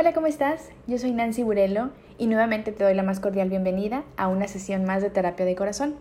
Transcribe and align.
Hola, 0.00 0.12
¿cómo 0.12 0.28
estás? 0.28 0.68
Yo 0.86 0.96
soy 0.96 1.10
Nancy 1.10 1.42
Burelo 1.42 1.90
y 2.18 2.28
nuevamente 2.28 2.70
te 2.70 2.84
doy 2.84 2.94
la 2.94 3.02
más 3.02 3.18
cordial 3.18 3.50
bienvenida 3.50 4.04
a 4.16 4.28
una 4.28 4.46
sesión 4.46 4.84
más 4.84 5.02
de 5.02 5.10
terapia 5.10 5.44
de 5.44 5.56
corazón. 5.56 5.96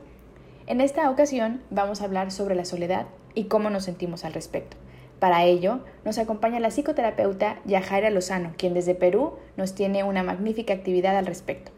En 0.67 0.81
esta 0.81 1.09
ocasión 1.09 1.63
vamos 1.71 1.99
a 1.99 2.03
hablar 2.03 2.29
sobre 2.29 2.53
la 2.53 2.63
soledad 2.63 3.07
y 3.33 3.45
cómo 3.45 3.71
nos 3.71 3.85
sentimos 3.85 4.23
al 4.23 4.33
respecto. 4.33 4.77
Para 5.17 5.45
ello, 5.45 5.79
nos 6.05 6.19
acompaña 6.19 6.59
la 6.59 6.69
psicoterapeuta 6.69 7.59
Yajaira 7.65 8.11
Lozano, 8.11 8.53
quien 8.55 8.75
desde 8.75 8.93
Perú 8.93 9.33
nos 9.55 9.73
tiene 9.73 10.03
una 10.03 10.21
magnífica 10.21 10.75
actividad 10.75 11.17
al 11.17 11.25
respecto. 11.25 11.71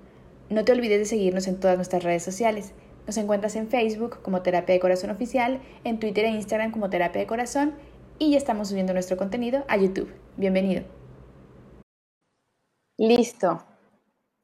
No 0.50 0.66
te 0.66 0.74
olvides 0.74 1.00
de 1.00 1.06
seguirnos 1.06 1.48
en 1.48 1.58
todas 1.58 1.78
nuestras 1.78 2.04
redes 2.04 2.24
sociales. 2.24 2.74
Nos 3.08 3.16
encuentras 3.16 3.56
en 3.56 3.70
Facebook 3.70 4.22
como 4.22 4.42
Terapia 4.42 4.74
de 4.74 4.82
Corazón 4.82 5.10
Oficial, 5.10 5.62
en 5.86 6.00
Twitter 6.00 6.26
e 6.26 6.32
Instagram 6.32 6.72
como 6.72 6.90
Terapia 6.90 7.22
de 7.22 7.28
Corazón 7.28 7.76
y 8.18 8.32
ya 8.32 8.38
estamos 8.38 8.68
subiendo 8.68 8.92
nuestro 8.92 9.16
contenido 9.16 9.64
a 9.70 9.78
YouTube. 9.78 10.12
Bienvenido. 10.36 10.99
Listo. 13.00 13.64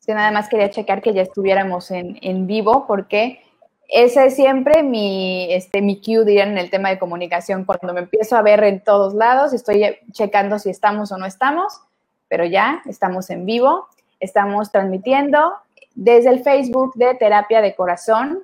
que 0.06 0.14
nada 0.14 0.32
más 0.32 0.48
quería 0.48 0.70
checar 0.70 1.02
que 1.02 1.14
ya 1.14 1.24
estuviéramos 1.24 1.92
en, 1.92 2.18
en 2.22 2.48
vivo 2.48 2.86
porque 2.88 3.42
ese 3.90 4.28
es 4.28 4.36
siempre 4.36 4.82
mi, 4.82 5.52
este, 5.54 5.82
mi 5.82 6.02
cue, 6.02 6.24
dirían, 6.24 6.52
en 6.52 6.58
el 6.58 6.70
tema 6.70 6.90
de 6.90 6.98
comunicación. 6.98 7.66
Cuando 7.66 7.94
me 7.94 8.02
empiezo 8.02 8.38
a 8.38 8.42
ver 8.42 8.64
en 8.64 8.80
todos 8.82 9.14
lados, 9.14 9.52
estoy 9.52 9.98
checando 10.12 10.58
si 10.58 10.70
estamos 10.70 11.12
o 11.12 11.18
no 11.18 11.26
estamos, 11.26 11.82
pero 12.30 12.46
ya 12.46 12.82
estamos 12.86 13.30
en 13.30 13.46
vivo, 13.46 13.88
estamos 14.22 14.72
transmitiendo 14.72 15.54
desde 15.94 16.30
el 16.30 16.42
Facebook 16.42 16.94
de 16.96 17.14
Terapia 17.16 17.62
de 17.62 17.76
Corazón. 17.76 18.44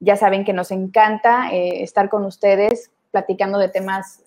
Ya 0.00 0.16
saben 0.16 0.44
que 0.44 0.54
nos 0.54 0.70
encanta 0.70 1.52
eh, 1.52 1.82
estar 1.82 2.08
con 2.08 2.24
ustedes 2.24 2.90
platicando 3.10 3.58
de 3.58 3.68
temas 3.68 4.22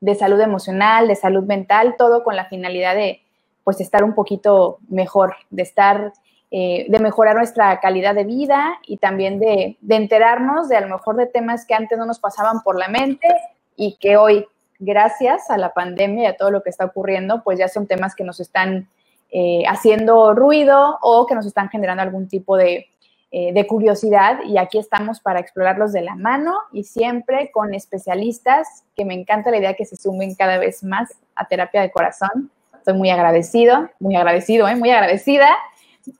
de 0.00 0.14
salud 0.14 0.40
emocional, 0.40 1.06
de 1.06 1.16
salud 1.16 1.44
mental, 1.44 1.96
todo 1.98 2.24
con 2.24 2.34
la 2.34 2.46
finalidad 2.46 2.94
de 2.94 3.20
pues 3.64 3.80
estar 3.80 4.04
un 4.04 4.14
poquito 4.14 4.78
mejor, 4.88 5.36
de 5.50 5.62
estar, 5.62 6.12
eh, 6.50 6.86
de 6.88 6.98
mejorar 6.98 7.36
nuestra 7.36 7.78
calidad 7.80 8.14
de 8.14 8.24
vida 8.24 8.78
y 8.86 8.96
también 8.96 9.38
de, 9.38 9.76
de, 9.80 9.96
enterarnos 9.96 10.68
de 10.68 10.76
a 10.76 10.80
lo 10.80 10.88
mejor 10.88 11.16
de 11.16 11.26
temas 11.26 11.66
que 11.66 11.74
antes 11.74 11.98
no 11.98 12.06
nos 12.06 12.18
pasaban 12.18 12.62
por 12.62 12.78
la 12.78 12.88
mente 12.88 13.28
y 13.76 13.96
que 13.96 14.16
hoy, 14.16 14.46
gracias 14.78 15.50
a 15.50 15.58
la 15.58 15.72
pandemia 15.72 16.24
y 16.24 16.26
a 16.26 16.36
todo 16.36 16.50
lo 16.50 16.62
que 16.62 16.70
está 16.70 16.86
ocurriendo, 16.86 17.42
pues 17.42 17.58
ya 17.58 17.68
son 17.68 17.86
temas 17.86 18.14
que 18.14 18.24
nos 18.24 18.40
están 18.40 18.88
eh, 19.30 19.62
haciendo 19.68 20.34
ruido 20.34 20.98
o 21.02 21.26
que 21.26 21.34
nos 21.34 21.46
están 21.46 21.68
generando 21.68 22.02
algún 22.02 22.28
tipo 22.28 22.56
de, 22.56 22.88
eh, 23.32 23.52
de 23.52 23.64
curiosidad 23.64 24.40
y 24.44 24.58
aquí 24.58 24.76
estamos 24.76 25.20
para 25.20 25.38
explorarlos 25.38 25.92
de 25.92 26.02
la 26.02 26.16
mano 26.16 26.56
y 26.72 26.82
siempre 26.82 27.52
con 27.52 27.74
especialistas 27.74 28.82
que 28.96 29.04
me 29.04 29.14
encanta 29.14 29.52
la 29.52 29.58
idea 29.58 29.74
que 29.74 29.84
se 29.84 29.94
sumen 29.94 30.34
cada 30.34 30.58
vez 30.58 30.82
más 30.82 31.12
a 31.36 31.46
terapia 31.46 31.80
de 31.80 31.92
corazón. 31.92 32.50
Estoy 32.80 32.94
muy 32.94 33.10
agradecido, 33.10 33.90
muy 33.98 34.16
agradecido, 34.16 34.66
¿eh? 34.66 34.74
muy 34.74 34.90
agradecida. 34.90 35.50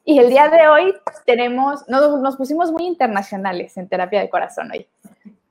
Y 0.05 0.19
el 0.19 0.29
día 0.29 0.51
de 0.51 0.69
hoy 0.69 0.95
tenemos, 1.25 1.89
nos, 1.89 2.21
nos 2.21 2.37
pusimos 2.37 2.71
muy 2.71 2.85
internacionales 2.85 3.79
en 3.79 3.89
terapia 3.89 4.21
de 4.21 4.29
corazón 4.29 4.71
hoy. 4.71 4.87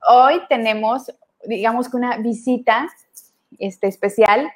Hoy 0.07 0.39
tenemos, 0.47 1.11
digamos 1.45 1.89
que 1.89 1.97
una 1.97 2.17
visita 2.17 2.88
este, 3.57 3.88
especial. 3.88 4.51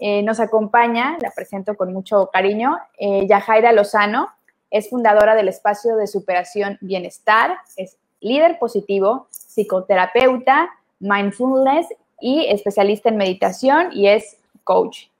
Eh, 0.00 0.24
nos 0.24 0.40
acompaña, 0.40 1.18
la 1.20 1.30
presento 1.30 1.76
con 1.76 1.92
mucho 1.92 2.30
cariño, 2.32 2.78
eh, 2.98 3.28
Lozano, 3.72 4.28
es 4.72 4.90
fundadora 4.90 5.36
del 5.36 5.46
espacio 5.46 5.94
de 5.94 6.08
superación 6.08 6.78
bienestar, 6.80 7.58
es 7.76 7.96
líder 8.18 8.58
positivo, 8.58 9.28
psicoterapeuta, 9.30 10.68
mindfulness 10.98 11.86
y 12.20 12.46
especialista 12.46 13.08
en 13.08 13.18
meditación 13.18 13.90
y 13.92 14.08
es 14.08 14.38
coach. 14.64 15.11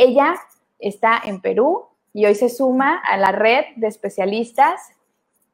Ella 0.00 0.36
está 0.78 1.20
en 1.24 1.40
Perú 1.40 1.86
y 2.12 2.24
hoy 2.24 2.36
se 2.36 2.48
suma 2.48 3.02
a 3.04 3.16
la 3.16 3.32
red 3.32 3.64
de 3.74 3.88
especialistas 3.88 4.80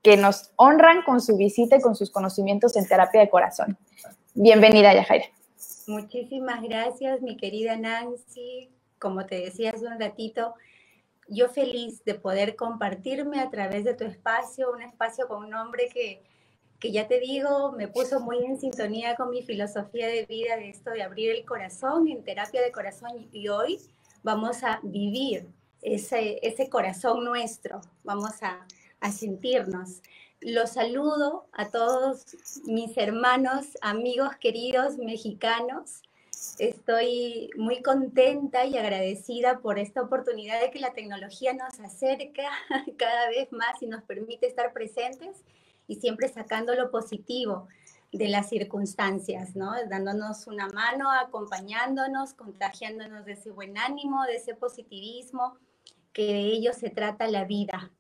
que 0.03 0.19
nos 0.19 0.53
honran 0.57 1.03
con 1.03 1.23
su 1.23 1.39
visita 1.39 1.77
y 1.77 1.81
con 1.81 1.97
sus 1.97 2.11
conocimientos 2.11 2.77
en 2.77 2.87
terapia 2.87 3.23
de 3.23 3.31
corazón. 3.31 3.79
Bienvenida, 4.35 4.93
Yajaira. 4.93 5.25
Muchísimas 5.87 6.63
gracias, 6.63 7.23
mi 7.23 7.39
querida 7.39 7.79
Nancy. 7.79 8.69
Como 8.99 9.25
te 9.25 9.37
decía 9.37 9.71
hace 9.71 9.87
un 9.87 9.99
ratito, 9.99 10.53
yo 11.27 11.49
feliz 11.49 12.05
de 12.05 12.13
poder 12.13 12.55
compartirme 12.55 13.41
a 13.41 13.49
través 13.49 13.85
de 13.85 13.95
tu 13.95 14.05
espacio, 14.05 14.71
un 14.73 14.83
espacio 14.83 15.27
con 15.27 15.45
un 15.45 15.51
nombre 15.51 15.89
que, 15.91 16.23
que 16.81 16.93
ya 16.93 17.09
te 17.09 17.19
digo, 17.19 17.73
me 17.73 17.89
puso 17.89 18.21
muy 18.21 18.45
en 18.45 18.61
sintonía 18.61 19.17
con 19.17 19.31
mi 19.31 19.41
filosofía 19.41 20.07
de 20.07 20.27
vida 20.27 20.57
de 20.57 20.69
esto 20.69 20.91
de 20.91 21.03
abrir 21.03 21.31
el 21.31 21.47
corazón 21.47 22.09
en 22.09 22.23
terapia 22.25 22.61
de 22.61 22.73
corazón 22.73 23.27
y 23.33 23.49
hoy 23.49 23.81
vamos 24.25 24.65
a 24.65 24.81
vivir 24.83 25.47
ese, 25.83 26.41
ese 26.43 26.69
corazón 26.69 27.25
nuestro, 27.25 27.81
vamos 28.03 28.43
a, 28.43 28.67
a 28.99 29.13
sentirnos. 29.13 30.03
Los 30.41 30.71
saludo 30.71 31.47
a 31.53 31.71
todos 31.71 32.25
mis 32.65 32.99
hermanos, 32.99 33.79
amigos 33.81 34.35
queridos 34.41 34.99
mexicanos 34.99 36.03
Estoy 36.59 37.51
muy 37.57 37.83
contenta 37.83 38.65
y 38.65 38.77
agradecida 38.77 39.59
por 39.59 39.79
esta 39.79 40.03
oportunidad 40.03 40.61
de 40.61 40.71
que 40.71 40.79
la 40.79 40.93
tecnología 40.93 41.53
nos 41.53 41.81
acerca 41.81 42.49
cada 42.97 43.29
vez 43.29 43.51
más 43.53 43.83
y 43.83 43.87
nos 43.87 44.03
permite 44.05 44.47
estar 44.47 44.73
presentes 44.73 45.43
y 45.89 45.97
siempre 45.97 46.29
sacando 46.29 46.75
lo 46.75 46.91
positivo 46.91 47.69
de 48.17 48.29
las 48.29 48.49
circunstancias, 48.49 49.57
¿no? 49.57 49.73
Dándonos 49.89 50.47
una 50.47 50.69
mano, 50.69 51.11
acompañándonos, 51.11 52.35
contagiándonos 52.35 53.25
de 53.25 53.33
ese 53.33 53.51
buen 53.51 53.77
ánimo, 53.77 54.25
de 54.25 54.37
ese 54.37 54.55
positivismo, 54.55 55.59
que 56.13 56.27
de 56.27 56.41
ello 56.41 56.73
se 56.73 56.91
trata 56.91 57.27
la 57.27 57.45
vida. 57.45 57.91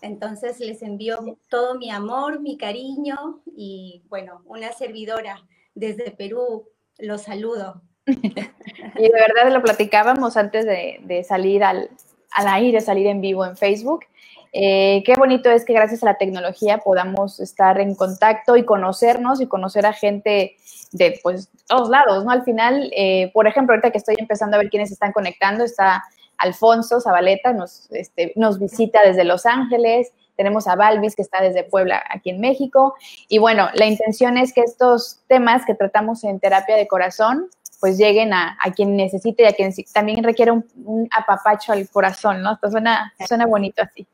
Entonces 0.00 0.60
les 0.60 0.82
envío 0.82 1.38
todo 1.48 1.76
mi 1.76 1.90
amor, 1.90 2.40
mi 2.40 2.56
cariño 2.56 3.40
y 3.46 4.04
bueno, 4.08 4.42
una 4.44 4.72
servidora 4.72 5.44
desde 5.74 6.12
Perú, 6.12 6.68
los 6.98 7.22
saludo. 7.22 7.82
y 8.06 8.12
de 8.12 9.12
verdad 9.12 9.52
lo 9.52 9.60
platicábamos 9.60 10.36
antes 10.36 10.64
de, 10.66 11.24
salir 11.28 11.64
al, 11.64 11.90
al, 12.30 12.46
aire, 12.46 12.80
salir 12.80 13.08
en 13.08 13.20
vivo 13.20 13.44
en 13.44 13.56
Facebook. 13.56 14.04
Eh, 14.52 15.02
qué 15.04 15.14
bonito 15.16 15.50
es 15.50 15.64
que 15.64 15.72
gracias 15.72 16.02
a 16.02 16.06
la 16.06 16.16
tecnología 16.16 16.78
podamos 16.78 17.40
estar 17.40 17.80
en 17.80 17.94
contacto 17.94 18.56
y 18.56 18.64
conocernos 18.64 19.40
y 19.40 19.46
conocer 19.46 19.86
a 19.86 19.92
gente 19.92 20.56
de 20.92 21.20
pues 21.22 21.50
todos 21.66 21.90
lados, 21.90 22.24
¿no? 22.24 22.30
Al 22.30 22.44
final, 22.44 22.90
eh, 22.96 23.30
por 23.34 23.46
ejemplo, 23.46 23.74
ahorita 23.74 23.90
que 23.90 23.98
estoy 23.98 24.16
empezando 24.18 24.56
a 24.56 24.60
ver 24.60 24.70
quiénes 24.70 24.90
están 24.90 25.12
conectando, 25.12 25.64
está 25.64 26.02
Alfonso 26.38 27.00
Zabaleta, 27.00 27.52
nos, 27.52 27.90
este, 27.90 28.32
nos 28.36 28.58
visita 28.58 29.02
desde 29.02 29.24
Los 29.24 29.44
Ángeles, 29.44 30.12
tenemos 30.38 30.68
a 30.68 30.76
Balvis 30.76 31.16
que 31.16 31.22
está 31.22 31.42
desde 31.42 31.64
Puebla, 31.64 32.02
aquí 32.08 32.30
en 32.30 32.40
México. 32.40 32.94
Y 33.28 33.38
bueno, 33.38 33.68
la 33.74 33.86
intención 33.86 34.38
es 34.38 34.52
que 34.52 34.60
estos 34.60 35.20
temas 35.26 35.66
que 35.66 35.74
tratamos 35.74 36.22
en 36.22 36.38
terapia 36.38 36.76
de 36.76 36.86
corazón 36.86 37.48
pues 37.80 37.96
lleguen 37.96 38.32
a, 38.32 38.56
quien 38.74 38.96
necesite 38.96 39.44
y 39.44 39.46
a 39.46 39.52
quien 39.52 39.72
también 39.92 40.24
requiere 40.24 40.50
un, 40.50 41.08
apapacho 41.10 41.72
al 41.72 41.88
corazón, 41.88 42.42
¿no? 42.42 42.54
Esto 42.54 42.70
suena, 42.70 43.12
suena 43.26 43.46
bonito 43.46 43.82
así. 43.82 44.06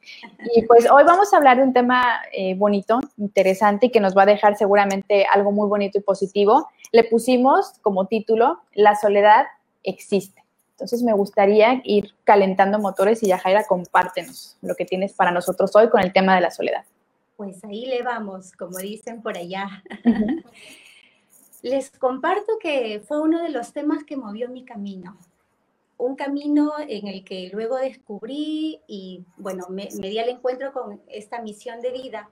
Y 0.55 0.63
pues 0.63 0.91
hoy 0.91 1.05
vamos 1.05 1.33
a 1.33 1.39
hablar 1.39 1.57
de 1.57 1.63
un 1.63 1.73
tema 1.73 2.21
eh, 2.33 2.55
bonito, 2.55 3.01
interesante 3.17 3.87
y 3.87 3.91
que 3.91 4.01
nos 4.01 4.17
va 4.17 4.23
a 4.23 4.27
dejar 4.27 4.57
seguramente 4.57 5.27
algo 5.33 5.51
muy 5.53 5.69
bonito 5.69 5.99
y 5.99 6.03
positivo. 6.03 6.69
Le 6.93 7.05
pusimos 7.05 7.79
como 7.83 8.07
título, 8.07 8.61
La 8.75 8.97
soledad 8.97 9.47
existe. 9.83 10.45
Entonces 10.73 11.03
me 11.03 11.13
gustaría 11.13 11.81
ir 11.85 12.15
calentando 12.25 12.79
motores 12.79 13.23
y 13.23 13.29
ya 13.29 13.39
Jaira, 13.39 13.65
compártenos 13.65 14.57
lo 14.61 14.75
que 14.75 14.85
tienes 14.85 15.13
para 15.13 15.31
nosotros 15.31 15.75
hoy 15.77 15.89
con 15.89 16.03
el 16.03 16.13
tema 16.13 16.35
de 16.35 16.41
la 16.41 16.51
soledad. 16.51 16.85
Pues 17.37 17.65
ahí 17.65 17.87
le 17.87 18.03
vamos, 18.03 18.53
como 18.53 18.79
dicen 18.79 19.23
por 19.23 19.37
allá. 19.37 19.83
Les 21.65 21.91
comparto 21.91 22.59
que 22.61 23.01
fue 23.09 23.23
uno 23.23 23.43
de 23.43 23.49
los 23.49 23.73
temas 23.73 24.05
que 24.05 24.19
movió 24.19 24.51
mi 24.51 24.67
camino. 24.67 25.17
Un 25.97 26.15
camino 26.15 26.73
en 26.79 27.07
el 27.09 27.25
que 27.25 27.49
luego 27.55 27.79
descubrí 27.79 28.83
y, 28.87 29.25
bueno, 29.39 29.69
me, 29.71 29.87
di 29.87 30.19
al 30.19 30.29
encuentro 30.29 30.75
con 30.75 31.01
esta 31.07 31.41
misión 31.41 31.81
de 31.81 31.91
vida 31.91 32.29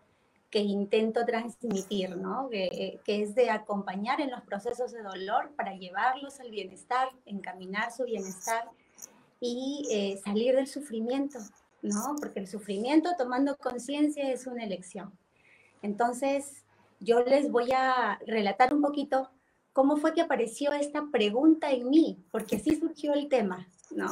que 0.50 0.58
intento 0.58 1.24
transmitir, 1.24 2.14
¿no? 2.18 2.50
Que, 2.50 3.00
es 3.06 3.34
de 3.34 3.48
acompañar 3.48 4.20
en 4.20 4.30
los 4.30 4.42
procesos 4.42 4.92
de 4.92 5.02
dolor 5.02 5.52
para 5.56 5.76
llevarlos 5.76 6.38
al 6.38 6.50
bienestar, 6.50 7.08
encaminar 7.24 7.90
su 7.90 8.04
bienestar 8.04 8.68
y 9.40 9.88
eh, 9.90 10.20
salir 10.22 10.54
del 10.54 10.66
sufrimiento, 10.66 11.38
¿no? 11.80 12.16
Porque 12.20 12.40
el 12.40 12.48
sufrimiento, 12.48 13.08
tomando 13.16 13.56
conciencia, 13.56 14.30
es 14.30 14.46
una 14.46 14.62
elección. 14.62 15.10
Entonces, 15.80 16.62
yo 17.02 17.20
les 17.24 17.50
voy 17.50 17.70
a 17.72 18.18
relatar 18.26 18.72
un 18.72 18.82
poquito 18.82 19.30
cómo 19.72 19.96
fue 19.96 20.12
que 20.12 20.20
apareció 20.20 20.72
esta 20.72 21.04
pregunta 21.10 21.70
en 21.70 21.88
mí, 21.88 22.24
porque 22.30 22.56
así 22.56 22.78
surgió 22.78 23.14
el 23.14 23.28
tema, 23.28 23.66
¿no? 23.90 24.08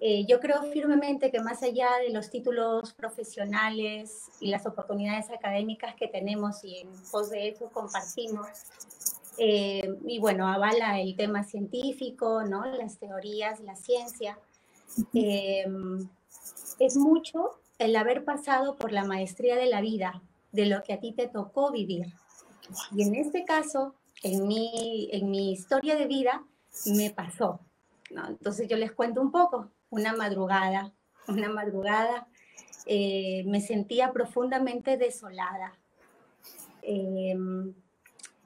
Eh, 0.00 0.26
yo 0.26 0.38
creo 0.40 0.62
firmemente 0.64 1.30
que 1.30 1.40
más 1.40 1.62
allá 1.62 1.88
de 2.04 2.12
los 2.12 2.28
títulos 2.28 2.92
profesionales 2.92 4.30
y 4.40 4.50
las 4.50 4.66
oportunidades 4.66 5.30
académicas 5.30 5.94
que 5.94 6.08
tenemos 6.08 6.62
y 6.64 6.80
en 6.80 6.88
pos 7.10 7.30
de 7.30 7.48
eso 7.48 7.70
compartimos, 7.72 8.46
eh, 9.38 9.96
y 10.06 10.18
bueno, 10.18 10.46
avala 10.46 11.00
el 11.00 11.16
tema 11.16 11.42
científico, 11.42 12.42
¿no? 12.44 12.66
Las 12.66 12.98
teorías, 12.98 13.60
la 13.60 13.76
ciencia, 13.76 14.38
em, 15.12 16.08
es 16.78 16.96
mucho 16.96 17.58
el 17.78 17.96
haber 17.96 18.24
pasado 18.24 18.76
por 18.76 18.92
la 18.92 19.04
maestría 19.04 19.56
de 19.56 19.66
la 19.66 19.80
vida, 19.80 20.22
de 20.54 20.66
lo 20.66 20.82
que 20.84 20.92
a 20.92 21.00
ti 21.00 21.12
te 21.12 21.26
tocó 21.26 21.72
vivir. 21.72 22.06
Y 22.94 23.02
en 23.02 23.16
este 23.16 23.44
caso, 23.44 23.96
en 24.22 24.46
mi, 24.46 25.08
en 25.12 25.30
mi 25.30 25.52
historia 25.52 25.96
de 25.96 26.06
vida, 26.06 26.44
me 26.86 27.10
pasó. 27.10 27.60
Entonces 28.28 28.68
yo 28.68 28.76
les 28.76 28.92
cuento 28.92 29.20
un 29.20 29.32
poco. 29.32 29.70
Una 29.90 30.14
madrugada, 30.14 30.92
una 31.26 31.48
madrugada, 31.48 32.28
eh, 32.86 33.42
me 33.46 33.60
sentía 33.60 34.12
profundamente 34.12 34.96
desolada. 34.96 35.76
Em, 36.82 37.74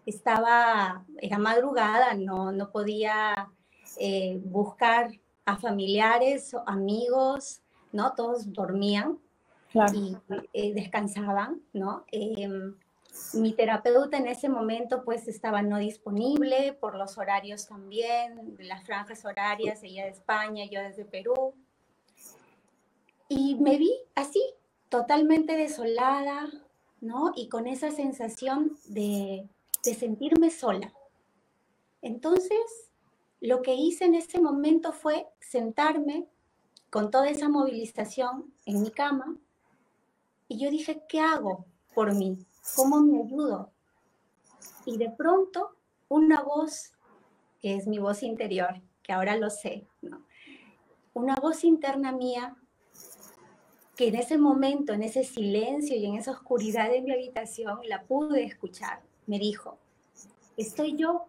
estaba, 0.06 1.04
era 1.20 1.38
madrugada, 1.38 2.14
no, 2.14 2.52
no 2.52 2.70
podía 2.70 3.50
eh, 3.98 4.40
buscar 4.44 5.10
a 5.44 5.58
familiares, 5.58 6.56
amigos, 6.66 7.60
¿no? 7.92 8.14
Todos 8.14 8.50
dormían 8.52 9.18
y 9.74 10.16
eh, 10.52 10.72
descansaban, 10.74 11.60
¿no? 11.72 12.04
Em, 12.10 12.74
mi 13.34 13.52
terapeuta 13.52 14.16
en 14.16 14.26
ese 14.26 14.48
momento 14.48 15.04
pues 15.04 15.28
estaba 15.28 15.62
no 15.62 15.78
disponible 15.78 16.72
por 16.72 16.96
los 16.96 17.18
horarios 17.18 17.66
también, 17.66 18.56
las 18.58 18.84
franjas 18.84 19.24
horarias, 19.24 19.82
ella 19.82 20.04
de 20.04 20.10
España, 20.10 20.64
yo 20.64 20.80
desde 20.80 21.04
Perú. 21.04 21.54
Y 23.28 23.56
me 23.56 23.76
vi 23.76 23.92
así, 24.14 24.42
totalmente 24.88 25.56
desolada, 25.56 26.48
¿no? 27.00 27.32
Y 27.36 27.48
con 27.48 27.66
esa 27.66 27.90
sensación 27.90 28.76
de, 28.86 29.46
de 29.84 29.94
sentirme 29.94 30.50
sola. 30.50 30.92
Entonces, 32.00 32.90
lo 33.40 33.60
que 33.60 33.74
hice 33.74 34.06
en 34.06 34.14
ese 34.14 34.40
momento 34.40 34.92
fue 34.92 35.26
sentarme 35.40 36.26
con 36.88 37.10
toda 37.10 37.28
esa 37.28 37.48
movilización 37.48 38.52
en 38.64 38.82
mi 38.82 38.90
cama 38.90 39.36
y 40.48 40.58
yo 40.58 40.70
dije, 40.70 41.02
¿qué 41.08 41.20
hago 41.20 41.66
por 41.94 42.14
mí? 42.14 42.38
¿Cómo 42.74 43.00
me 43.00 43.22
ayudo? 43.22 43.70
Y 44.84 44.96
de 44.96 45.10
pronto 45.10 45.76
una 46.08 46.42
voz, 46.42 46.92
que 47.60 47.76
es 47.76 47.86
mi 47.86 47.98
voz 47.98 48.22
interior, 48.22 48.80
que 49.02 49.12
ahora 49.12 49.36
lo 49.36 49.50
sé, 49.50 49.86
¿no? 50.02 50.22
una 51.18 51.34
voz 51.36 51.64
interna 51.64 52.12
mía 52.12 52.56
que 53.96 54.08
en 54.08 54.14
ese 54.14 54.38
momento, 54.38 54.92
en 54.92 55.02
ese 55.02 55.24
silencio 55.24 55.96
y 55.96 56.06
en 56.06 56.14
esa 56.14 56.30
oscuridad 56.30 56.88
de 56.88 57.02
mi 57.02 57.12
habitación, 57.12 57.80
la 57.88 58.04
pude 58.04 58.44
escuchar. 58.44 59.02
Me 59.26 59.40
dijo, 59.40 59.76
estoy 60.56 60.94
yo, 60.94 61.26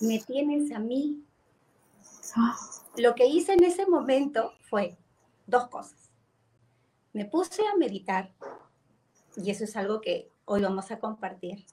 me 0.00 0.18
tienes 0.20 0.72
a 0.72 0.78
mí. 0.78 1.22
Ah. 2.34 2.56
Lo 2.96 3.14
que 3.14 3.26
hice 3.26 3.52
en 3.52 3.64
ese 3.64 3.86
momento 3.86 4.54
fue 4.70 4.96
dos 5.46 5.68
cosas. 5.68 5.99
Me 7.12 7.24
puse 7.24 7.62
a 7.66 7.76
meditar 7.76 8.32
y 9.36 9.50
eso 9.50 9.64
es 9.64 9.76
algo 9.76 10.00
que 10.00 10.30
hoy 10.44 10.62
vamos 10.62 10.90
a 10.90 10.98
compartir. 10.98 11.64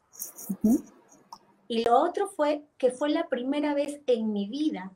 Y 1.67 1.83
lo 1.83 1.99
otro 1.99 2.29
fue 2.29 2.63
que 2.77 2.91
fue 2.91 3.09
la 3.09 3.27
primera 3.27 3.73
vez 3.73 4.01
en 4.07 4.31
mi 4.31 4.47
vida, 4.47 4.95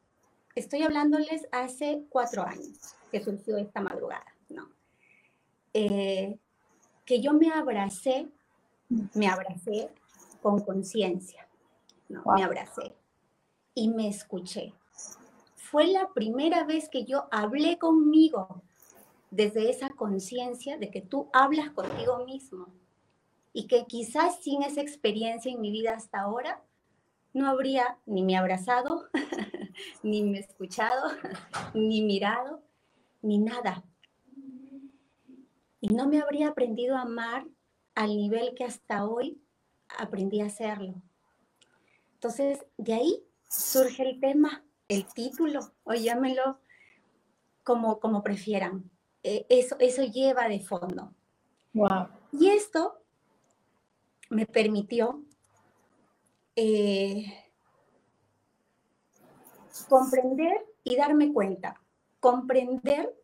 estoy 0.56 0.84
hablándoles 0.84 1.48
hace 1.52 2.06
cuatro 2.10 2.44
años 2.44 2.96
que 3.12 3.24
surgió 3.24 3.58
esta 3.58 3.82
madrugada, 3.82 4.26
¿no? 4.50 4.70
Eh, 5.74 6.40
que 7.06 7.22
yo 7.22 7.34
me 7.34 7.52
abracé, 7.52 8.30
me 9.14 9.28
abracé 9.28 9.90
con 10.42 10.62
conciencia, 10.62 11.48
¿no? 12.10 12.24
Me 12.36 12.44
abracé 12.44 12.96
y 13.74 13.90
me 13.90 14.08
escuché. 14.08 14.74
Fue 15.56 15.88
la 15.88 16.10
primera 16.14 16.64
vez 16.66 16.90
que 16.90 17.06
yo 17.06 17.28
hablé 17.32 17.78
conmigo 17.78 18.62
desde 19.32 19.70
esa 19.70 19.90
conciencia 19.90 20.78
de 20.78 20.92
que 20.92 21.02
tú 21.02 21.30
hablas 21.34 21.72
contigo 21.72 22.26
mismo 22.26 22.68
y 23.54 23.68
que 23.68 23.86
quizás 23.86 24.44
sin 24.44 24.62
esa 24.62 24.82
experiencia 24.82 25.52
en 25.52 25.62
mi 25.62 25.72
vida 25.72 25.94
hasta 25.94 26.20
ahora 26.20 26.64
no 27.34 27.48
habría 27.48 27.98
ni 28.06 28.24
me 28.24 28.38
abrazado, 28.38 29.10
ni 30.04 30.22
me 30.22 30.40
escuchado, 30.40 31.12
ni 31.74 32.02
mirado, 32.02 32.62
ni 33.22 33.38
nada. 33.38 33.86
Y 35.80 35.88
no 35.88 36.08
me 36.08 36.22
habría 36.22 36.50
aprendido 36.50 36.98
a 36.98 37.04
amar 37.04 37.48
al 37.96 38.16
nivel 38.18 38.54
que 38.54 38.66
hasta 38.66 39.06
hoy 39.06 39.42
aprendí 39.98 40.42
a 40.42 40.48
hacerlo. 40.48 41.02
Entonces, 42.16 42.66
de 42.78 42.94
ahí 42.94 43.24
surge 43.50 44.04
el 44.04 44.20
tema, 44.20 44.64
el 44.90 45.06
título, 45.06 45.74
o 45.84 45.94
llámelo 45.94 46.60
como, 47.64 48.00
como 48.00 48.24
prefieran. 48.24 48.92
Eh, 49.24 49.46
eso, 49.50 49.76
eso 49.80 50.04
lleva 50.04 50.48
de 50.48 50.60
fondo. 50.60 51.14
Y 52.32 52.50
esto 52.50 52.98
me 54.30 54.46
permitió 54.46 55.24
eh, 56.56 57.26
comprender 59.88 60.66
y 60.84 60.96
darme 60.96 61.32
cuenta, 61.32 61.80
comprender 62.20 63.16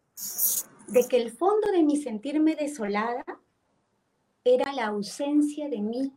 de 0.87 1.07
que 1.07 1.17
el 1.17 1.31
fondo 1.31 1.71
de 1.71 1.83
mi 1.83 1.97
sentirme 1.97 2.55
desolada 2.55 3.23
era 4.43 4.71
la 4.73 4.87
ausencia 4.87 5.67
de 5.69 5.81
mí. 5.81 6.13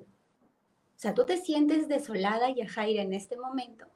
O 0.00 0.98
sea, 0.98 1.14
tú 1.14 1.24
te 1.24 1.36
sientes 1.36 1.88
desolada, 1.88 2.50
Yajaira, 2.50 3.02
en 3.02 3.12
este 3.12 3.36
momento, 3.36 3.86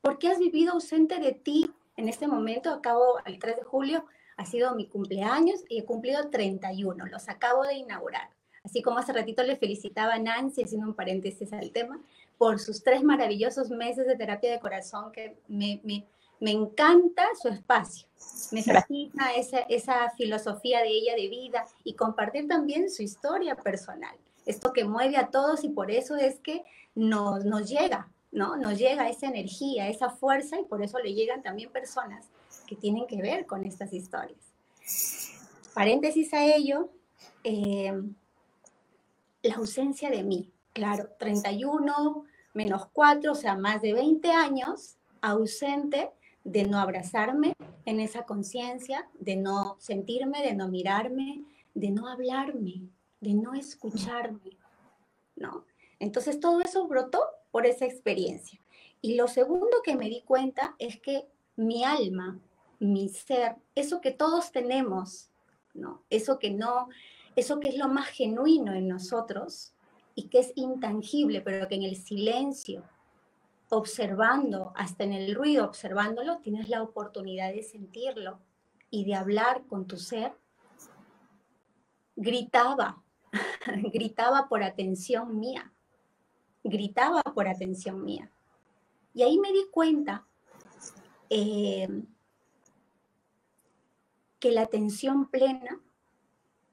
porque 0.00 0.28
has 0.28 0.38
vivido 0.38 0.74
ausente 0.74 1.18
de 1.18 1.32
ti 1.32 1.70
en 1.96 2.08
este 2.08 2.26
momento 2.26 2.70
acabo, 2.70 3.18
el 3.24 3.38
3 3.38 3.56
de 3.56 3.62
julio, 3.64 4.04
ha 4.36 4.44
sido 4.44 4.74
mi 4.74 4.86
cumpleaños 4.86 5.64
y 5.68 5.78
he 5.78 5.84
cumplido 5.84 6.28
31, 6.28 7.06
los 7.06 7.28
acabo 7.28 7.64
de 7.64 7.74
inaugurar. 7.74 8.28
Así 8.64 8.82
como 8.82 8.98
hace 8.98 9.12
ratito 9.12 9.42
le 9.42 9.56
felicitaba 9.56 10.14
a 10.14 10.18
Nancy, 10.18 10.62
haciendo 10.62 10.88
un 10.88 10.94
paréntesis 10.94 11.52
al 11.52 11.70
tema, 11.70 12.00
por 12.36 12.58
sus 12.58 12.82
tres 12.82 13.02
maravillosos 13.02 13.70
meses 13.70 14.06
de 14.06 14.16
terapia 14.16 14.50
de 14.50 14.60
corazón, 14.60 15.12
que 15.12 15.36
me, 15.48 15.80
me, 15.84 16.04
me 16.40 16.50
encanta 16.50 17.24
su 17.40 17.48
espacio, 17.48 18.08
me 18.50 18.62
fascina 18.62 19.34
esa, 19.34 19.60
esa 19.60 20.10
filosofía 20.10 20.80
de 20.80 20.88
ella 20.88 21.14
de 21.14 21.28
vida 21.28 21.64
y 21.84 21.94
compartir 21.94 22.48
también 22.48 22.90
su 22.90 23.02
historia 23.02 23.56
personal. 23.56 24.16
Esto 24.44 24.72
que 24.72 24.84
mueve 24.84 25.16
a 25.16 25.28
todos 25.28 25.64
y 25.64 25.70
por 25.70 25.90
eso 25.90 26.16
es 26.16 26.38
que 26.40 26.64
nos, 26.94 27.44
nos 27.44 27.68
llega, 27.68 28.10
¿no? 28.36 28.54
Nos 28.54 28.78
llega 28.78 29.08
esa 29.08 29.28
energía, 29.28 29.88
esa 29.88 30.10
fuerza 30.10 30.60
y 30.60 30.64
por 30.64 30.82
eso 30.82 30.98
le 30.98 31.14
llegan 31.14 31.42
también 31.42 31.72
personas 31.72 32.26
que 32.66 32.76
tienen 32.76 33.06
que 33.06 33.22
ver 33.22 33.46
con 33.46 33.64
estas 33.64 33.94
historias. 33.94 34.38
Paréntesis 35.72 36.34
a 36.34 36.44
ello, 36.44 36.90
eh, 37.44 37.98
la 39.42 39.54
ausencia 39.54 40.10
de 40.10 40.22
mí, 40.22 40.52
claro, 40.74 41.08
31 41.18 42.26
menos 42.52 42.86
4, 42.92 43.32
o 43.32 43.34
sea, 43.34 43.56
más 43.56 43.80
de 43.80 43.94
20 43.94 44.30
años 44.30 44.98
ausente 45.22 46.10
de 46.44 46.64
no 46.64 46.78
abrazarme 46.78 47.54
en 47.86 48.00
esa 48.00 48.26
conciencia, 48.26 49.08
de 49.18 49.36
no 49.36 49.78
sentirme, 49.80 50.42
de 50.42 50.54
no 50.54 50.68
mirarme, 50.68 51.42
de 51.72 51.90
no 51.90 52.06
hablarme, 52.06 52.82
de 53.18 53.32
no 53.32 53.54
escucharme, 53.54 54.58
¿no? 55.36 55.64
Entonces 55.98 56.38
todo 56.38 56.60
eso 56.60 56.86
brotó 56.86 57.22
por 57.56 57.64
esa 57.64 57.86
experiencia. 57.86 58.60
Y 59.00 59.14
lo 59.14 59.28
segundo 59.28 59.78
que 59.82 59.96
me 59.96 60.10
di 60.10 60.20
cuenta 60.20 60.76
es 60.78 61.00
que 61.00 61.26
mi 61.56 61.84
alma, 61.84 62.38
mi 62.80 63.08
ser, 63.08 63.56
eso 63.74 64.02
que 64.02 64.10
todos 64.10 64.52
tenemos, 64.52 65.30
¿no? 65.72 66.02
Eso 66.10 66.38
que 66.38 66.50
no, 66.50 66.90
eso 67.34 67.58
que 67.58 67.70
es 67.70 67.78
lo 67.78 67.88
más 67.88 68.08
genuino 68.08 68.74
en 68.74 68.88
nosotros 68.88 69.72
y 70.14 70.24
que 70.24 70.40
es 70.40 70.52
intangible, 70.54 71.40
pero 71.40 71.66
que 71.66 71.76
en 71.76 71.84
el 71.84 71.96
silencio, 71.96 72.82
observando, 73.70 74.74
hasta 74.76 75.04
en 75.04 75.14
el 75.14 75.34
ruido, 75.34 75.64
observándolo, 75.64 76.40
tienes 76.40 76.68
la 76.68 76.82
oportunidad 76.82 77.54
de 77.54 77.62
sentirlo 77.62 78.38
y 78.90 79.06
de 79.06 79.14
hablar 79.14 79.62
con 79.66 79.86
tu 79.86 79.96
ser, 79.96 80.34
gritaba, 82.16 83.02
gritaba 83.94 84.46
por 84.46 84.62
atención 84.62 85.38
mía 85.40 85.72
gritaba 86.68 87.22
por 87.22 87.48
atención 87.48 88.04
mía. 88.04 88.30
Y 89.14 89.22
ahí 89.22 89.38
me 89.38 89.52
di 89.52 89.66
cuenta 89.70 90.26
eh, 91.30 91.88
que 94.38 94.50
la 94.50 94.62
atención 94.62 95.30
plena, 95.30 95.80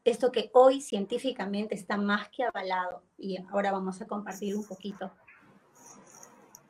esto 0.03 0.31
que 0.31 0.49
hoy 0.53 0.81
científicamente 0.81 1.75
está 1.75 1.97
más 1.97 2.29
que 2.29 2.43
avalado, 2.43 3.03
y 3.17 3.37
ahora 3.51 3.71
vamos 3.71 4.01
a 4.01 4.07
compartir 4.07 4.55
un 4.57 4.65
poquito, 4.65 5.11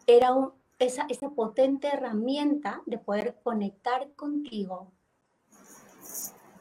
era 0.05 0.29
esa, 0.77 1.05
esa 1.09 1.29
potente 1.29 1.87
herramienta 1.87 2.81
de 2.85 2.99
poder 2.99 3.39
conectar 3.41 4.11
contigo 4.13 4.91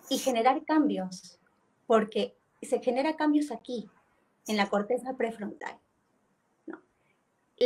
y 0.09 0.19
generar 0.19 0.64
cambios, 0.64 1.38
porque 1.87 2.35
se 2.62 2.81
genera 2.81 3.16
cambios 3.16 3.50
aquí, 3.50 3.90
en 4.47 4.57
la 4.57 4.69
corteza 4.71 5.14
prefrontal 5.16 5.82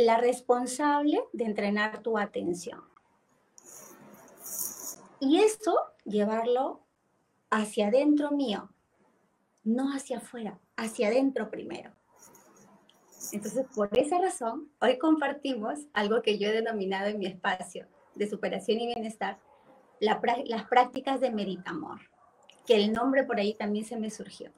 la 0.03 0.17
responsable 0.17 1.23
de 1.33 1.45
entrenar 1.45 2.03
tu 2.03 2.19
atención. 2.19 2.83
Y 5.19 5.39
eso 5.39 5.75
llevarlo 6.05 6.81
hacia 7.49 7.87
adentro 7.87 8.29
mío, 8.31 8.69
no 9.63 9.91
hacia 9.91 10.17
afuera, 10.17 10.59
hacia 10.75 11.07
adentro 11.07 11.49
primero. 11.49 11.91
Entonces, 13.31 13.65
por 13.75 13.89
esa 13.97 14.19
razón, 14.19 14.69
hoy 14.79 14.99
compartimos 14.99 15.79
algo 15.93 16.21
que 16.21 16.37
yo 16.37 16.49
he 16.49 16.53
denominado 16.53 17.07
en 17.07 17.17
mi 17.17 17.25
espacio 17.25 17.87
de 18.13 18.29
superación 18.29 18.79
y 18.79 18.93
bienestar, 18.93 19.39
las 19.99 20.65
prácticas 20.67 21.19
de 21.19 21.31
meditamor, 21.31 21.99
que 22.67 22.75
el 22.75 22.93
nombre 22.93 23.23
por 23.23 23.39
ahí 23.39 23.55
también 23.55 23.83
se 23.83 23.97
me 23.97 24.11
surgió. 24.11 24.51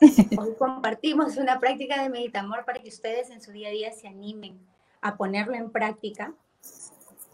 Hoy 0.00 0.54
compartimos 0.58 1.36
una 1.36 1.60
práctica 1.60 2.02
de 2.02 2.08
meditamor 2.08 2.64
para 2.64 2.80
que 2.80 2.88
ustedes 2.88 3.28
en 3.30 3.42
su 3.42 3.52
día 3.52 3.68
a 3.68 3.72
día 3.72 3.92
se 3.92 4.08
animen 4.08 4.58
a 5.02 5.16
ponerlo 5.16 5.54
en 5.54 5.70
práctica 5.70 6.34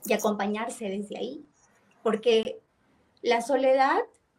y 0.05 0.13
acompañarse 0.13 0.89
desde 0.89 1.17
ahí. 1.17 1.47
Porque 2.03 2.61
la 3.23 3.41
soledad, 3.41 3.99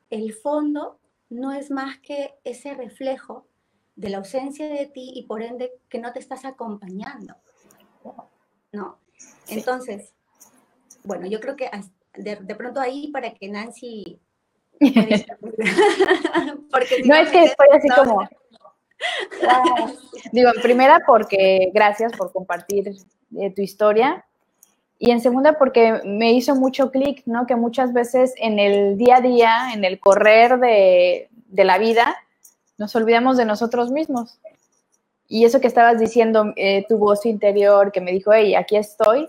el 0.10 0.34
fondo, 0.34 1.00
no 1.30 1.54
es 1.54 1.72
más 1.72 2.00
que 2.00 2.36
ese 2.44 2.74
reflejo 2.74 3.48
de 3.96 4.10
la 4.10 4.18
ausencia 4.18 4.68
de 4.68 4.86
ti 4.88 5.12
y 5.16 5.24
por 5.24 5.42
ende 5.42 5.72
que 5.90 6.00
no 6.00 6.12
te 6.12 6.20
estás 6.20 6.44
acompañando. 6.46 7.36
¿No? 8.74 9.00
Entonces, 9.48 10.14
bueno, 11.04 11.28
yo 11.28 11.40
creo 11.40 11.56
que 11.56 11.70
de, 12.14 12.36
de 12.36 12.56
pronto 12.56 12.80
ahí 12.82 13.10
para 13.12 13.34
que 13.34 13.48
Nancy 13.48 14.20
porque 16.72 17.04
no 17.06 17.16
es 17.16 17.30
que 17.30 17.44
estoy 17.44 17.68
así 17.74 17.88
como. 17.90 18.28
Digo, 20.32 20.52
en 20.56 20.62
primera, 20.62 21.02
porque 21.06 21.72
gracias 21.74 22.14
por 22.14 22.32
compartir 22.32 22.96
eh, 23.38 23.54
tu 23.54 23.62
historia. 23.62 24.26
Y 25.00 25.12
en 25.12 25.22
segunda, 25.22 25.58
porque 25.60 26.02
me 26.06 26.34
hizo 26.34 26.56
mucho 26.56 26.90
clic, 26.90 27.22
¿no? 27.26 27.46
Que 27.46 27.56
muchas 27.56 27.94
veces 27.94 28.34
en 28.38 28.58
el 28.58 28.98
día 28.98 29.18
a 29.18 29.22
día, 29.22 29.74
en 29.74 29.86
el 29.86 30.00
correr 30.00 30.58
de, 30.60 31.30
de 31.48 31.64
la 31.64 31.78
vida, 31.78 32.16
nos 32.78 32.96
olvidamos 32.96 33.38
de 33.38 33.46
nosotros 33.46 33.92
mismos. 33.92 34.40
Y 35.28 35.46
eso 35.46 35.60
que 35.60 35.68
estabas 35.68 36.00
diciendo, 36.00 36.54
eh, 36.56 36.86
tu 36.88 36.98
voz 36.98 37.26
interior 37.26 37.92
que 37.92 38.02
me 38.02 38.12
dijo, 38.12 38.32
hey, 38.34 38.56
aquí 38.56 38.78
estoy, 38.78 39.28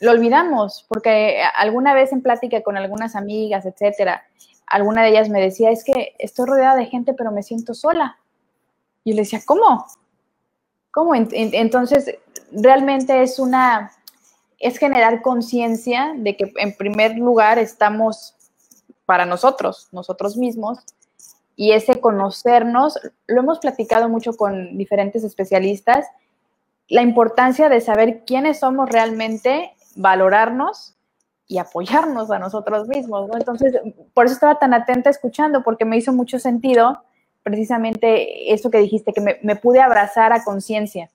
lo 0.00 0.10
olvidamos, 0.10 0.84
porque 0.88 1.40
alguna 1.54 1.94
vez 1.94 2.12
en 2.12 2.22
plática 2.22 2.62
con 2.62 2.76
algunas 2.76 3.16
amigas, 3.16 3.64
etcétera, 3.64 4.24
alguna 4.66 5.02
de 5.02 5.10
ellas 5.10 5.28
me 5.28 5.40
decía, 5.40 5.70
es 5.70 5.84
que 5.84 6.14
estoy 6.18 6.46
rodeada 6.46 6.76
de 6.76 6.86
gente, 6.86 7.14
pero 7.14 7.30
me 7.30 7.42
siento 7.42 7.74
sola. 7.74 8.18
Y 9.04 9.12
le 9.12 9.22
decía, 9.22 9.40
¿cómo? 9.44 9.86
¿Cómo? 10.90 11.14
Entonces, 11.14 12.16
realmente 12.50 13.22
es 13.22 13.38
una, 13.38 13.92
es 14.58 14.78
generar 14.78 15.22
conciencia 15.22 16.12
de 16.16 16.36
que 16.36 16.52
en 16.56 16.76
primer 16.76 17.16
lugar 17.16 17.58
estamos 17.58 18.34
para 19.04 19.24
nosotros, 19.24 19.88
nosotros 19.92 20.36
mismos, 20.36 20.78
y 21.54 21.72
ese 21.72 22.00
conocernos, 22.00 22.98
lo 23.26 23.40
hemos 23.40 23.60
platicado 23.60 24.08
mucho 24.08 24.36
con 24.36 24.76
diferentes 24.76 25.24
especialistas, 25.24 26.06
la 26.88 27.02
importancia 27.02 27.68
de 27.68 27.80
saber 27.80 28.24
quiénes 28.26 28.60
somos 28.60 28.90
realmente, 28.90 29.72
valorarnos 29.94 30.95
y 31.48 31.58
apoyarnos 31.58 32.30
a 32.30 32.38
nosotros 32.38 32.88
mismos, 32.88 33.28
¿no? 33.28 33.36
Entonces, 33.36 33.74
por 34.14 34.26
eso 34.26 34.34
estaba 34.34 34.58
tan 34.58 34.74
atenta 34.74 35.10
escuchando, 35.10 35.62
porque 35.62 35.84
me 35.84 35.96
hizo 35.96 36.12
mucho 36.12 36.38
sentido 36.38 37.02
precisamente 37.42 38.52
eso 38.52 38.70
que 38.72 38.78
dijiste, 38.78 39.12
que 39.12 39.20
me, 39.20 39.56
pude 39.56 39.80
abrazar 39.80 40.32
a 40.32 40.42
conciencia, 40.42 41.08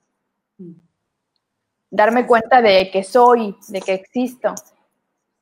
darme 1.89 2.25
cuenta 2.25 2.61
de 2.61 2.89
que 2.89 3.03
soy, 3.03 3.57
de 3.67 3.81
que 3.81 3.93
existo. 3.93 4.55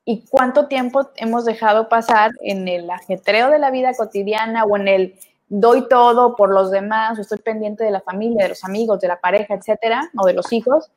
Y 0.04 0.24
cuánto 0.28 0.66
tiempo 0.66 1.08
hemos 1.14 1.44
dejado 1.44 1.88
pasar 1.88 2.32
en 2.40 2.66
el 2.66 2.90
ajetreo 2.90 3.50
de 3.50 3.60
la 3.60 3.70
vida 3.70 3.94
cotidiana 3.94 4.64
o 4.64 4.76
en 4.76 4.88
el 4.88 5.14
doy 5.48 5.86
todo 5.88 6.34
por 6.34 6.52
los 6.52 6.72
demás, 6.72 7.16
o 7.18 7.20
estoy 7.20 7.38
pendiente 7.38 7.84
de 7.84 7.92
la 7.92 8.00
familia, 8.00 8.42
de 8.42 8.48
los 8.48 8.64
amigos, 8.64 8.98
de 8.98 9.06
la 9.06 9.20
pareja, 9.20 9.54
etcétera, 9.54 10.10
o 10.16 10.26
de 10.26 10.32
los 10.32 10.52
hijos. 10.52 10.90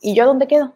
¿Y 0.00 0.14
yo 0.14 0.24
dónde 0.24 0.46
quedo? 0.46 0.72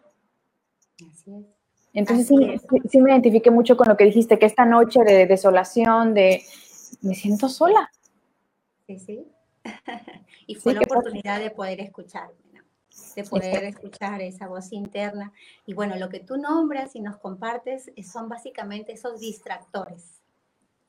Así 1.09 1.33
es. 1.33 1.56
Entonces 1.93 2.27
sí, 2.27 2.99
me 2.99 3.11
identifiqué 3.11 3.49
mucho 3.49 3.75
con 3.75 3.87
lo 3.87 3.97
que 3.97 4.05
dijiste, 4.05 4.37
que 4.37 4.45
esta 4.45 4.65
noche 4.65 4.99
de 5.03 5.25
desolación, 5.25 6.13
de 6.13 6.43
me 7.01 7.15
siento 7.15 7.49
sola. 7.49 7.91
Sí, 8.85 8.99
sí. 8.99 9.27
y 10.47 10.55
fue 10.55 10.73
la 10.73 10.81
oportunidad 10.81 11.39
de 11.39 11.51
poder 11.51 11.81
escucharme, 11.81 12.35
¿no? 12.53 12.61
de 13.15 13.23
poder 13.23 13.63
escuchar 13.63 14.21
esa 14.21 14.47
voz 14.47 14.71
interna. 14.71 15.33
Y 15.65 15.73
bueno, 15.73 15.95
lo 15.97 16.09
que 16.09 16.19
tú 16.19 16.37
nombras 16.37 16.95
y 16.95 17.01
nos 17.01 17.17
compartes 17.17 17.91
son 18.03 18.29
básicamente 18.29 18.93
esos 18.93 19.19
distractores, 19.19 20.21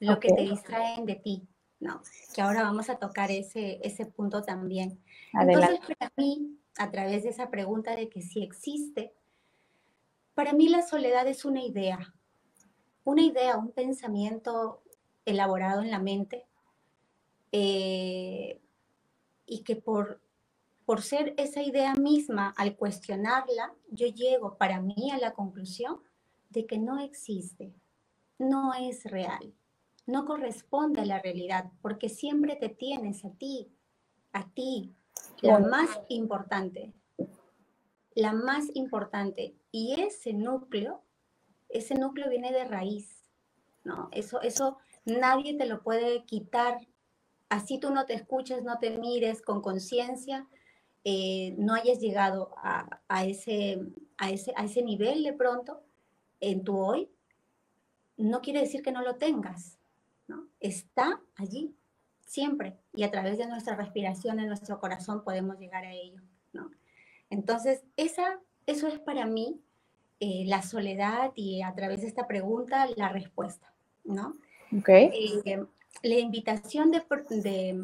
lo 0.00 0.20
que 0.20 0.32
te 0.32 0.42
distraen 0.42 1.06
de 1.06 1.16
ti, 1.16 1.48
¿no? 1.80 2.02
Que 2.34 2.42
ahora 2.42 2.62
vamos 2.62 2.88
a 2.90 2.96
tocar 2.96 3.30
ese, 3.30 3.80
ese 3.82 4.06
punto 4.06 4.42
también. 4.42 5.00
Entonces, 5.32 5.80
para 5.98 6.12
mí, 6.16 6.58
a 6.78 6.90
través 6.90 7.24
de 7.24 7.30
esa 7.30 7.50
pregunta 7.50 7.96
de 7.96 8.08
que 8.08 8.22
si 8.22 8.42
existe 8.42 9.12
para 10.38 10.52
mí 10.52 10.68
la 10.68 10.82
soledad 10.82 11.26
es 11.26 11.44
una 11.44 11.64
idea, 11.64 12.14
una 13.02 13.22
idea, 13.22 13.56
un 13.56 13.72
pensamiento 13.72 14.84
elaborado 15.24 15.82
en 15.82 15.90
la 15.90 15.98
mente 15.98 16.46
eh, 17.50 18.62
y 19.46 19.64
que 19.64 19.74
por, 19.74 20.20
por 20.86 21.02
ser 21.02 21.34
esa 21.38 21.60
idea 21.60 21.92
misma, 21.94 22.54
al 22.56 22.76
cuestionarla, 22.76 23.74
yo 23.90 24.06
llego 24.06 24.56
para 24.56 24.80
mí 24.80 25.10
a 25.10 25.18
la 25.18 25.32
conclusión 25.32 26.04
de 26.50 26.66
que 26.66 26.78
no 26.78 27.00
existe, 27.00 27.74
no 28.38 28.74
es 28.74 29.02
real, 29.06 29.52
no 30.06 30.24
corresponde 30.24 31.00
a 31.00 31.06
la 31.06 31.20
realidad, 31.20 31.72
porque 31.82 32.08
siempre 32.08 32.54
te 32.54 32.68
tienes 32.68 33.24
a 33.24 33.30
ti, 33.30 33.72
a 34.32 34.48
ti, 34.50 34.94
la 35.42 35.58
más 35.58 35.98
importante, 36.08 36.92
la 38.14 38.32
más 38.32 38.66
importante. 38.74 39.57
Y 39.70 40.00
ese 40.00 40.32
núcleo, 40.32 41.02
ese 41.68 41.94
núcleo 41.94 42.28
viene 42.28 42.52
de 42.52 42.64
raíz, 42.64 43.24
¿no? 43.84 44.08
Eso, 44.12 44.40
eso 44.40 44.78
nadie 45.04 45.56
te 45.56 45.66
lo 45.66 45.82
puede 45.82 46.24
quitar. 46.24 46.86
Así 47.48 47.78
tú 47.78 47.90
no 47.90 48.06
te 48.06 48.14
escuches, 48.14 48.62
no 48.62 48.78
te 48.78 48.98
mires 48.98 49.42
con 49.42 49.62
conciencia, 49.62 50.46
eh, 51.04 51.54
no 51.58 51.74
hayas 51.74 52.00
llegado 52.00 52.54
a, 52.58 53.24
ese, 53.24 53.80
a, 54.18 54.30
ese, 54.30 54.52
a 54.56 54.64
ese 54.64 54.82
nivel 54.82 55.22
de 55.22 55.32
pronto 55.32 55.82
en 56.40 56.64
tu 56.64 56.78
hoy, 56.78 57.10
no 58.16 58.40
quiere 58.42 58.60
decir 58.60 58.82
que 58.82 58.92
no 58.92 59.02
lo 59.02 59.16
tengas, 59.16 59.78
¿no? 60.26 60.48
Está 60.60 61.22
allí, 61.36 61.74
siempre, 62.20 62.76
y 62.92 63.04
a 63.04 63.10
través 63.10 63.38
de 63.38 63.46
nuestra 63.46 63.76
respiración, 63.76 64.40
en 64.40 64.48
nuestro 64.48 64.78
corazón 64.80 65.24
podemos 65.24 65.58
llegar 65.58 65.84
a 65.84 65.94
ello, 65.94 66.20
¿no? 66.52 66.70
Entonces, 67.30 67.84
esa, 67.96 68.40
eso 68.68 68.86
es 68.86 68.98
para 68.98 69.24
mí 69.24 69.60
eh, 70.20 70.44
la 70.46 70.62
soledad 70.62 71.32
y 71.34 71.62
a 71.62 71.74
través 71.74 72.02
de 72.02 72.08
esta 72.08 72.26
pregunta 72.26 72.86
la 72.96 73.08
respuesta, 73.08 73.72
¿no? 74.04 74.36
Okay. 74.80 75.10
Eh, 75.44 75.64
la 76.02 76.18
invitación 76.18 76.90
de, 76.90 77.02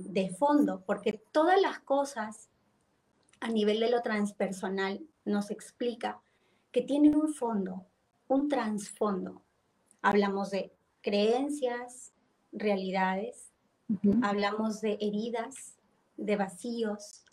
de, 0.05 0.29
fondo, 0.31 0.83
porque 0.85 1.14
todas 1.33 1.61
las 1.61 1.79
cosas 1.81 2.50
a 3.41 3.49
nivel 3.49 3.81
de 3.81 3.91
lo 3.91 4.03
transpersonal 4.03 5.00
nos 5.25 5.50
explica 5.50 6.21
que 6.71 6.83
tienen 6.83 7.17
un 7.17 7.33
fondo, 7.33 7.87
un 8.29 8.50
trasfondo. 8.50 9.41
Hablamos 10.03 10.50
de 10.50 10.71
creencias, 11.00 12.12
realidades, 12.53 13.50
hablamos 14.23 14.83
de 14.83 14.99
heridas, 15.00 15.79
de 16.19 16.37
vacíos, 16.37 17.25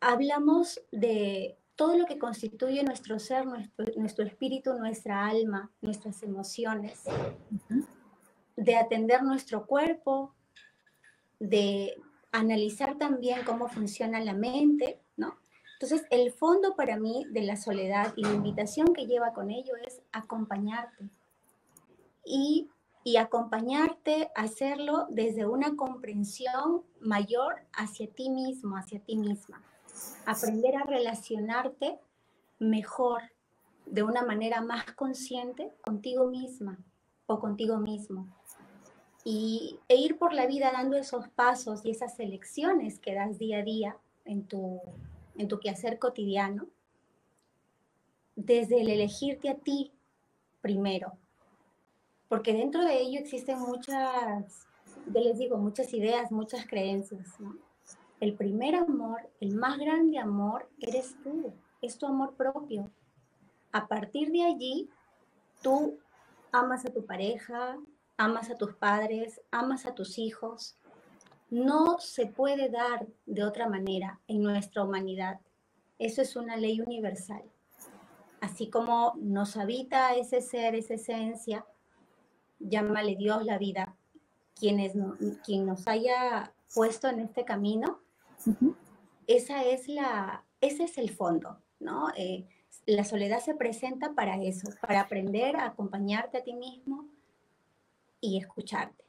hablamos 0.00 0.80
de 0.92 1.56
todo 1.76 1.96
lo 1.96 2.06
que 2.06 2.18
constituye 2.18 2.82
nuestro 2.82 3.18
ser, 3.18 3.46
nuestro, 3.46 4.24
espíritu, 4.24 4.74
nuestra 4.74 5.26
alma, 5.26 5.70
nuestras 5.80 6.22
emociones, 6.22 7.04
de 8.56 8.76
atender 8.76 9.22
nuestro 9.22 9.66
cuerpo, 9.66 10.34
de 11.38 11.94
analizar 12.32 12.98
también 12.98 13.44
cómo 13.44 13.68
funciona 13.68 14.20
la 14.20 14.34
mente, 14.34 15.00
¿no? 15.16 15.36
Entonces, 15.74 16.04
el 16.10 16.32
fondo 16.32 16.74
para 16.74 16.98
mí 16.98 17.24
de 17.30 17.42
la 17.42 17.56
soledad 17.56 18.12
y 18.16 18.22
la 18.22 18.32
invitación 18.34 18.92
que 18.92 19.06
lleva 19.06 19.32
con 19.32 19.50
ello 19.50 19.74
es 19.86 20.02
acompañarte. 20.10 21.08
Y 22.24 22.68
y 23.08 23.16
acompañarte 23.16 24.30
a 24.34 24.42
hacerlo 24.42 25.06
desde 25.08 25.46
una 25.46 25.76
comprensión 25.76 26.82
mayor 27.00 27.62
hacia 27.72 28.06
ti 28.06 28.28
mismo, 28.28 28.76
hacia 28.76 29.00
ti 29.00 29.16
misma. 29.16 29.62
Aprender 30.26 30.76
a 30.76 30.84
relacionarte 30.84 31.98
mejor, 32.58 33.22
de 33.86 34.02
una 34.02 34.22
manera 34.22 34.60
más 34.60 34.92
consciente 34.92 35.72
contigo 35.82 36.26
misma 36.26 36.78
o 37.26 37.38
contigo 37.38 37.78
mismo. 37.78 38.26
Y, 39.24 39.78
e 39.88 39.96
ir 39.96 40.18
por 40.18 40.32
la 40.32 40.46
vida 40.46 40.70
dando 40.72 40.96
esos 40.96 41.28
pasos 41.28 41.84
y 41.84 41.90
esas 41.90 42.18
elecciones 42.18 42.98
que 42.98 43.14
das 43.14 43.38
día 43.38 43.58
a 43.58 43.62
día 43.62 43.96
en 44.24 44.44
tu, 44.46 44.80
en 45.36 45.48
tu 45.48 45.58
quehacer 45.58 45.98
cotidiano, 45.98 46.66
desde 48.36 48.80
el 48.80 48.88
elegirte 48.88 49.48
a 49.48 49.56
ti 49.56 49.92
primero, 50.60 51.12
porque 52.28 52.52
dentro 52.52 52.84
de 52.84 53.00
ello 53.00 53.18
existen 53.18 53.58
muchas, 53.58 54.66
yo 55.06 55.20
les 55.20 55.38
digo, 55.38 55.58
muchas 55.58 55.92
ideas, 55.92 56.30
muchas 56.30 56.66
creencias. 56.66 57.26
El 58.20 58.34
primer 58.34 58.74
amor, 58.74 59.30
el 59.40 59.54
más 59.54 59.78
grande 59.78 60.18
amor, 60.18 60.68
eres 60.80 61.16
tú, 61.22 61.52
es 61.80 61.98
tu 61.98 62.06
amor 62.06 62.34
propio. 62.34 62.90
A 63.70 63.86
partir 63.86 64.32
de 64.32 64.42
allí, 64.42 64.90
tú 65.62 65.98
amas 66.50 66.84
a 66.84 66.88
tu 66.88 67.06
pareja, 67.06 67.78
amas 68.16 68.50
a 68.50 68.56
tus 68.56 68.74
padres, 68.74 69.40
amas 69.52 69.86
a 69.86 69.94
tus 69.94 70.18
hijos. 70.18 70.76
No 71.50 71.98
se 72.00 72.26
puede 72.26 72.68
dar 72.68 73.06
de 73.26 73.44
otra 73.44 73.68
manera 73.68 74.20
en 74.26 74.42
nuestra 74.42 74.82
humanidad. 74.82 75.40
Eso 75.98 76.20
es 76.20 76.34
una 76.34 76.56
ley 76.56 76.80
universal. 76.80 77.42
Así 78.40 78.68
como 78.68 79.14
nos 79.16 79.56
habita 79.56 80.14
ese 80.14 80.40
ser, 80.40 80.74
esa 80.74 80.94
esencia, 80.94 81.64
llámale 82.58 83.16
Dios 83.16 83.44
la 83.44 83.58
vida, 83.58 83.94
quienes 84.54 84.92
quien 85.44 85.66
nos 85.66 85.86
haya 85.86 86.52
puesto 86.74 87.08
en 87.08 87.20
este 87.20 87.44
camino, 87.44 88.00
esa 89.26 89.64
es 89.64 89.88
la, 89.88 90.44
ese 90.60 90.84
es 90.84 90.98
el 90.98 91.10
fondo, 91.10 91.58
¿no? 91.80 92.08
Eh, 92.16 92.46
la 92.86 93.04
soledad 93.04 93.40
se 93.40 93.54
presenta 93.54 94.12
para 94.14 94.42
eso, 94.42 94.68
para 94.80 95.00
aprender 95.00 95.56
a 95.56 95.66
acompañarte 95.66 96.38
a 96.38 96.42
ti 96.42 96.54
mismo 96.54 97.06
y 98.20 98.38
escucharte. 98.38 99.04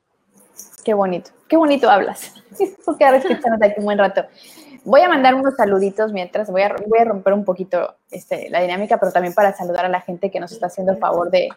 Qué 0.84 0.93
bonito, 0.93 1.31
qué 1.48 1.58
bonito 1.58 1.89
hablas. 1.89 2.34
Voy 2.86 2.98
quedar 2.98 3.15
escuchándote 3.15 3.65
aquí 3.65 3.79
un 3.79 3.86
buen 3.86 3.98
rato. 3.98 4.25
Voy 4.84 5.01
a 5.01 5.10
mandar 5.10 5.36
unos 5.36 5.55
saluditos 5.55 6.12
mientras, 6.12 6.50
voy 6.50 6.62
a, 6.62 6.75
voy 6.88 7.00
a 7.00 7.05
romper 7.05 7.34
un 7.34 7.43
poquito 7.43 7.96
este, 8.12 8.50
la 8.50 8.62
dinámica, 8.62 9.00
pero 9.00 9.12
también 9.12 9.34
para 9.34 9.53
saludar 9.53 9.86
a 9.86 9.89
la 9.89 10.01
gente 10.01 10.31
que 10.31 10.39
nos 10.39 10.51
está 10.51 10.67
haciendo 10.67 10.93
el 10.93 10.98
favor 10.98 11.29
de, 11.29 11.50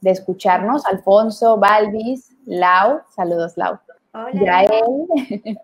de 0.00 0.10
escucharnos. 0.10 0.86
Alfonso, 0.86 1.56
Balvis, 1.56 2.30
Lau, 2.46 3.00
saludos 3.14 3.56
Lau. 3.56 3.78
Hola. 4.12 4.32
Yael, 4.32 5.58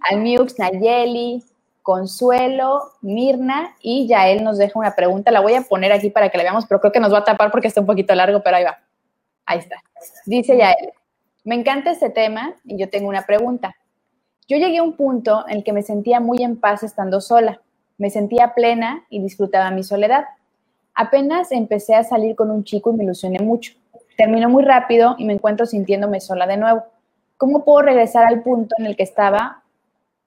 Almiux, 0.10 0.58
Nayeli, 0.58 1.42
Consuelo, 1.82 2.92
Mirna 3.00 3.74
y 3.80 4.06
Yael 4.06 4.44
nos 4.44 4.58
deja 4.58 4.78
una 4.78 4.94
pregunta. 4.94 5.30
La 5.30 5.40
voy 5.40 5.54
a 5.54 5.62
poner 5.62 5.90
aquí 5.92 6.10
para 6.10 6.28
que 6.28 6.36
la 6.36 6.44
veamos, 6.44 6.66
pero 6.66 6.80
creo 6.80 6.92
que 6.92 7.00
nos 7.00 7.12
va 7.12 7.18
a 7.18 7.24
tapar 7.24 7.50
porque 7.50 7.68
está 7.68 7.80
un 7.80 7.86
poquito 7.86 8.14
largo, 8.14 8.42
pero 8.42 8.56
ahí 8.56 8.64
va. 8.64 8.78
Ahí 9.46 9.58
está. 9.58 9.76
Dice 10.26 10.56
Yael, 10.56 10.92
me 11.44 11.54
encanta 11.54 11.90
este 11.90 12.10
tema 12.10 12.54
y 12.64 12.78
yo 12.78 12.90
tengo 12.90 13.08
una 13.08 13.24
pregunta. 13.24 13.74
Yo 14.46 14.58
llegué 14.58 14.78
a 14.78 14.82
un 14.82 14.92
punto 14.92 15.44
en 15.48 15.58
el 15.58 15.64
que 15.64 15.72
me 15.72 15.82
sentía 15.82 16.20
muy 16.20 16.42
en 16.42 16.60
paz 16.60 16.82
estando 16.82 17.20
sola. 17.20 17.62
Me 17.96 18.10
sentía 18.10 18.54
plena 18.54 19.04
y 19.08 19.22
disfrutaba 19.22 19.70
mi 19.70 19.84
soledad. 19.84 20.24
Apenas 20.94 21.50
empecé 21.50 21.94
a 21.94 22.04
salir 22.04 22.36
con 22.36 22.50
un 22.50 22.64
chico 22.64 22.92
y 22.92 22.96
me 22.96 23.04
ilusioné 23.04 23.38
mucho. 23.38 23.72
Terminó 24.18 24.50
muy 24.50 24.64
rápido 24.64 25.14
y 25.18 25.24
me 25.24 25.32
encuentro 25.32 25.64
sintiéndome 25.64 26.20
sola 26.20 26.46
de 26.46 26.58
nuevo. 26.58 26.84
¿Cómo 27.40 27.64
puedo 27.64 27.80
regresar 27.80 28.26
al 28.26 28.42
punto 28.42 28.74
en 28.76 28.84
el 28.84 28.98
que 28.98 29.02
estaba 29.02 29.62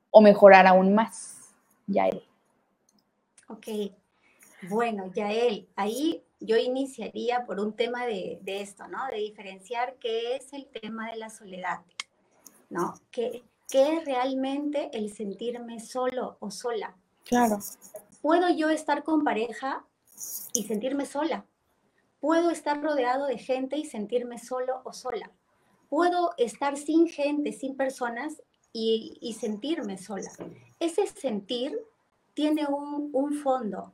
o 0.09 0.19
mejorar 0.19 0.65
aún 0.65 0.95
más? 0.95 1.37
Yael. 1.85 2.23
Ok, 3.47 3.67
bueno, 4.63 5.11
Yael, 5.13 5.69
ahí 5.75 6.23
yo 6.39 6.57
iniciaría 6.57 7.45
por 7.45 7.59
un 7.59 7.73
tema 7.73 8.07
de, 8.07 8.41
esto, 8.47 8.87
¿no? 8.87 9.05
De 9.11 9.17
diferenciar 9.17 9.93
qué 9.99 10.37
es 10.37 10.53
el 10.53 10.65
tema 10.65 11.11
de 11.11 11.17
la 11.17 11.29
soledad, 11.29 11.81
¿no? 12.71 12.95
¿Qué, 13.11 13.43
¿Qué 13.69 13.97
es 13.97 14.05
realmente 14.05 14.89
el 14.93 15.13
sentirme 15.13 15.81
solo 15.81 16.37
o 16.39 16.49
sola? 16.49 16.95
Claro. 17.25 17.59
¿Puedo 18.23 18.49
yo 18.49 18.71
estar 18.71 19.03
con 19.03 19.23
pareja 19.23 19.85
y 20.51 20.63
sentirme 20.63 21.05
sola. 21.05 21.45
Puedo 22.19 22.49
estar 22.49 22.81
rodeado 22.81 23.27
de 23.27 23.37
gente 23.37 23.77
y 23.77 23.85
sentirme 23.85 24.39
solo 24.39 24.81
o 24.83 24.93
sola. 24.93 25.29
Puedo 25.93 26.31
estar 26.37 26.75
sin 26.75 27.07
gente, 27.07 27.51
sin 27.51 27.77
personas 27.77 28.41
y, 28.71 29.37
sentirme 29.39 29.99
sola. 29.99 30.31
Ese 30.79 31.05
sentir 31.05 31.79
tiene 32.33 32.65
un, 32.65 33.33
fondo. 33.43 33.93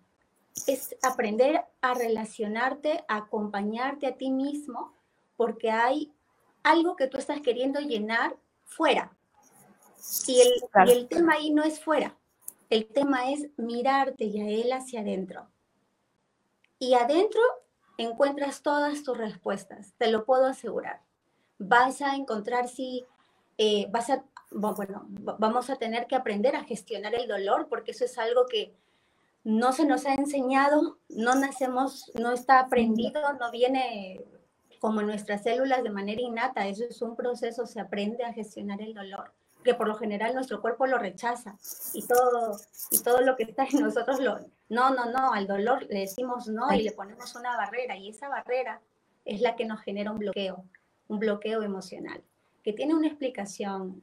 Es 0.66 0.96
aprender 1.02 1.66
a 1.82 1.94
relacionarte, 1.94 3.04
a 3.10 3.18
acompañarte 3.18 4.08
a 4.08 4.16
ti 4.16 4.32
mismo, 4.32 4.94
porque 5.36 5.72
hay 5.72 6.14
algo 6.64 6.96
que 6.96 7.08
tú 7.08 7.18
estás 7.18 7.42
queriendo 7.42 7.82
llenar 7.82 8.38
fuera. 8.64 9.18
Y 10.26 10.40
el, 10.40 10.88
y 10.88 10.92
el 10.92 11.10
tema 11.10 11.34
ahí 11.34 11.52
no 11.52 11.64
es 11.64 11.84
fuera, 11.84 12.18
el 12.70 12.88
tema 12.88 13.30
es 13.30 13.50
mirarte 13.58 14.24
y 14.24 14.40
a 14.40 14.48
él 14.48 14.72
hacia 14.72 15.02
adentro. 15.02 15.50
Y 16.80 16.94
adentro 16.94 17.42
encuentras 17.98 18.62
todas 18.62 19.04
tus 19.04 19.18
respuestas, 19.18 19.96
te 19.98 20.10
lo 20.10 20.24
puedo 20.24 20.46
asegurar. 20.46 21.09
Vas 21.60 22.02
a 22.02 22.16
encontrar 22.16 22.68
si, 22.68 23.06
eh, 23.58 23.88
vas 23.92 24.10
a, 24.10 24.24
bueno, 24.52 25.06
vamos 25.08 25.70
a 25.70 25.76
tener 25.76 26.08
que 26.08 26.16
aprender 26.16 26.56
a 26.56 26.64
gestionar 26.64 27.14
el 27.14 27.28
dolor, 27.28 27.68
porque 27.70 27.92
eso 27.92 28.06
es 28.06 28.18
algo 28.18 28.48
que 28.48 28.74
no 29.44 29.72
se 29.72 29.86
nos 29.86 30.06
ha 30.06 30.16
enseñado, 30.16 30.98
no 31.10 31.36
nacemos, 31.36 32.12
no 32.16 32.32
está 32.32 32.60
aprendido, 32.60 33.34
no 33.34 33.52
viene 33.52 34.20
como 34.80 35.02
en 35.02 35.08
nuestras 35.08 35.44
células 35.44 35.84
de 35.84 35.90
manera 35.90 36.22
innata, 36.22 36.68
eso 36.68 36.86
es 36.86 37.02
un 37.02 37.16
proceso, 37.16 37.66
se 37.66 37.80
aprende 37.80 38.24
a 38.24 38.34
gestionar 38.34 38.82
el 38.82 38.94
dolor 38.94 39.34
que 39.64 39.74
por 39.74 39.88
lo 39.88 39.96
general 39.96 40.34
nuestro 40.34 40.62
cuerpo 40.62 40.88
lo 40.88 40.98
rechaza 40.98 41.58
y 41.94 42.06
todo, 42.06 42.58
y 42.92 43.00
todo 43.04 43.22
lo 43.22 43.36
que 43.36 43.44
está 43.44 43.66
en 43.66 43.82
nosotros 43.82 44.20
lo, 44.20 44.40
no, 44.70 44.92
no, 44.92 45.12
no, 45.12 45.34
al 45.34 45.48
dolor 45.48 45.86
le 45.90 46.02
decimos 46.02 46.48
no 46.48 46.72
y 46.74 46.82
le 46.82 46.92
ponemos 46.92 47.36
una 47.36 47.58
barrera 47.58 47.98
y 47.98 48.10
esa 48.10 48.30
barrera 48.30 48.82
es 49.26 49.42
la 49.42 49.56
que 49.56 49.66
nos 49.66 49.82
genera 49.82 50.12
un 50.12 50.20
bloqueo, 50.20 50.64
un 51.10 51.20
bloqueo 51.20 51.62
emocional, 51.64 52.24
que 52.64 52.72
tiene 52.72 52.96
una 52.96 53.08
explicación 53.08 54.02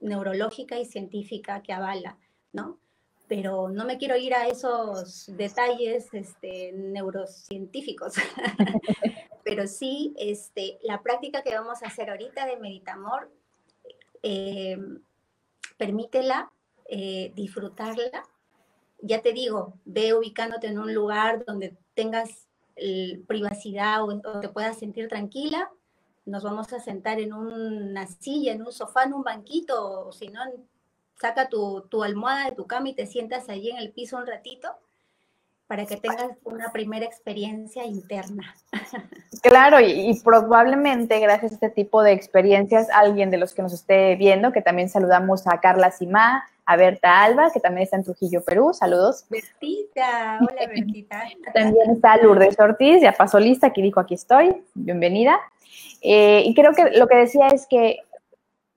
neurológica 0.00 0.78
y 0.78 0.84
científica 0.84 1.62
que 1.62 1.72
avala, 1.72 2.18
¿no? 2.52 2.78
Pero 3.28 3.70
no 3.70 3.86
me 3.86 3.96
quiero 3.96 4.16
ir 4.16 4.34
a 4.34 4.48
esos 4.48 5.34
detalles 5.36 6.12
este, 6.12 6.72
neurocientíficos, 6.72 8.14
pero 9.44 9.66
sí 9.66 10.12
este, 10.18 10.78
la 10.82 11.02
práctica 11.02 11.42
que 11.42 11.54
vamos 11.54 11.82
a 11.82 11.86
hacer 11.86 12.10
ahorita 12.10 12.44
de 12.44 12.58
Meditamor 12.58 13.30
eh, 14.22 14.76
permítela, 15.78 16.52
eh, 16.88 17.32
disfrutarla. 17.34 18.24
Ya 19.00 19.22
te 19.22 19.32
digo, 19.32 19.74
ve 19.84 20.14
ubicándote 20.14 20.66
en 20.66 20.78
un 20.78 20.92
lugar 20.92 21.44
donde 21.44 21.76
tengas 21.94 22.48
privacidad 23.26 24.02
o, 24.02 24.40
te 24.40 24.48
puedas 24.48 24.78
sentir 24.78 25.08
tranquila. 25.08 25.70
Nos 26.24 26.44
vamos 26.44 26.72
a 26.72 26.80
sentar 26.80 27.18
en 27.20 27.32
una 27.32 28.06
silla, 28.06 28.52
en 28.52 28.62
un 28.62 28.72
sofá, 28.72 29.04
en 29.04 29.14
un 29.14 29.24
banquito, 29.24 30.06
o 30.06 30.12
si 30.12 30.28
no, 30.28 30.40
saca 31.20 31.48
tu, 31.48 31.82
tu 31.82 32.02
almohada 32.02 32.46
de 32.46 32.56
tu 32.56 32.66
cama 32.66 32.90
y 32.90 32.94
te 32.94 33.06
sientas 33.06 33.48
allí 33.48 33.70
en 33.70 33.78
el 33.78 33.92
piso 33.92 34.16
un 34.16 34.26
ratito 34.26 34.68
para 35.72 35.86
que 35.86 35.96
tengas 35.96 36.32
una 36.44 36.70
primera 36.70 37.06
experiencia 37.06 37.86
interna. 37.86 38.54
Claro, 39.40 39.80
y, 39.80 40.20
probablemente 40.22 41.18
gracias 41.18 41.50
a 41.50 41.54
este 41.56 41.70
tipo 41.70 42.00
de 42.04 42.12
experiencias, 42.12 42.88
alguien 42.90 43.28
de 43.32 43.38
los 43.38 43.54
que 43.54 43.62
nos 43.62 43.72
esté 43.72 44.14
viendo, 44.14 44.52
que 44.52 44.62
también 44.62 44.88
saludamos 44.88 45.48
a 45.48 45.58
Carla 45.58 45.90
Simá, 45.90 46.44
a 46.64 46.76
Berta 46.76 47.24
Alba, 47.24 47.50
que 47.50 47.58
también 47.58 47.82
está 47.82 47.96
en 47.96 48.04
Trujillo, 48.04 48.44
Perú, 48.44 48.72
saludos. 48.72 49.24
Bertita, 49.30 50.38
hola 50.42 50.68
Bertita. 50.68 51.24
también 51.54 51.90
está 51.90 52.18
Lourdes 52.18 52.56
Ortiz, 52.60 53.02
ya 53.02 53.10
pasó 53.10 53.40
lista, 53.40 53.66
aquí 53.66 53.82
dijo, 53.82 53.98
aquí 53.98 54.14
estoy, 54.14 54.62
bienvenida. 54.74 55.40
Eh, 56.02 56.42
y 56.44 56.54
creo 56.54 56.72
que 56.72 56.90
lo 56.96 57.06
que 57.06 57.16
decía 57.16 57.48
es 57.48 57.66
que 57.66 57.98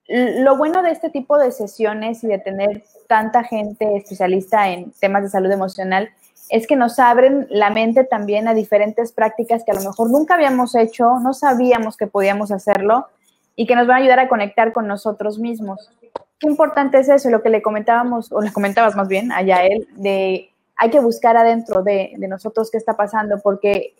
lo 0.08 0.56
bueno 0.56 0.82
de 0.82 0.90
este 0.90 1.10
tipo 1.10 1.36
de 1.36 1.50
sesiones 1.50 2.22
y 2.22 2.28
de 2.28 2.38
tener 2.38 2.84
tanta 3.08 3.42
gente 3.42 3.96
especialista 3.96 4.70
en 4.70 4.92
temas 4.92 5.24
de 5.24 5.30
salud 5.30 5.50
emocional 5.50 6.10
es 6.48 6.66
que 6.66 6.76
nos 6.76 6.98
abren 6.98 7.46
la 7.50 7.70
mente 7.70 8.04
también 8.04 8.46
a 8.46 8.54
diferentes 8.54 9.12
prácticas 9.12 9.64
que 9.64 9.72
a 9.72 9.74
lo 9.74 9.82
mejor 9.82 10.10
nunca 10.10 10.34
habíamos 10.34 10.76
hecho, 10.76 11.18
no 11.18 11.34
sabíamos 11.34 11.96
que 11.96 12.06
podíamos 12.06 12.52
hacerlo 12.52 13.08
y 13.56 13.66
que 13.66 13.74
nos 13.74 13.86
van 13.86 13.96
a 13.96 14.00
ayudar 14.00 14.20
a 14.20 14.28
conectar 14.28 14.72
con 14.72 14.86
nosotros 14.86 15.38
mismos. 15.38 15.90
Qué 16.38 16.46
importante 16.46 16.98
es 16.98 17.08
eso, 17.08 17.30
lo 17.30 17.42
que 17.42 17.48
le 17.50 17.62
comentábamos, 17.62 18.30
o 18.30 18.40
le 18.40 18.52
comentabas 18.52 18.94
más 18.94 19.08
bien 19.08 19.32
a 19.32 19.40
él, 19.40 19.88
de 19.96 20.50
hay 20.76 20.90
que 20.90 21.00
buscar 21.00 21.36
adentro 21.36 21.82
de, 21.82 22.14
nosotros 22.28 22.70
qué 22.70 22.76
está 22.76 22.96
pasando, 22.96 23.40
porque 23.42 23.94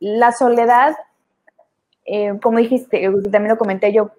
la 0.00 0.32
soledad, 0.32 0.96
eh, 2.06 2.38
como 2.42 2.58
dijiste, 2.58 3.10
también 3.30 3.48
lo 3.48 3.58
comenté 3.58 3.92
yo, 3.92 4.10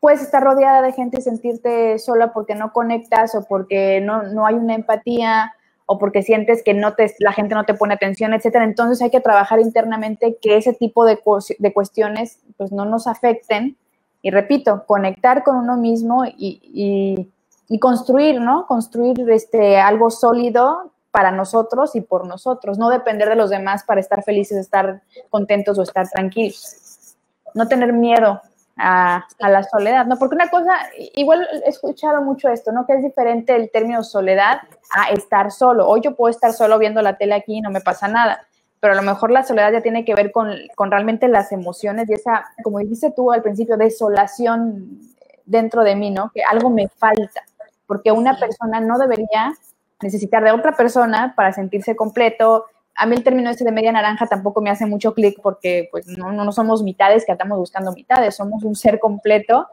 puedes 0.00 0.22
estar 0.22 0.42
rodeada 0.42 0.82
de 0.82 0.92
gente 0.92 1.18
y 1.18 1.22
sentirte 1.22 1.98
sola 1.98 2.32
porque 2.32 2.54
no 2.54 2.72
conectas 2.72 3.34
o 3.34 3.44
porque 3.44 4.00
no, 4.00 4.24
no 4.24 4.46
hay 4.46 4.54
una 4.54 4.74
empatía 4.74 5.52
o 5.86 5.98
porque 5.98 6.22
sientes 6.22 6.62
que 6.62 6.74
no 6.74 6.94
te, 6.94 7.14
la 7.18 7.32
gente 7.32 7.54
no 7.54 7.64
te 7.64 7.74
pone 7.74 7.94
atención, 7.94 8.34
etcétera. 8.34 8.64
Entonces 8.64 9.00
hay 9.00 9.10
que 9.10 9.20
trabajar 9.20 9.58
internamente 9.58 10.36
que 10.40 10.56
ese 10.56 10.74
tipo 10.74 11.04
de, 11.04 11.18
de 11.58 11.72
cuestiones 11.72 12.40
pues 12.56 12.72
no 12.72 12.84
nos 12.84 13.06
afecten. 13.06 13.76
Y 14.20 14.30
repito, 14.30 14.84
conectar 14.86 15.44
con 15.44 15.56
uno 15.56 15.76
mismo 15.76 16.24
y, 16.26 17.30
y, 17.68 17.78
construir, 17.78 18.40
¿no? 18.40 18.66
Construir 18.66 19.18
este, 19.30 19.78
algo 19.78 20.10
sólido 20.10 20.92
para 21.10 21.30
nosotros 21.30 21.96
y 21.96 22.00
por 22.00 22.26
nosotros, 22.26 22.78
no 22.78 22.90
depender 22.90 23.28
de 23.28 23.36
los 23.36 23.48
demás 23.48 23.84
para 23.84 24.00
estar 24.00 24.22
felices, 24.22 24.58
estar 24.58 25.02
contentos 25.30 25.78
o 25.78 25.82
estar 25.82 26.08
tranquilos. 26.08 26.87
No 27.54 27.68
tener 27.68 27.92
miedo 27.92 28.40
a, 28.76 29.26
la 29.38 29.62
soledad, 29.64 30.06
¿no? 30.06 30.18
Porque 30.18 30.36
una 30.36 30.48
cosa, 30.48 30.72
igual 31.14 31.46
he 31.64 31.68
escuchado 31.68 32.22
mucho 32.22 32.48
esto, 32.48 32.72
¿no? 32.72 32.86
Que 32.86 32.94
es 32.94 33.02
diferente 33.02 33.56
el 33.56 33.70
término 33.70 34.02
soledad 34.04 34.60
a 34.90 35.10
estar 35.10 35.50
solo. 35.50 35.88
Hoy 35.88 36.00
yo 36.02 36.14
puedo 36.14 36.30
estar 36.30 36.52
solo 36.52 36.78
viendo 36.78 37.02
la 37.02 37.16
tele 37.16 37.34
aquí 37.34 37.56
y 37.56 37.60
no 37.60 37.70
me 37.70 37.80
pasa 37.80 38.08
nada, 38.08 38.46
pero 38.80 38.92
a 38.92 38.96
lo 38.96 39.02
mejor 39.02 39.30
la 39.30 39.42
soledad 39.42 39.72
ya 39.72 39.82
tiene 39.82 40.04
que 40.04 40.14
ver 40.14 40.30
con, 40.30 40.52
con 40.76 40.90
realmente 40.90 41.26
las 41.28 41.50
emociones 41.50 42.08
y 42.08 42.14
esa, 42.14 42.46
como 42.62 42.78
dijiste 42.78 43.10
tú 43.10 43.32
al 43.32 43.42
principio, 43.42 43.76
desolación 43.76 45.00
dentro 45.44 45.82
de 45.82 45.96
mí, 45.96 46.10
¿no? 46.10 46.30
Que 46.32 46.42
algo 46.42 46.70
me 46.70 46.88
falta, 46.88 47.42
porque 47.86 48.12
una 48.12 48.38
persona 48.38 48.80
no 48.80 48.98
debería 48.98 49.54
necesitar 50.00 50.44
de 50.44 50.52
otra 50.52 50.72
persona 50.72 51.32
para 51.34 51.52
sentirse 51.52 51.96
completo. 51.96 52.66
A 53.00 53.06
mí 53.06 53.14
el 53.14 53.22
término 53.22 53.48
este 53.48 53.64
de 53.64 53.70
media 53.70 53.92
naranja 53.92 54.26
tampoco 54.26 54.60
me 54.60 54.70
hace 54.70 54.84
mucho 54.84 55.14
clic 55.14 55.40
porque 55.40 55.88
pues 55.92 56.06
no, 56.18 56.32
no 56.32 56.50
somos 56.50 56.82
mitades 56.82 57.24
que 57.24 57.30
andamos 57.30 57.58
buscando 57.58 57.92
mitades, 57.92 58.34
somos 58.34 58.64
un 58.64 58.74
ser 58.74 58.98
completo 58.98 59.68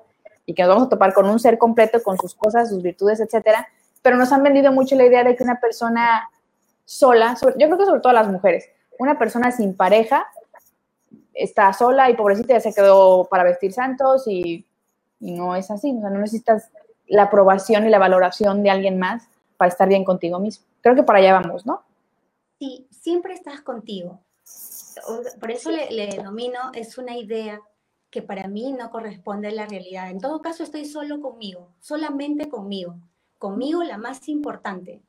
y 0.46 0.54
que 0.54 0.62
nos 0.62 0.70
vamos 0.70 0.86
a 0.86 0.90
topar 0.90 1.12
con 1.12 1.28
un 1.28 1.40
ser 1.40 1.58
completo 1.58 2.04
con 2.04 2.18
sus 2.20 2.36
cosas, 2.36 2.70
sus 2.70 2.84
virtudes, 2.84 3.20
etcétera. 3.20 3.68
Pero 4.04 4.16
nos 4.18 4.32
han 4.32 4.44
vendido 4.44 4.72
mucho 4.72 4.96
la 4.96 5.06
idea 5.06 5.24
de 5.24 5.36
que 5.36 5.44
una 5.44 5.60
persona 5.60 6.30
sola, 6.86 7.36
yo 7.58 7.66
creo 7.68 7.78
que 7.80 7.86
sobre 7.86 8.02
todo 8.02 8.14
las 8.14 8.28
mujeres, 8.28 8.70
una 9.00 9.18
persona 9.18 9.52
sin 9.52 9.76
pareja 9.76 10.28
está 11.34 11.74
sola 11.74 12.12
y 12.12 12.16
pobrecita 12.16 12.54
ya 12.54 12.60
se 12.60 12.74
quedó 12.74 13.26
para 13.26 13.44
vestir 13.44 13.74
santos 13.74 14.28
y, 14.28 14.66
y 15.20 15.32
no 15.32 15.56
es 15.56 15.72
así, 15.72 15.96
o 15.98 16.00
sea, 16.00 16.12
no 16.12 16.20
necesitas 16.20 16.70
la 17.08 17.24
aprobación 17.24 17.88
y 17.88 17.90
la 17.90 17.98
valoración 17.98 18.62
de 18.62 18.70
alguien 18.70 19.00
más 19.00 19.24
para 19.58 19.70
estar 19.70 19.88
bien 19.88 20.04
contigo 20.04 20.40
mismo. 20.40 20.66
Creo 20.82 20.96
que 20.96 21.04
para 21.04 21.20
allá 21.20 21.34
vamos, 21.34 21.66
¿no? 21.66 21.82
Sí, 22.60 22.88
siempre 22.92 23.34
estás 23.34 23.62
contigo. 23.62 24.22
Por 25.40 25.52
eso 25.52 25.72
le, 25.72 25.92
le 25.92 26.08
denomino, 26.08 26.72
es 26.74 26.98
una 26.98 27.18
idea 27.18 27.60
que 28.10 28.22
para 28.22 28.48
mí 28.48 28.72
no 28.72 28.92
corresponde 28.92 29.50
a 29.50 29.52
la 29.52 29.66
realidad. 29.66 30.10
En 30.10 30.22
todo 30.22 30.42
caso, 30.42 30.64
estoy 30.64 30.86
solo 30.86 31.20
conmigo, 31.20 31.74
solamente 31.82 32.48
conmigo, 32.48 32.96
conmigo 33.38 33.84
la 33.84 33.98
más 33.98 34.30
importante. 34.30 35.02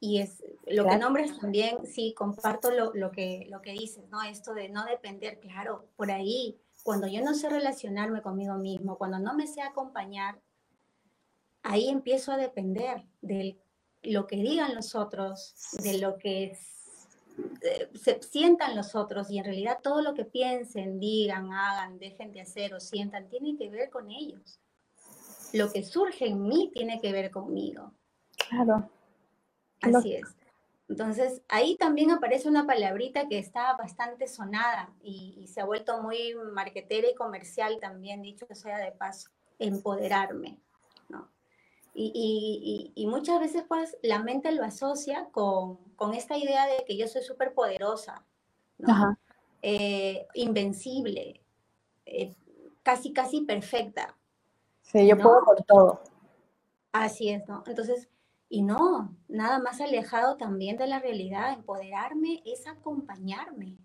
Y 0.00 0.18
es 0.18 0.42
lo 0.66 0.84
que 0.86 0.96
nombres 0.96 1.38
también, 1.38 1.86
sí, 1.86 2.14
comparto 2.16 2.70
lo, 2.70 2.92
lo, 2.94 3.12
que, 3.12 3.46
lo 3.50 3.60
que 3.60 3.72
dices, 3.72 4.08
¿no? 4.08 4.22
Esto 4.22 4.54
de 4.54 4.68
no 4.68 4.84
depender, 4.84 5.38
claro, 5.38 5.86
por 5.94 6.10
ahí, 6.10 6.58
cuando 6.82 7.06
yo 7.06 7.22
no 7.22 7.34
sé 7.34 7.50
relacionarme 7.50 8.22
conmigo 8.22 8.54
mismo, 8.54 8.98
cuando 8.98 9.18
no 9.18 9.34
me 9.34 9.46
sé 9.46 9.60
acompañar, 9.62 10.40
ahí 11.62 11.88
empiezo 11.88 12.32
a 12.32 12.36
depender 12.36 13.06
del 13.20 13.60
lo 14.02 14.26
que 14.26 14.36
digan 14.36 14.74
los 14.74 14.94
otros, 14.94 15.54
de 15.82 15.98
lo 15.98 16.16
que 16.16 16.58
se 17.94 18.22
sientan 18.22 18.76
los 18.76 18.94
otros 18.94 19.30
y 19.30 19.38
en 19.38 19.44
realidad 19.44 19.78
todo 19.82 20.02
lo 20.02 20.14
que 20.14 20.24
piensen, 20.24 20.98
digan, 20.98 21.52
hagan, 21.52 21.98
dejen 21.98 22.32
de 22.32 22.40
hacer 22.40 22.74
o 22.74 22.80
sientan 22.80 23.28
tiene 23.28 23.56
que 23.56 23.68
ver 23.68 23.90
con 23.90 24.10
ellos. 24.10 24.60
Lo 25.52 25.70
que 25.70 25.82
surge 25.82 26.28
en 26.28 26.42
mí 26.42 26.70
tiene 26.72 27.00
que 27.00 27.12
ver 27.12 27.30
conmigo. 27.30 27.92
Claro. 28.48 28.90
Así 29.82 30.14
es. 30.14 30.36
Entonces, 30.88 31.42
ahí 31.48 31.76
también 31.76 32.10
aparece 32.10 32.48
una 32.48 32.66
palabrita 32.66 33.28
que 33.28 33.38
está 33.38 33.76
bastante 33.76 34.26
sonada 34.26 34.92
y, 35.00 35.36
y 35.38 35.46
se 35.46 35.60
ha 35.60 35.64
vuelto 35.64 36.02
muy 36.02 36.34
marquetera 36.52 37.08
y 37.08 37.14
comercial 37.14 37.78
también, 37.80 38.22
dicho 38.22 38.46
sea 38.52 38.78
de 38.78 38.90
paso, 38.92 39.30
empoderarme. 39.58 40.58
Y, 42.02 43.06
muchas 43.06 43.40
veces 43.40 43.64
pues 43.68 43.96
la 44.02 44.22
mente 44.22 44.52
lo 44.52 44.64
asocia 44.64 45.28
con, 45.32 45.78
esta 46.14 46.36
idea 46.36 46.66
de 46.66 46.84
que 46.86 46.96
yo 46.96 47.06
soy 47.06 47.22
súper 47.22 47.52
poderosa, 47.52 48.24
eh, 49.62 50.26
invencible, 50.34 51.42
eh, 52.06 52.34
casi, 52.82 53.12
casi 53.12 53.42
perfecta. 53.42 54.16
Sí, 54.80 55.06
yo 55.06 55.18
puedo 55.18 55.44
por 55.44 55.62
todo. 55.64 56.00
Así 56.92 57.28
es, 57.28 57.46
¿no? 57.46 57.62
Entonces, 57.66 58.08
y 58.48 58.62
no, 58.62 59.14
nada 59.28 59.58
más 59.58 59.80
alejado 59.80 60.36
también 60.36 60.76
de 60.76 60.86
la 60.86 61.00
realidad, 61.00 61.52
empoderarme 61.52 62.42
es 62.46 62.66
acompañarme, 62.66 63.76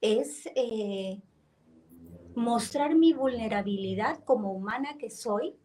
es 0.00 0.46
eh, 0.54 1.22
mostrar 2.34 2.94
mi 2.94 3.14
vulnerabilidad 3.14 4.22
como 4.24 4.52
humana 4.52 4.98
que 4.98 5.10
soy 5.10 5.56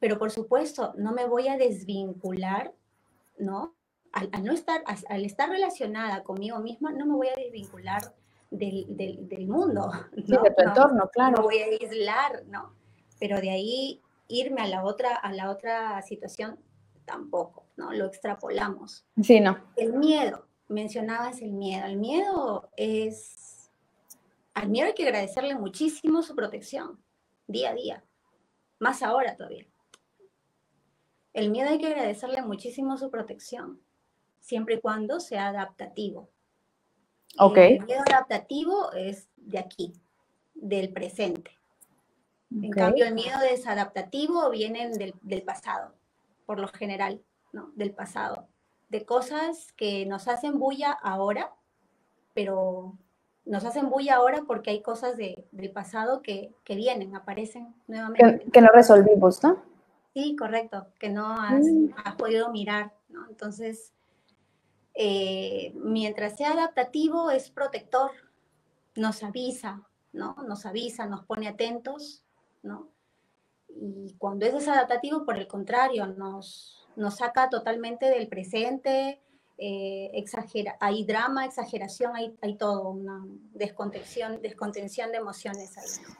pero 0.00 0.18
por 0.18 0.30
supuesto, 0.30 0.94
no 0.96 1.12
me 1.12 1.26
voy 1.26 1.48
a 1.48 1.56
desvincular, 1.56 2.72
¿no? 3.38 3.74
Al, 4.12 4.30
no 4.42 4.52
estar, 4.52 4.82
al 4.86 5.24
estar 5.24 5.50
relacionada 5.50 6.22
conmigo 6.22 6.58
misma, 6.60 6.92
no 6.92 7.06
me 7.06 7.14
voy 7.14 7.28
a 7.28 7.34
desvincular 7.34 8.14
del, 8.50 8.86
del, 9.28 9.46
mundo. 9.46 9.90
¿no? 10.26 10.42
de 10.42 10.50
tu 10.50 10.62
entorno, 10.62 11.08
claro. 11.12 11.36
No 11.36 11.42
voy 11.42 11.58
a 11.58 11.66
aislar, 11.66 12.44
¿no? 12.46 12.74
Pero 13.20 13.40
de 13.40 13.50
ahí 13.50 14.00
irme 14.28 14.62
a 14.62 14.66
la 14.66 14.84
otra, 14.84 15.14
a 15.14 15.32
la 15.32 15.50
otra 15.50 16.00
situación, 16.02 16.58
tampoco, 17.04 17.66
¿no? 17.76 17.92
Lo 17.92 18.06
extrapolamos. 18.06 19.04
Sí, 19.22 19.40
no. 19.40 19.58
El 19.76 19.94
miedo, 19.94 20.46
mencionabas 20.68 21.42
el 21.42 21.52
miedo. 21.52 21.86
El 21.86 21.96
miedo 21.96 22.70
es, 22.76 23.70
al 24.54 24.68
miedo 24.68 24.86
hay 24.86 24.94
que 24.94 25.04
agradecerle 25.04 25.54
muchísimo 25.54 26.22
su 26.22 26.34
protección, 26.34 27.02
día 27.46 27.70
a 27.70 27.74
día, 27.74 28.04
más 28.78 29.02
ahora 29.02 29.36
todavía. 29.36 29.66
El 31.32 31.50
miedo 31.50 31.70
hay 31.70 31.78
que 31.78 31.86
agradecerle 31.86 32.42
muchísimo 32.42 32.96
su 32.96 33.10
protección, 33.10 33.80
siempre 34.40 34.76
y 34.76 34.80
cuando 34.80 35.20
sea 35.20 35.48
adaptativo. 35.48 36.28
Ok. 37.38 37.56
El 37.56 37.84
miedo 37.84 38.02
adaptativo 38.08 38.92
es 38.92 39.28
de 39.36 39.58
aquí, 39.58 39.92
del 40.54 40.92
presente. 40.92 41.52
En 42.50 42.70
cambio, 42.70 43.04
el 43.04 43.14
miedo 43.14 43.38
desadaptativo 43.40 44.48
viene 44.50 44.88
del, 44.88 45.14
del, 45.20 45.42
pasado, 45.42 45.92
por 46.46 46.58
lo 46.58 46.68
general, 46.68 47.20
¿no? 47.52 47.70
Del 47.74 47.92
pasado. 47.92 48.48
De 48.88 49.04
cosas 49.04 49.72
que 49.72 50.06
nos 50.06 50.28
hacen 50.28 50.58
bulla 50.58 50.92
ahora, 50.92 51.52
pero 52.32 52.96
nos 53.44 53.66
hacen 53.66 53.90
bulla 53.90 54.16
ahora 54.16 54.44
porque 54.46 54.70
hay 54.70 54.80
cosas 54.80 55.18
de, 55.18 55.46
del 55.52 55.70
pasado 55.72 56.22
que, 56.22 56.54
que, 56.64 56.74
vienen, 56.74 57.14
aparecen 57.14 57.74
nuevamente. 57.86 58.44
Que, 58.44 58.50
que 58.50 58.60
no 58.62 58.68
resolvimos, 58.72 59.42
¿no? 59.42 59.62
Sí, 60.14 60.36
correcto, 60.36 60.88
que 60.98 61.10
no 61.10 61.32
has, 61.40 61.64
mm. 61.66 62.16
podido 62.16 62.50
mirar, 62.50 62.94
¿no? 63.08 63.26
Entonces, 63.28 63.92
eh, 64.94 65.72
mientras 65.76 66.36
sea 66.36 66.52
adaptativo, 66.52 67.30
es 67.30 67.50
protector, 67.50 68.10
nos 68.96 69.22
avisa, 69.22 69.82
¿no? 70.12 70.34
Nos 70.46 70.66
avisa, 70.66 71.06
nos 71.06 71.24
pone 71.24 71.46
atentos, 71.46 72.24
¿no? 72.62 72.88
Y 73.68 74.14
cuando 74.18 74.46
es 74.46 74.54
desadaptativo, 74.54 75.24
por 75.24 75.36
el 75.36 75.46
contrario, 75.46 76.06
nos, 76.06 76.88
nos 76.96 77.16
saca 77.16 77.48
totalmente 77.48 78.06
del 78.06 78.28
presente, 78.28 79.20
eh, 79.60 80.10
exagera, 80.14 80.76
hay 80.80 81.04
drama, 81.04 81.44
exageración, 81.44 82.14
hay, 82.14 82.36
hay 82.42 82.56
todo, 82.56 82.90
una 82.90 83.24
descontención, 83.54 84.40
descontención 84.40 85.10
de 85.10 85.18
emociones 85.18 85.76
ahí. 85.76 86.14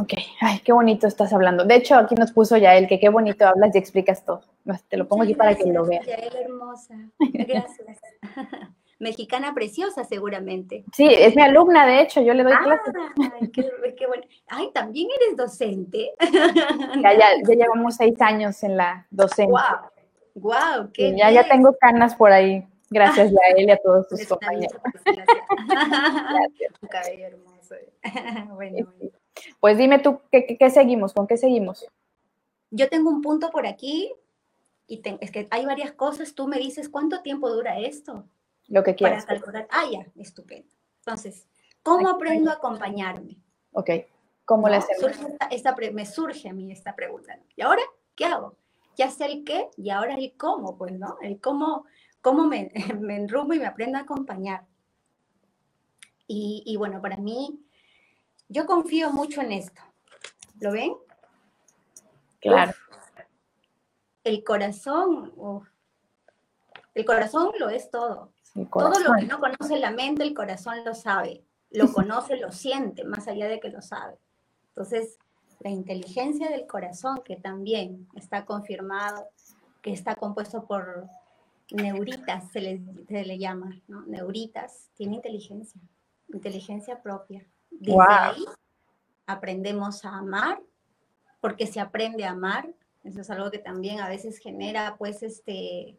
Ok, 0.00 0.12
ay, 0.40 0.60
qué 0.60 0.72
bonito 0.72 1.08
estás 1.08 1.32
hablando. 1.32 1.64
De 1.64 1.74
hecho, 1.74 1.96
aquí 1.96 2.14
nos 2.14 2.30
puso 2.30 2.56
ya 2.56 2.76
el 2.76 2.86
que 2.86 3.00
qué 3.00 3.08
bonito 3.08 3.46
hablas 3.46 3.74
y 3.74 3.78
explicas 3.78 4.24
todo. 4.24 4.42
Te 4.88 4.96
lo 4.96 5.08
pongo 5.08 5.24
aquí 5.24 5.34
para 5.34 5.56
que 5.56 5.72
lo 5.72 5.84
veas. 5.84 6.06
Yael, 6.06 6.36
hermosa. 6.36 6.94
Gracias. 7.18 8.00
Mexicana 9.00 9.54
preciosa, 9.54 10.04
seguramente. 10.04 10.84
Sí, 10.92 11.08
es 11.08 11.34
mi 11.34 11.42
alumna, 11.42 11.86
de 11.86 12.00
hecho, 12.00 12.20
yo 12.20 12.34
le 12.34 12.42
doy 12.42 12.52
ah, 12.52 12.60
clases. 12.62 12.94
Ay, 13.40 13.48
qué, 13.50 13.64
qué 13.96 14.06
bueno. 14.06 14.22
Ay, 14.48 14.70
también 14.72 15.08
eres 15.20 15.36
docente. 15.36 16.12
Ya, 17.02 17.12
ya, 17.12 17.26
ya 17.46 17.54
llevamos 17.54 17.96
seis 17.96 18.20
años 18.20 18.62
en 18.62 18.76
la 18.76 19.06
docencia. 19.10 19.46
Wow, 20.34 20.42
wow, 20.42 20.90
qué 20.92 21.14
ya, 21.16 21.30
ya 21.30 21.48
tengo 21.48 21.76
canas 21.78 22.14
por 22.14 22.32
ahí. 22.32 22.66
Gracias, 22.90 23.30
Yael, 23.56 23.68
y 23.68 23.70
a 23.70 23.76
todos 23.76 24.08
tus 24.08 24.26
compañeros. 24.26 24.80
Gracias. 25.04 26.72
Tu 26.80 26.86
cabello 26.88 27.26
hermoso. 27.26 27.74
bueno, 28.54 28.88
bueno. 28.98 29.12
Pues 29.60 29.78
dime 29.78 29.98
tú, 29.98 30.20
¿qué, 30.30 30.70
seguimos? 30.70 31.12
¿Con 31.12 31.26
qué 31.26 31.36
seguimos? 31.36 31.86
Yo 32.70 32.88
tengo 32.88 33.10
un 33.10 33.22
punto 33.22 33.50
por 33.50 33.66
aquí 33.66 34.12
y 34.86 35.02
es 35.20 35.30
que 35.30 35.48
hay 35.50 35.66
varias 35.66 35.92
cosas. 35.92 36.34
Tú 36.34 36.48
me 36.48 36.58
dices, 36.58 36.88
¿cuánto 36.88 37.22
tiempo 37.22 37.50
dura 37.50 37.78
esto? 37.78 38.24
Lo 38.68 38.82
que 38.82 38.94
quieras. 38.94 39.24
Para 39.24 39.38
calcular. 39.38 39.68
Ah, 39.70 39.84
ya, 39.90 40.06
estupendo. 40.16 40.68
Entonces, 41.00 41.46
¿cómo 41.82 42.08
aprendo 42.08 42.50
a 42.50 42.54
acompañarme? 42.54 43.36
Ok, 43.72 43.90
¿cómo 44.44 44.68
le 44.68 44.76
hacemos? 44.76 45.12
esta, 45.50 45.76
me 45.92 46.06
surge 46.06 46.48
a 46.48 46.52
mí 46.52 46.70
esta 46.70 46.94
pregunta. 46.94 47.38
¿Y 47.56 47.62
ahora 47.62 47.82
qué 48.14 48.26
hago? 48.26 48.56
Ya 48.96 49.10
sé 49.10 49.26
el 49.26 49.44
qué 49.44 49.68
y 49.76 49.90
ahora 49.90 50.14
el 50.14 50.34
cómo, 50.36 50.76
pues, 50.76 50.92
¿no? 50.92 51.18
El 51.22 51.40
cómo, 51.40 51.84
cómo 52.20 52.46
me, 52.46 52.70
me 53.00 53.16
enrumo 53.16 53.54
y 53.54 53.58
me 53.58 53.66
aprendo 53.66 53.98
a 53.98 54.02
acompañar. 54.02 54.64
Y, 56.26 56.62
y 56.66 56.76
bueno, 56.76 57.00
para 57.00 57.16
mí 57.16 57.58
yo 58.48 58.66
confío 58.66 59.12
mucho 59.12 59.40
en 59.42 59.52
esto. 59.52 59.80
¿Lo 60.60 60.72
ven? 60.72 60.94
Claro. 62.40 62.72
el 64.24 64.44
corazón 64.44 65.32
El 66.94 67.04
corazón 67.04 67.50
lo 67.58 67.68
es 67.68 67.90
todo. 67.90 68.32
Todo 68.72 69.00
lo 69.00 69.14
que 69.18 69.26
no 69.26 69.38
conoce 69.38 69.78
la 69.78 69.90
mente, 69.90 70.22
el 70.22 70.34
corazón 70.34 70.84
lo 70.84 70.94
sabe. 70.94 71.44
Lo 71.70 71.92
conoce, 71.92 72.36
lo 72.36 72.50
siente, 72.50 73.04
más 73.04 73.28
allá 73.28 73.46
de 73.46 73.60
que 73.60 73.68
lo 73.68 73.82
sabe. 73.82 74.18
Entonces, 74.68 75.18
la 75.60 75.70
inteligencia 75.70 76.48
del 76.48 76.66
corazón, 76.66 77.20
que 77.24 77.36
también 77.36 78.08
está 78.14 78.46
confirmado, 78.46 79.28
que 79.82 79.92
está 79.92 80.14
compuesto 80.14 80.66
por 80.66 81.06
neuritas, 81.70 82.50
se 82.50 82.60
le, 82.60 82.80
se 83.06 83.24
le 83.24 83.38
llama, 83.38 83.80
¿no? 83.86 84.02
Neuritas, 84.06 84.88
tiene 84.94 85.16
inteligencia, 85.16 85.80
inteligencia 86.28 87.02
propia. 87.02 87.46
Desde 87.70 87.96
ahí 88.00 88.44
aprendemos 89.26 90.04
a 90.04 90.16
amar, 90.16 90.60
porque 91.40 91.66
se 91.66 91.80
aprende 91.80 92.24
a 92.24 92.30
amar. 92.30 92.72
Eso 93.04 93.20
es 93.20 93.30
algo 93.30 93.50
que 93.50 93.58
también 93.58 94.00
a 94.00 94.08
veces 94.08 94.38
genera, 94.38 94.96
pues, 94.98 95.22
este, 95.22 95.98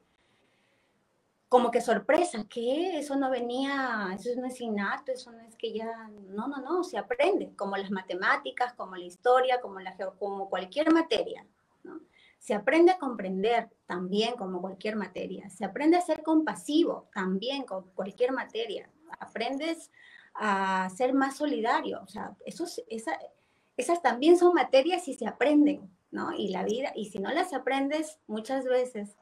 como 1.49 1.71
que 1.71 1.81
sorpresa, 1.81 2.45
que 2.47 2.99
eso 2.99 3.15
no 3.15 3.31
venía, 3.31 4.09
eso 4.13 4.29
no 4.39 4.45
es 4.45 4.61
innato, 4.61 5.11
eso 5.11 5.31
no 5.31 5.39
es 5.39 5.55
que 5.55 5.73
ya, 5.73 6.07
no, 6.29 6.47
no, 6.47 6.57
no, 6.57 6.83
se 6.83 6.97
aprende, 6.97 7.51
como 7.55 7.75
las 7.75 7.89
matemáticas, 7.89 8.73
como 8.73 8.95
la 8.95 9.05
historia, 9.05 9.59
como, 9.59 9.79
la, 9.79 9.97
como 10.19 10.47
cualquier 10.47 10.93
materia, 10.93 11.45
¿no? 11.83 12.01
Se 12.37 12.53
aprende 12.53 12.91
a 12.91 12.99
comprender 12.99 13.69
también 13.87 14.35
como 14.35 14.61
cualquier 14.61 14.95
materia, 14.95 15.49
se 15.49 15.65
aprende 15.65 15.97
a 15.97 16.01
ser 16.01 16.21
compasivo 16.21 17.09
también 17.13 17.63
con 17.63 17.89
cualquier 17.95 18.31
materia, 18.31 18.89
aprendes 19.19 19.91
a 20.35 20.89
ser 20.95 21.13
más 21.13 21.37
solidario. 21.37 22.01
O 22.03 22.07
sea, 22.07 22.35
esos, 22.45 22.81
esas 22.87 24.01
también 24.01 24.37
son 24.37 24.53
materias 24.53 25.07
y 25.07 25.13
se 25.13 25.27
aprenden, 25.27 25.89
¿no? 26.11 26.33
Y 26.35 26.49
la 26.49 26.63
vida, 26.63 26.91
y 26.95 27.09
si 27.09 27.19
no 27.19 27.31
las 27.31 27.53
aprendes 27.53 28.19
muchas 28.27 28.65
veces, 28.65 29.15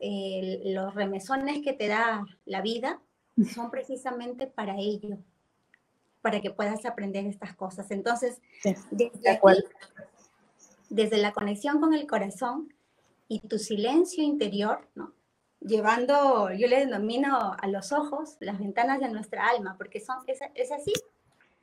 los 0.00 0.94
remesones 0.94 1.62
que 1.62 1.72
te 1.72 1.86
da 1.88 2.24
la 2.44 2.60
vida 2.60 3.00
son 3.54 3.70
precisamente 3.70 4.46
para 4.46 4.76
ello, 4.76 5.18
para 6.20 6.40
que 6.40 6.50
puedas 6.50 6.84
aprender 6.84 7.26
estas 7.26 7.54
cosas. 7.54 7.90
Entonces, 7.90 8.40
desde, 8.90 9.20
desde 10.90 11.18
la 11.18 11.32
conexión 11.32 11.80
con 11.80 11.94
el 11.94 12.06
corazón 12.06 12.74
y 13.28 13.40
tu 13.40 13.58
silencio 13.58 14.22
interior, 14.22 14.88
¿no? 14.94 15.12
Llevando, 15.64 16.52
yo 16.52 16.66
le 16.66 16.80
denomino 16.80 17.56
a 17.58 17.66
los 17.68 17.92
ojos 17.92 18.36
las 18.40 18.58
ventanas 18.58 19.00
de 19.00 19.08
nuestra 19.08 19.48
alma, 19.48 19.76
porque 19.76 20.00
son, 20.00 20.18
es, 20.26 20.72
así, 20.72 20.92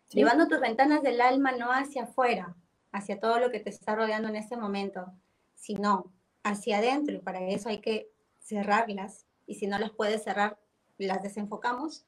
llevando 0.10 0.48
tus 0.48 0.60
ventanas 0.60 1.02
del 1.02 1.22
alma 1.22 1.52
no 1.52 1.72
hacia 1.72 2.04
afuera, 2.04 2.56
hacia 2.92 3.20
todo 3.20 3.40
lo 3.40 3.52
que 3.52 3.60
te 3.60 3.70
está 3.70 3.96
rodeando 3.96 4.30
en 4.30 4.36
este 4.36 4.58
momento, 4.58 5.12
sino 5.56 6.12
hacia 6.44 6.78
adentro, 6.78 7.16
y 7.16 7.20
para 7.20 7.42
eso 7.42 7.70
hay 7.70 7.82
que 7.82 8.10
cerrarlas, 8.40 9.26
y 9.46 9.56
si 9.56 9.68
no 9.68 9.78
las 9.78 9.92
puedes 9.92 10.24
cerrar, 10.24 10.60
las 10.98 11.22
desenfocamos, 11.22 12.06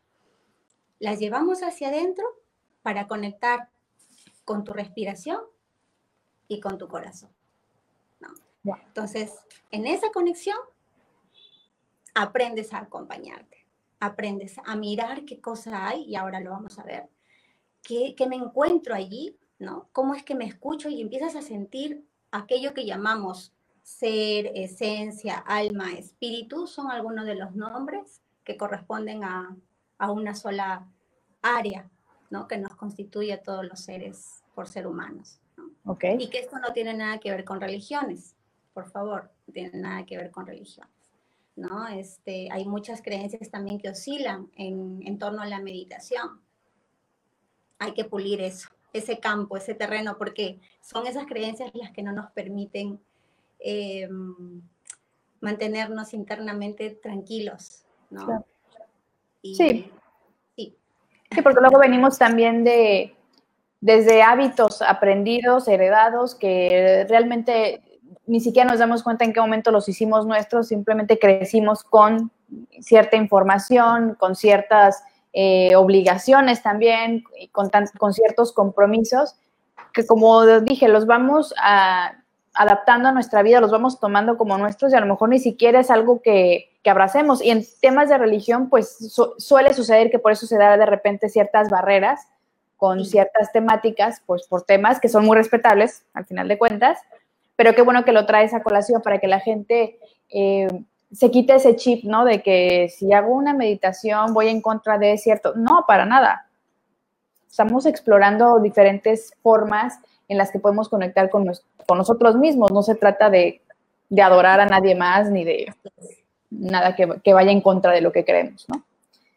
las 0.99 1.19
llevamos 1.19 1.63
hacia 1.63 1.89
adentro 1.89 2.25
para 2.81 3.07
conectar 3.07 3.69
con 4.45 4.63
tu 4.63 4.73
respiración 4.73 5.41
y 6.47 6.59
con 6.59 6.77
tu 6.77 6.87
corazón. 6.87 7.29
Entonces, 8.63 9.33
en 9.71 9.87
esa 9.87 10.11
conexión 10.11 10.57
aprendes 12.13 12.73
a 12.73 12.79
acompañarte, 12.79 13.65
aprendes 13.99 14.55
a 14.65 14.75
mirar 14.75 15.25
qué 15.25 15.39
cosa 15.39 15.87
hay 15.87 16.03
y 16.03 16.15
ahora 16.15 16.39
lo 16.39 16.51
vamos 16.51 16.77
a 16.79 16.83
ver, 16.83 17.09
qué, 17.83 18.15
me 18.27 18.35
encuentro 18.35 18.95
allí, 18.95 19.37
¿no? 19.59 19.89
¿Cómo 19.91 20.15
es 20.15 20.23
que 20.23 20.35
me 20.35 20.45
escucho 20.45 20.89
y 20.89 21.01
empiezas 21.01 21.35
a 21.35 21.41
sentir 21.41 22.05
aquello 22.31 22.73
que 22.73 22.85
llamamos 22.85 23.53
ser, 23.83 24.51
esencia, 24.55 25.37
alma, 25.37 25.93
espíritu, 25.93 26.67
son 26.67 26.91
algunos 26.91 27.25
de 27.25 27.35
los 27.35 27.55
nombres 27.55 28.21
que 28.43 28.57
corresponden 28.57 29.23
a, 29.23 29.55
una 30.09 30.33
sola 30.33 30.87
área, 31.43 31.87
¿no? 32.31 32.47
Que 32.47 32.57
nos 32.57 32.75
constituye 32.75 33.33
a 33.33 33.43
todos 33.43 33.63
los 33.63 33.81
seres 33.81 34.43
por 34.55 34.67
ser 34.67 34.87
humanos. 34.87 35.39
Y 36.17 36.29
que 36.29 36.39
esto 36.39 36.57
no 36.57 36.73
tiene 36.73 36.95
nada 36.95 37.19
que 37.19 37.29
ver 37.29 37.45
con 37.45 37.61
religiones, 37.61 38.35
por 38.73 38.89
favor, 38.89 39.29
no 39.45 39.53
tiene 39.53 39.77
nada 39.79 40.05
que 40.05 40.17
ver 40.17 40.31
con 40.31 40.47
religiones. 40.47 41.00
¿No? 41.55 41.87
Este, 41.87 42.49
hay 42.51 42.65
muchas 42.65 43.01
creencias 43.01 43.49
también 43.49 43.79
que 43.79 43.89
oscilan 43.89 44.49
en, 44.55 45.17
torno 45.19 45.41
a 45.41 45.45
la 45.45 45.59
meditación. 45.59 46.41
Hay 47.79 47.93
que 47.93 48.05
pulir 48.05 48.41
eso, 48.41 48.69
ese 48.93 49.19
campo, 49.19 49.57
ese 49.57 49.73
terreno, 49.73 50.17
porque 50.17 50.59
son 50.81 51.07
esas 51.07 51.25
creencias 51.25 51.71
las 51.73 51.91
que 51.91 52.03
no 52.03 52.11
nos 52.11 52.31
permiten 52.31 52.99
em, 53.59 54.61
mantenernos 55.39 56.13
internamente 56.13 56.91
tranquilos, 56.91 57.85
¿no? 58.09 58.45
sí. 59.41 59.55
sí. 59.55 59.91
Sí, 61.33 61.41
porque 61.41 61.61
luego 61.61 61.79
venimos 61.79 62.17
también 62.17 62.65
de 62.65 63.15
desde 63.81 64.21
hábitos 64.21 64.81
aprendidos, 64.81 65.67
heredados, 65.67 66.35
que 66.35 67.05
realmente 67.09 67.81
ni 68.31 68.39
siquiera 68.39 68.69
nos 68.69 68.79
damos 68.79 69.03
cuenta 69.03 69.25
en 69.25 69.33
qué 69.33 69.41
momento 69.41 69.71
los 69.71 69.89
hicimos 69.89 70.25
nuestros, 70.25 70.69
simplemente 70.69 71.19
crecimos 71.19 71.83
con 71.83 72.31
cierta 72.79 73.17
información, 73.17 74.15
con 74.17 74.37
ciertas 74.37 75.03
eh, 75.33 75.75
obligaciones 75.75 76.63
también, 76.63 77.25
y 77.37 77.49
con, 77.49 77.69
con 77.97 78.13
ciertos 78.13 78.53
compromisos, 78.53 79.35
que 79.91 80.05
como 80.05 80.45
dije, 80.61 80.87
los 80.87 81.05
vamos 81.07 81.53
adaptando 82.53 83.09
a 83.09 83.11
nuestra 83.11 83.43
vida, 83.43 83.59
los 83.59 83.69
vamos 83.69 83.99
tomando 83.99 84.37
como 84.37 84.57
nuestros 84.57 84.93
y 84.93 84.95
a 84.95 85.01
lo 85.01 85.07
mejor 85.07 85.27
ni 85.27 85.39
siquiera 85.39 85.81
es 85.81 85.91
algo 85.91 86.21
que, 86.21 86.69
que 86.83 86.89
abracemos. 86.89 87.43
Y 87.43 87.49
en 87.49 87.65
temas 87.81 88.07
de 88.07 88.17
religión, 88.17 88.69
pues 88.69 89.13
suele 89.39 89.73
suceder 89.73 90.09
que 90.09 90.19
por 90.19 90.31
eso 90.31 90.45
se 90.47 90.57
da 90.57 90.77
de 90.77 90.85
repente 90.85 91.27
ciertas 91.27 91.69
barreras 91.69 92.29
con 92.77 93.03
ciertas 93.03 93.51
temáticas, 93.51 94.23
pues 94.25 94.47
por 94.47 94.63
temas 94.63 95.01
que 95.01 95.09
son 95.09 95.25
muy 95.25 95.35
respetables 95.35 96.05
al 96.13 96.25
final 96.25 96.47
de 96.47 96.57
cuentas, 96.57 96.97
pero 97.61 97.75
qué 97.75 97.83
bueno 97.83 98.03
que 98.03 98.11
lo 98.11 98.25
traes 98.25 98.55
a 98.55 98.63
colación 98.63 99.03
para 99.03 99.19
que 99.19 99.27
la 99.27 99.39
gente 99.39 99.99
eh, 100.31 100.67
se 101.11 101.29
quite 101.29 101.53
ese 101.53 101.75
chip, 101.75 102.05
¿no? 102.05 102.25
De 102.25 102.41
que 102.41 102.89
si 102.89 103.13
hago 103.13 103.35
una 103.35 103.53
meditación 103.53 104.33
voy 104.33 104.47
en 104.47 104.63
contra 104.63 104.97
de 104.97 105.15
cierto, 105.19 105.53
no, 105.55 105.85
para 105.87 106.03
nada. 106.07 106.49
Estamos 107.47 107.85
explorando 107.85 108.59
diferentes 108.59 109.35
formas 109.43 109.99
en 110.27 110.39
las 110.39 110.49
que 110.49 110.57
podemos 110.57 110.89
conectar 110.89 111.29
con, 111.29 111.51
con 111.85 111.99
nosotros 111.99 112.35
mismos. 112.35 112.71
No 112.71 112.81
se 112.81 112.95
trata 112.95 113.29
de, 113.29 113.61
adorar 114.19 114.59
a 114.59 114.65
nadie 114.65 114.95
más 114.95 115.29
ni 115.29 115.43
de 115.43 115.71
nada 116.49 116.95
que, 116.95 117.31
vaya 117.31 117.51
en 117.51 117.61
contra 117.61 117.91
de 117.91 118.01
lo 118.01 118.11
que 118.11 118.25
creemos, 118.25 118.65
¿no? 118.69 118.83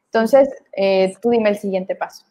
Entonces, 0.07 0.49
eh, 0.73 1.15
tú 1.21 1.29
dime 1.29 1.51
el 1.51 1.59
siguiente 1.59 1.95
paso. 1.95 2.25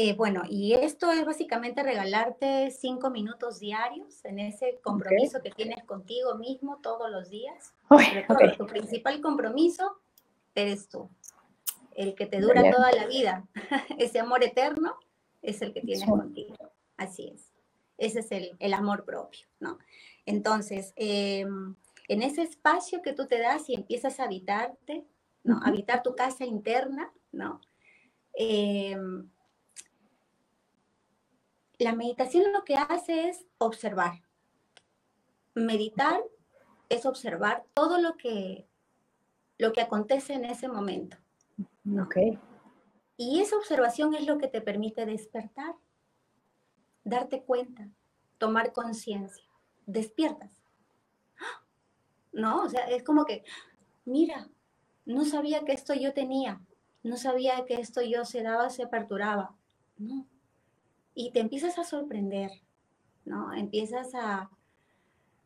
Eh, 0.00 0.14
bueno, 0.14 0.44
y 0.48 0.74
esto 0.74 1.10
es 1.10 1.26
básicamente 1.26 1.82
regalarte 1.82 2.70
cinco 2.70 3.10
minutos 3.10 3.58
diarios 3.58 4.24
en 4.24 4.38
ese 4.38 4.78
compromiso 4.80 5.42
que 5.42 5.50
tienes 5.50 5.82
contigo 5.82 6.36
mismo 6.36 6.78
todos 6.80 7.10
los 7.10 7.30
días. 7.30 7.74
Tu 8.56 8.66
principal 8.68 9.20
compromiso 9.20 9.98
eres 10.54 10.88
tú, 10.88 11.10
el 11.96 12.14
que 12.14 12.26
te 12.26 12.40
dura 12.40 12.70
toda 12.70 12.92
la 12.92 13.08
vida. 13.08 13.48
ese 13.98 14.20
amor 14.20 14.44
eterno 14.44 14.94
es 15.42 15.62
el 15.62 15.72
que 15.72 15.80
tienes 15.80 16.08
contigo. 16.08 16.54
Así 16.96 17.32
es. 17.34 17.52
Ese 17.96 18.20
es 18.20 18.28
el, 18.30 18.74
amor 18.74 19.04
propio, 19.04 19.48
¿no? 19.58 19.80
Entonces, 20.26 20.92
em, 20.94 21.74
en 22.06 22.22
ese 22.22 22.42
espacio 22.42 23.02
que 23.02 23.14
tú 23.14 23.26
te 23.26 23.40
das 23.40 23.68
y 23.68 23.74
empiezas 23.74 24.20
a 24.20 24.26
habitarte, 24.26 25.04
¿no? 25.42 25.58
Habitar 25.64 26.04
tu 26.04 26.14
casa 26.14 26.44
interna, 26.44 27.12
¿no? 27.32 27.60
Em, 28.32 29.28
la 31.78 31.94
meditación 31.94 32.52
lo 32.52 32.64
que 32.64 32.74
hace 32.74 33.28
es 33.28 33.46
observar. 33.58 34.22
Meditar 35.54 36.20
es 36.88 37.06
observar 37.06 37.64
todo 37.74 37.98
lo 37.98 38.16
que, 38.16 38.66
lo 39.58 39.72
que 39.72 39.80
acontece 39.80 40.34
en 40.34 40.44
ese 40.44 40.68
momento. 40.68 41.16
Ok. 42.00 42.16
Y 43.16 43.40
esa 43.40 43.56
observación 43.56 44.14
es 44.14 44.26
lo 44.26 44.38
que 44.38 44.48
te 44.48 44.60
permite 44.60 45.06
despertar, 45.06 45.74
darte 47.04 47.42
cuenta, 47.42 47.88
tomar 48.38 48.72
conciencia, 48.72 49.44
despiertas. 49.86 50.62
¿No? 52.32 52.62
O 52.62 52.68
sea, 52.68 52.88
es 52.88 53.02
como 53.02 53.24
que, 53.24 53.44
mira, 54.04 54.48
no 55.04 55.24
sabía 55.24 55.64
que 55.64 55.72
esto 55.72 55.94
yo 55.94 56.12
tenía, 56.12 56.60
no 57.02 57.16
sabía 57.16 57.64
que 57.64 57.74
esto 57.74 58.02
yo 58.02 58.24
se 58.24 58.42
daba, 58.42 58.70
se 58.70 58.84
aperturaba. 58.84 59.56
No, 59.96 60.26
y 61.18 61.32
te 61.32 61.40
empiezas 61.40 61.76
a 61.80 61.84
sorprender, 61.84 62.52
¿no? 63.24 63.52
Empiezas 63.52 64.14
a, 64.14 64.48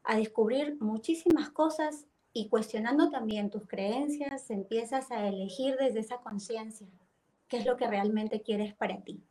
a 0.04 0.16
descubrir 0.16 0.76
muchísimas 0.82 1.48
cosas 1.48 2.04
y 2.34 2.50
cuestionando 2.50 3.08
también 3.08 3.48
tus 3.48 3.66
creencias, 3.66 4.50
empiezas 4.50 5.10
a 5.10 5.26
elegir 5.26 5.76
desde 5.80 6.00
esa 6.00 6.18
conciencia 6.18 6.86
qué 7.48 7.56
es 7.56 7.64
lo 7.64 7.78
que 7.78 7.86
realmente 7.86 8.42
quieres 8.42 8.74
para 8.74 9.02
ti. 9.02 9.24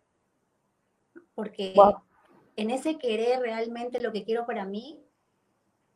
Porque 1.35 1.75
en 2.55 2.71
ese 2.71 2.97
querer 2.97 3.41
realmente 3.41 4.01
lo 4.01 4.11
que 4.11 4.23
quiero 4.23 4.47
para 4.47 4.65
mí, 4.65 4.99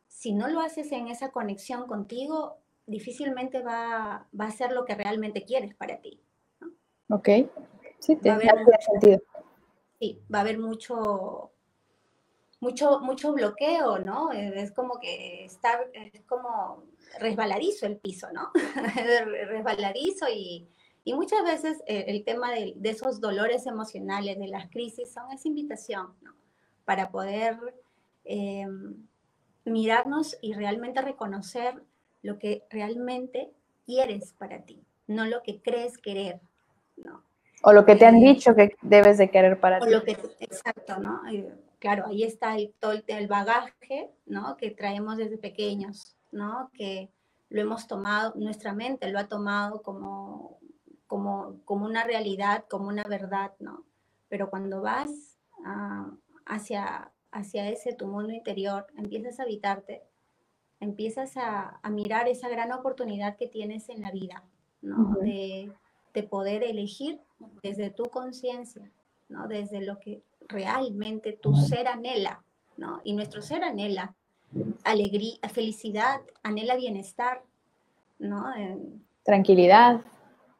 si 0.06 0.32
no 0.32 0.46
lo 0.46 0.60
haces 0.60 0.92
en 0.92 1.08
esa 1.08 1.32
conexión 1.32 1.88
contigo, 1.88 2.58
difícilmente 2.86 3.62
va, 3.62 4.28
va, 4.40 4.44
a 4.44 4.52
ser 4.52 4.70
lo 4.70 4.84
que 4.84 4.94
realmente 4.94 5.42
quieres 5.42 5.74
para 5.74 6.00
ti. 6.00 6.20
Ok, 7.08 7.28
sí, 7.98 8.14
tiene 8.14 8.48
sentido. 8.78 9.20
Sí, 9.98 10.20
va 10.32 10.38
a 10.38 10.42
haber 10.42 10.58
mucho, 10.58 11.52
mucho, 12.60 13.00
mucho 13.00 13.32
bloqueo, 13.32 13.98
¿no? 13.98 14.30
Es 14.32 14.72
como 14.72 15.00
que 15.00 15.44
está, 15.44 15.80
es 15.92 16.22
como 16.26 16.82
resbaladizo 17.18 17.86
el 17.86 17.96
piso, 17.96 18.28
¿no? 18.32 18.50
resbaladizo 19.48 20.26
y, 20.28 20.68
y, 21.04 21.14
muchas 21.14 21.42
veces 21.44 21.82
eh, 21.86 22.04
el, 22.08 22.24
tema 22.24 22.52
de, 22.52 22.74
esos 22.84 23.20
dolores 23.20 23.66
emocionales, 23.66 24.38
de 24.38 24.48
las 24.48 24.68
crisis, 24.70 25.12
son 25.12 25.32
esa 25.32 25.48
invitación, 25.48 26.14
¿no? 26.20 26.34
Para 26.84 27.10
poder 27.10 27.58
eh, 28.24 28.66
mirarnos 29.64 30.36
y 30.42 30.52
realmente 30.52 31.00
reconocer 31.00 31.82
lo 32.22 32.38
que 32.38 32.64
realmente 32.70 33.50
quieres 33.86 34.34
para 34.34 34.64
ti, 34.64 34.84
no 35.06 35.24
lo 35.24 35.42
que 35.42 35.62
crees 35.62 35.96
querer, 35.96 36.40
¿no? 36.96 37.24
O 37.68 37.72
lo 37.72 37.84
que 37.84 37.96
te 37.96 38.06
han 38.06 38.20
dicho 38.20 38.54
que 38.54 38.76
debes 38.80 39.18
de 39.18 39.28
querer 39.28 39.58
para 39.58 39.80
ti. 39.80 39.90
Lo 39.90 40.04
que, 40.04 40.12
exacto, 40.38 41.00
¿no? 41.00 41.22
Claro, 41.80 42.04
ahí 42.06 42.22
está 42.22 42.54
el, 42.54 42.72
todo 42.78 42.92
el 42.92 43.26
bagaje, 43.26 44.08
¿no? 44.24 44.56
Que 44.56 44.70
traemos 44.70 45.16
desde 45.16 45.36
pequeños, 45.36 46.16
¿no? 46.30 46.70
Que 46.74 47.10
lo 47.48 47.60
hemos 47.60 47.88
tomado, 47.88 48.34
nuestra 48.36 48.72
mente 48.72 49.10
lo 49.10 49.18
ha 49.18 49.26
tomado 49.26 49.82
como, 49.82 50.60
como, 51.08 51.56
como 51.64 51.86
una 51.86 52.04
realidad, 52.04 52.66
como 52.70 52.86
una 52.86 53.02
verdad, 53.02 53.50
¿no? 53.58 53.82
Pero 54.28 54.48
cuando 54.48 54.80
vas 54.80 55.36
hacia, 56.44 57.10
hacia 57.32 57.68
ese 57.68 57.94
tu 57.94 58.06
mundo 58.06 58.32
interior, 58.32 58.86
empiezas 58.96 59.40
a 59.40 59.42
habitarte, 59.42 60.04
empiezas 60.78 61.36
a, 61.36 61.80
mirar 61.90 62.28
esa 62.28 62.48
gran 62.48 62.70
oportunidad 62.70 63.36
que 63.36 63.48
tienes 63.48 63.88
en 63.88 64.02
la 64.02 64.12
vida, 64.12 64.44
¿no? 64.82 65.16
de, 65.20 65.72
de, 66.16 66.22
poder 66.22 66.62
elegir 66.62 67.20
desde 67.62 67.90
tu 67.90 68.04
conciencia, 68.04 68.90
¿no? 69.28 69.48
Desde 69.48 69.80
lo 69.80 69.98
que 69.98 70.22
realmente 70.48 71.32
tu 71.32 71.54
ser 71.54 71.88
anhela, 71.88 72.42
¿no? 72.76 73.00
Y 73.04 73.12
nuestro 73.12 73.42
ser 73.42 73.62
anhela 73.62 74.14
alegría, 74.84 75.36
felicidad, 75.52 76.20
anhela 76.42 76.76
bienestar, 76.76 77.42
¿no? 78.18 78.52
Tranquilidad, 79.22 80.00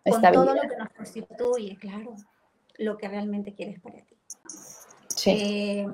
con 0.05 0.23
todo 0.33 0.55
lo 0.55 0.63
que 0.63 0.77
nos 0.77 0.89
constituye, 0.91 1.77
claro, 1.77 2.15
lo 2.79 2.97
que 2.97 3.09
realmente 3.09 3.55
quieres 3.55 3.81
para 3.81 4.01
ti. 4.03 4.17
Sí. 5.09 5.31
Eh, 5.31 5.89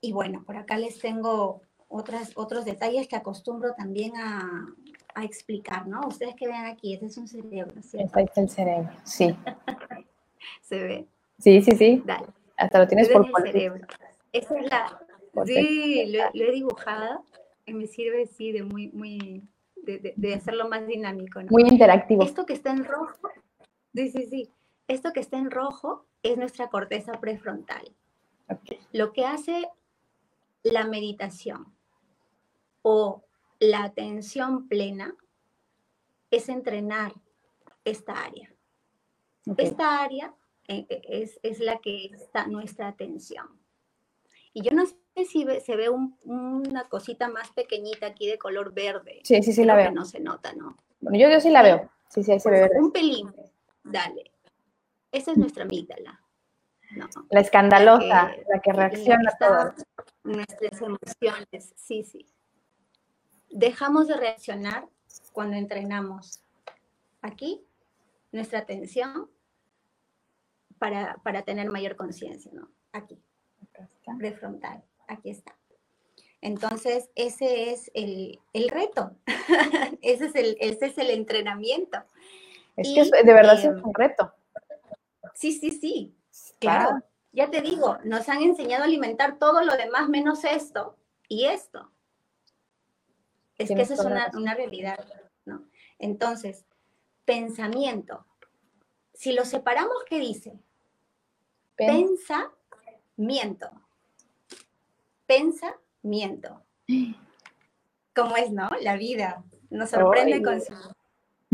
y 0.00 0.12
bueno, 0.12 0.42
por 0.44 0.56
acá 0.56 0.78
les 0.78 0.98
tengo 0.98 1.62
otras, 1.88 2.32
otros 2.36 2.64
detalles 2.64 3.08
que 3.08 3.16
acostumbro 3.16 3.74
también 3.74 4.16
a, 4.16 4.66
a 5.14 5.24
explicar, 5.24 5.86
¿no? 5.86 6.00
Ustedes 6.06 6.34
que 6.34 6.46
vean 6.46 6.66
aquí, 6.66 6.94
ese 6.94 7.06
es 7.06 7.16
un 7.16 7.28
cerebro, 7.28 7.80
¿cierto? 7.82 8.18
Este 8.18 8.30
es 8.30 8.38
el 8.38 8.48
cerebro, 8.48 8.90
sí. 9.04 9.36
¿Se 10.62 10.82
ve? 10.82 11.06
Sí, 11.38 11.62
sí, 11.62 11.72
sí. 11.72 12.02
Dale. 12.04 12.26
Hasta 12.56 12.78
lo 12.78 12.86
tienes 12.86 13.08
por 13.08 13.26
el 13.26 13.52
cerebro. 13.52 13.86
Esa 14.32 14.58
es 14.58 14.70
la... 14.70 15.00
Sí, 15.46 16.12
lo, 16.34 16.44
he 16.44 16.52
dibujado 16.52 17.24
y 17.64 17.72
me 17.72 17.86
sirve, 17.86 18.26
sí, 18.26 18.52
de 18.52 18.62
muy, 18.62 18.88
muy, 18.88 19.42
de, 19.76 20.12
de, 20.14 20.34
hacerlo 20.34 20.68
más 20.68 20.86
dinámico, 20.86 21.42
¿no? 21.42 21.48
Muy 21.50 21.62
interactivo. 21.62 22.22
Esto 22.22 22.44
que 22.44 22.52
está 22.52 22.70
en 22.70 22.84
rojo, 22.84 23.30
sí, 23.94 24.10
sí, 24.10 24.26
sí. 24.26 24.50
Esto 24.88 25.12
que 25.12 25.20
está 25.20 25.38
en 25.38 25.50
rojo 25.50 26.04
es 26.22 26.36
nuestra 26.36 26.68
corteza 26.68 27.12
prefrontal. 27.12 27.82
Okay. 28.48 28.78
Lo 28.92 29.12
que 29.12 29.24
hace 29.24 29.68
la 30.62 30.84
meditación 30.86 31.74
o 32.82 33.22
la 33.62 33.84
atención 33.84 34.66
plena 34.66 35.14
es 36.32 36.48
entrenar 36.48 37.12
esta 37.84 38.12
área. 38.24 38.52
Esta 39.56 40.02
área 40.02 40.34
eh, 40.66 40.86
eh, 40.88 41.30
es, 41.42 41.60
la 41.60 41.78
que 41.78 42.06
está 42.06 42.48
nuestra 42.48 42.88
atención. 42.88 43.46
Y 44.52 44.62
yo 44.62 44.72
no 44.72 44.84
sé 44.86 45.24
si 45.28 45.46
se 45.60 45.76
ve 45.76 45.88
una 45.90 46.88
cosita 46.88 47.28
más 47.28 47.52
pequeñita 47.52 48.06
aquí 48.06 48.26
de 48.26 48.36
color 48.36 48.74
verde. 48.74 49.20
Sí, 49.22 49.42
sí, 49.42 49.52
sí 49.52 49.64
la 49.64 49.76
veo. 49.76 49.92
no 49.92 50.04
se 50.04 50.18
nota, 50.18 50.52
¿no? 50.54 50.76
Bueno, 51.00 51.18
yo, 51.18 51.30
yo 51.30 51.40
sí 51.40 51.50
la 51.50 51.62
veo. 51.62 51.88
Sí, 52.08 52.24
sí, 52.24 52.32
ahí 52.32 52.40
se 52.40 52.50
ve 52.50 52.60
verde. 52.60 52.80
Un 52.80 52.90
pelín. 52.90 53.32
Dale. 53.84 54.32
Esa 55.12 55.32
es 55.32 55.38
nuestra 55.38 55.62
amígdala. 55.62 56.20
La 57.30 57.40
escandalosa, 57.40 58.34
la 58.48 58.60
que, 58.60 58.72
reacciona 58.72 59.30
a 59.30 59.38
todo. 59.38 59.74
Nuestras 60.24 60.82
emociones, 60.82 61.72
sí, 61.76 62.02
sí. 62.02 62.26
Dejamos 63.52 64.08
de 64.08 64.16
reaccionar 64.16 64.88
cuando 65.32 65.56
entrenamos 65.56 66.42
aquí 67.20 67.64
nuestra 68.32 68.60
atención 68.60 69.30
para, 70.78 71.16
para 71.22 71.42
tener 71.42 71.70
mayor 71.70 71.96
conciencia, 71.96 72.50
¿no? 72.52 72.68
Aquí, 72.92 73.22
prefrontal, 74.18 74.82
aquí 75.06 75.30
está. 75.30 75.56
Entonces, 76.40 77.08
ese 77.14 77.70
es 77.70 77.90
el, 77.94 78.40
el 78.52 78.68
reto, 78.68 79.14
ese, 80.02 80.26
es 80.26 80.34
el, 80.34 80.56
ese 80.58 80.86
es 80.86 80.98
el 80.98 81.10
entrenamiento. 81.10 81.98
Es 82.76 82.88
que 82.88 83.04
de 83.04 83.32
verdad 83.32 83.58
es 83.58 83.64
em, 83.64 83.80
un 83.84 83.94
reto. 83.94 84.32
Sí, 85.34 85.52
sí, 85.52 85.70
sí. 85.70 86.16
Claro. 86.58 87.00
Ya 87.30 87.48
te 87.48 87.62
digo, 87.62 87.98
nos 88.04 88.28
han 88.28 88.42
enseñado 88.42 88.82
a 88.82 88.86
alimentar 88.86 89.38
todo 89.38 89.62
lo 89.62 89.76
demás 89.76 90.08
menos 90.08 90.44
esto 90.44 90.96
y 91.28 91.44
esto. 91.46 91.91
Es 93.62 93.68
que 93.68 93.82
eso 93.82 93.94
es 93.94 94.00
una, 94.34 94.54
realidad, 94.54 94.98
¿no? 95.44 95.64
Entonces, 95.98 96.64
pensamiento. 97.24 98.26
Si 99.14 99.32
lo 99.32 99.44
separamos, 99.44 100.04
¿qué 100.08 100.18
dice? 100.18 100.58
Pensamiento. 101.76 103.70
Pensamiento. 105.26 106.62
¿Cómo 108.14 108.36
es, 108.36 108.50
no? 108.50 108.68
La 108.80 108.96
vida 108.96 109.44
nos 109.70 109.90
sorprende 109.90 110.42
con, 110.42 110.60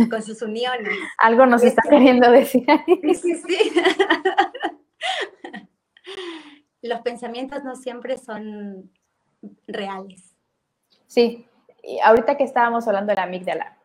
con, 0.09 0.23
sus 0.23 0.43
uniones. 0.43 0.97
Algo 1.19 1.47
nos 1.47 1.63
está 1.63 1.83
queriendo 1.89 2.31
decir. 2.31 2.67
Sí, 2.87 3.15
sí, 3.15 3.35
sí. 3.35 3.73
los 6.83 7.01
pensamientos 7.01 7.65
no 7.65 7.77
siempre 7.77 8.19
son 8.19 8.91
reales. 9.67 10.35
Sí, 11.07 11.48
y 11.89 11.99
ahorita 12.01 12.37
que 12.37 12.45
estábamos 12.45 12.87
hablando 12.87 13.11
de 13.11 13.17
la 13.17 13.23
amígdala 13.23 13.77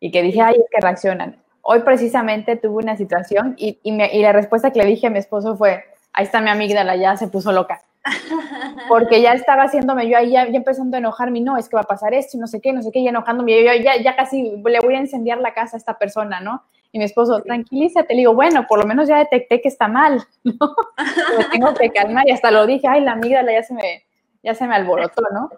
y 0.00 0.10
que 0.10 0.22
dije, 0.22 0.40
ay, 0.40 0.56
es 0.56 0.66
que 0.70 0.80
reaccionan. 0.80 1.40
Hoy 1.62 1.80
precisamente 1.80 2.56
tuve 2.56 2.82
una 2.82 2.96
situación 2.96 3.54
y, 3.56 3.78
y, 3.84 4.22
la 4.22 4.32
respuesta 4.32 4.72
que 4.72 4.80
le 4.80 4.86
dije 4.86 5.06
a 5.06 5.10
mi 5.10 5.20
esposo 5.20 5.56
fue, 5.56 5.84
ahí 6.12 6.24
está 6.24 6.40
mi 6.40 6.50
amígdala, 6.50 6.96
ya 6.96 7.16
se 7.16 7.28
puso 7.28 7.52
loca. 7.52 7.80
Porque 8.88 9.22
ya 9.22 9.32
estaba 9.34 9.62
haciéndome, 9.62 10.08
yo 10.08 10.18
ahí 10.18 10.32
ya, 10.32 10.42
empezando 10.42 10.96
a 10.96 10.98
enojarme, 10.98 11.40
no, 11.40 11.56
es 11.56 11.68
que 11.68 11.76
va 11.76 11.82
a 11.82 11.84
pasar 11.86 12.12
esto 12.12 12.36
y 12.36 12.40
no 12.40 12.48
sé 12.48 12.60
qué, 12.60 12.72
no 12.72 12.82
sé 12.82 12.90
qué, 12.90 12.98
y 12.98 13.08
enojándome, 13.08 13.64
yo 13.64 13.72
ya, 13.72 14.02
ya 14.02 14.16
casi 14.16 14.56
le 14.56 14.80
voy 14.80 14.96
a 14.96 15.00
incendiar 15.00 15.38
la 15.38 15.54
casa 15.54 15.76
a 15.76 15.78
esta 15.78 15.96
persona, 15.96 16.40
¿no? 16.40 16.64
Y 16.90 16.98
mi 16.98 17.04
esposo, 17.04 17.40
tranquilízate, 17.40 18.14
le 18.14 18.20
digo, 18.20 18.34
bueno, 18.34 18.66
por 18.66 18.80
lo 18.80 18.84
menos 18.84 19.08
ya 19.08 19.18
detecté 19.18 19.60
que 19.60 19.68
está 19.68 19.86
mal, 19.86 20.22
¿no? 20.44 20.74
Me 21.38 21.44
tengo 21.52 21.72
que 21.72 21.90
calmar 21.90 22.28
y 22.28 22.32
hasta 22.32 22.50
lo 22.50 22.66
dije, 22.66 22.88
ay, 22.88 23.02
la 23.02 23.12
amígdala 23.12 23.52
ya 23.52 23.62
se 23.62 23.74
me, 23.74 24.02
ya 24.42 24.54
se 24.54 24.66
me 24.66 24.74
alborotó, 24.74 25.22
¿no? 25.32 25.50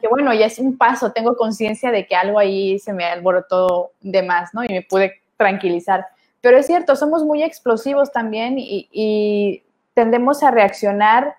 Que 0.00 0.08
bueno, 0.08 0.34
ya 0.34 0.46
es 0.46 0.58
un 0.58 0.76
paso, 0.76 1.12
tengo 1.12 1.36
conciencia 1.36 1.90
de 1.90 2.06
que 2.06 2.16
algo 2.16 2.38
ahí 2.38 2.78
se 2.78 2.92
me 2.92 3.04
alborotó 3.04 3.92
de 4.00 4.22
más, 4.22 4.52
¿no? 4.52 4.64
Y 4.64 4.68
me 4.68 4.82
pude 4.82 5.20
tranquilizar. 5.36 6.06
Pero 6.40 6.58
es 6.58 6.66
cierto, 6.66 6.96
somos 6.96 7.24
muy 7.24 7.42
explosivos 7.42 8.10
también 8.12 8.58
y, 8.58 8.88
y 8.90 9.62
tendemos 9.94 10.42
a 10.42 10.50
reaccionar 10.50 11.36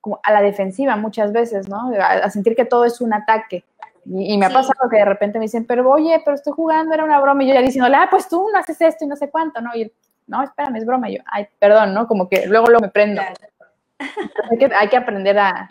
como 0.00 0.20
a 0.22 0.32
la 0.32 0.42
defensiva 0.42 0.96
muchas 0.96 1.32
veces, 1.32 1.68
¿no? 1.68 1.92
A, 2.00 2.30
sentir 2.30 2.54
que 2.54 2.64
todo 2.64 2.84
es 2.84 3.00
un 3.00 3.12
ataque. 3.12 3.64
Y, 4.06 4.38
me 4.38 4.46
ha 4.46 4.50
pasado 4.50 4.88
que 4.88 4.96
de 4.96 5.04
repente 5.04 5.38
me 5.38 5.44
dicen, 5.44 5.66
pero 5.66 5.90
oye, 5.90 6.22
pero 6.24 6.34
estoy 6.34 6.52
jugando, 6.54 6.94
era 6.94 7.04
una 7.04 7.20
broma. 7.20 7.42
Y 7.42 7.48
yo 7.48 7.54
ya 7.54 7.60
diciéndole, 7.60 7.96
ah, 7.96 8.08
pues 8.10 8.28
tú 8.28 8.48
no 8.50 8.58
haces 8.58 8.80
esto 8.80 9.04
y 9.04 9.08
no 9.08 9.16
sé 9.16 9.28
cuánto, 9.28 9.60
¿no? 9.60 9.74
Y 9.74 9.92
no, 10.26 10.42
espérame, 10.42 10.76
es 10.76 10.86
broma. 10.86 11.10
Y 11.10 11.16
yo, 11.16 11.22
ay, 11.26 11.46
perdón, 11.58 11.92
¿no? 11.92 12.06
Como 12.06 12.28
que 12.28 12.46
luego 12.46 12.68
lo 12.68 12.80
me 12.80 12.88
prendo. 12.88 13.20
Hay, 14.00 14.58
que, 14.58 14.70
hay, 14.74 14.88
que, 14.88 14.96
aprender 14.96 15.38
a, 15.38 15.68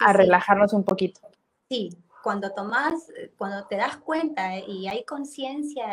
a 0.00 0.12
relajarnos 0.12 0.72
un 0.72 0.84
poquito. 0.84 1.20
Sí, 1.68 1.90
cuando 2.22 2.52
tomas, 2.52 2.94
cuando 3.36 3.66
te 3.66 3.76
das 3.76 3.96
cuenta 3.98 4.58
y 4.58 4.88
hay 4.88 5.04
conciencia 5.04 5.84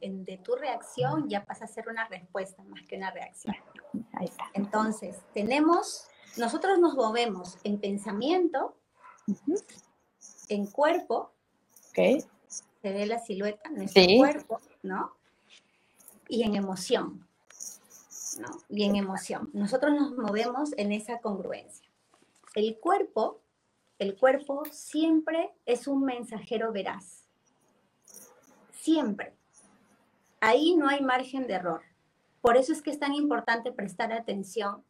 en, 0.00 0.24
de 0.24 0.38
tu 0.38 0.56
reacción, 0.56 1.28
ya 1.28 1.44
pasa 1.44 1.64
a 1.64 1.68
ser 1.68 1.88
una 1.88 2.06
respuesta 2.08 2.62
más 2.64 2.82
que 2.86 2.96
una 2.96 3.10
reacción. 3.10 3.54
Ahí 4.14 4.26
está. 4.26 4.44
Entonces, 4.54 5.16
tenemos, 5.32 6.08
nosotros 6.36 6.78
nos 6.78 6.94
movemos 6.94 7.58
en 7.64 7.78
pensamiento, 7.78 8.76
en 10.48 10.66
cuerpo. 10.66 11.32
Okay. 11.90 12.24
Se 12.82 12.92
ve 12.92 13.06
la 13.06 13.18
silueta, 13.18 13.70
nuestro 13.70 14.02
cuerpo, 14.18 14.60
¿no? 14.82 15.12
Y 16.28 16.42
en 16.42 16.54
emoción. 16.54 17.26
¿no? 18.38 18.48
Y 18.68 18.84
en 18.84 18.96
emoción. 18.96 19.50
Nosotros 19.52 19.92
nos 19.94 20.16
movemos 20.16 20.70
en 20.76 20.92
esa 20.92 21.18
congruencia. 21.18 21.87
El 22.58 22.78
cuerpo 22.80 23.42
el 23.98 24.16
cuerpo 24.16 24.62
siempre 24.70 25.52
es 25.66 25.88
un 25.88 26.04
mensajero 26.04 26.72
veraz. 26.72 27.26
Siempre. 28.72 29.34
Ahí 30.40 30.76
no 30.76 30.88
hay 30.88 31.00
margen 31.00 31.48
de 31.48 31.54
error. 31.54 31.82
Por 32.40 32.56
eso 32.56 32.72
es 32.72 32.80
que 32.80 32.90
es 32.90 33.00
tan 33.00 33.12
importante 33.14 33.72
prestar 33.72 34.12
atención 34.12 34.84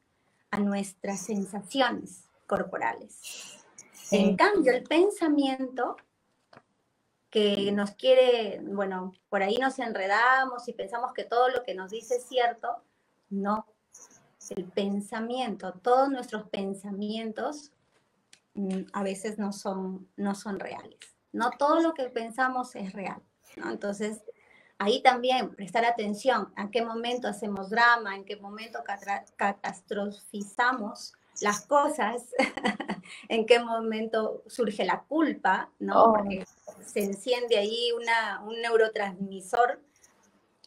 a 0.50 0.60
nuestras 0.60 1.20
sensaciones 1.20 2.28
corporales. 2.46 3.64
En 4.10 4.36
cambio, 4.36 4.72
el 4.72 4.84
pensamiento 4.84 5.96
que 7.30 7.72
nos 7.72 7.92
quiere, 7.92 8.60
bueno, 8.62 9.14
por 9.30 9.42
ahí 9.42 9.56
nos 9.56 9.78
enredamos 9.78 10.68
y 10.68 10.74
pensamos 10.74 11.12
que 11.14 11.24
todo 11.24 11.48
lo 11.48 11.62
que 11.62 11.74
nos 11.74 11.90
dice 11.90 12.16
es 12.16 12.24
cierto, 12.26 12.82
no. 13.30 13.66
El 14.50 14.64
pensamiento, 14.64 15.72
todos 15.74 16.08
nuestros 16.10 16.48
pensamientos 16.48 17.72
mm, 18.54 18.84
a 18.92 19.02
veces 19.02 19.38
no 19.38 19.52
son, 19.52 20.08
no 20.16 20.34
son 20.34 20.58
reales. 20.58 20.98
No 21.32 21.50
todo 21.50 21.80
lo 21.80 21.94
que 21.94 22.04
pensamos 22.04 22.74
es 22.76 22.92
real. 22.92 23.22
¿no? 23.56 23.70
Entonces, 23.70 24.22
ahí 24.78 25.02
también 25.02 25.50
prestar 25.50 25.84
atención 25.84 26.52
a 26.56 26.70
qué 26.70 26.82
momento 26.82 27.28
hacemos 27.28 27.70
drama, 27.70 28.16
en 28.16 28.24
qué 28.24 28.36
momento 28.36 28.80
catastrofizamos 29.36 31.12
las 31.40 31.66
cosas, 31.66 32.22
en 33.28 33.46
qué 33.46 33.60
momento 33.60 34.42
surge 34.46 34.84
la 34.84 35.02
culpa, 35.02 35.70
¿no? 35.78 36.04
Oh. 36.04 36.12
Porque 36.14 36.44
se 36.84 37.04
enciende 37.04 37.58
ahí 37.58 37.92
una, 37.92 38.42
un 38.44 38.60
neurotransmisor 38.60 39.80